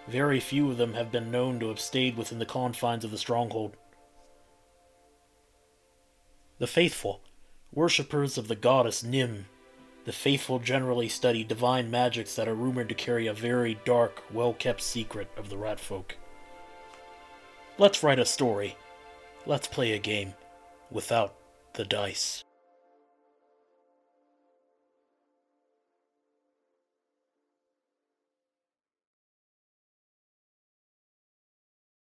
very 0.10 0.39
few 0.39 0.72
of 0.72 0.78
them 0.78 0.93
have 0.93 1.12
been 1.12 1.32
known 1.32 1.60
to 1.60 1.70
have 1.70 1.80
stayed 1.80 2.18
within 2.18 2.39
the 2.39 2.45
confines 2.45 3.05
of 3.05 3.12
the 3.12 3.18
stronghold. 3.18 3.78
The 6.57 6.68
faithful, 6.68 7.22
worshippers 7.72 8.38
of 8.38 8.47
the 8.47 8.55
goddess 8.55 9.03
Nim, 9.03 9.45
the 10.05 10.12
faithful 10.12 10.60
generally 10.60 11.07
study 11.07 11.43
divine 11.43 11.91
magics 11.91 12.36
that 12.36 12.47
are 12.47 12.55
rumored 12.55 12.89
to 12.89 12.95
carry 12.95 13.28
a 13.28 13.34
very 13.34 13.80
dark, 13.86 14.24
well 14.34 14.53
kept 14.53 14.82
secret 14.82 15.30
of 15.38 15.49
the 15.49 15.57
rat 15.57 15.80
folk. 15.80 16.16
Let's 17.78 18.03
write 18.03 18.20
a 18.20 18.26
story. 18.26 18.76
Let's 19.45 19.68
play 19.68 19.93
a 19.93 19.99
game 19.99 20.34
without 20.91 21.36
the 21.74 21.86
dice. 21.86 22.43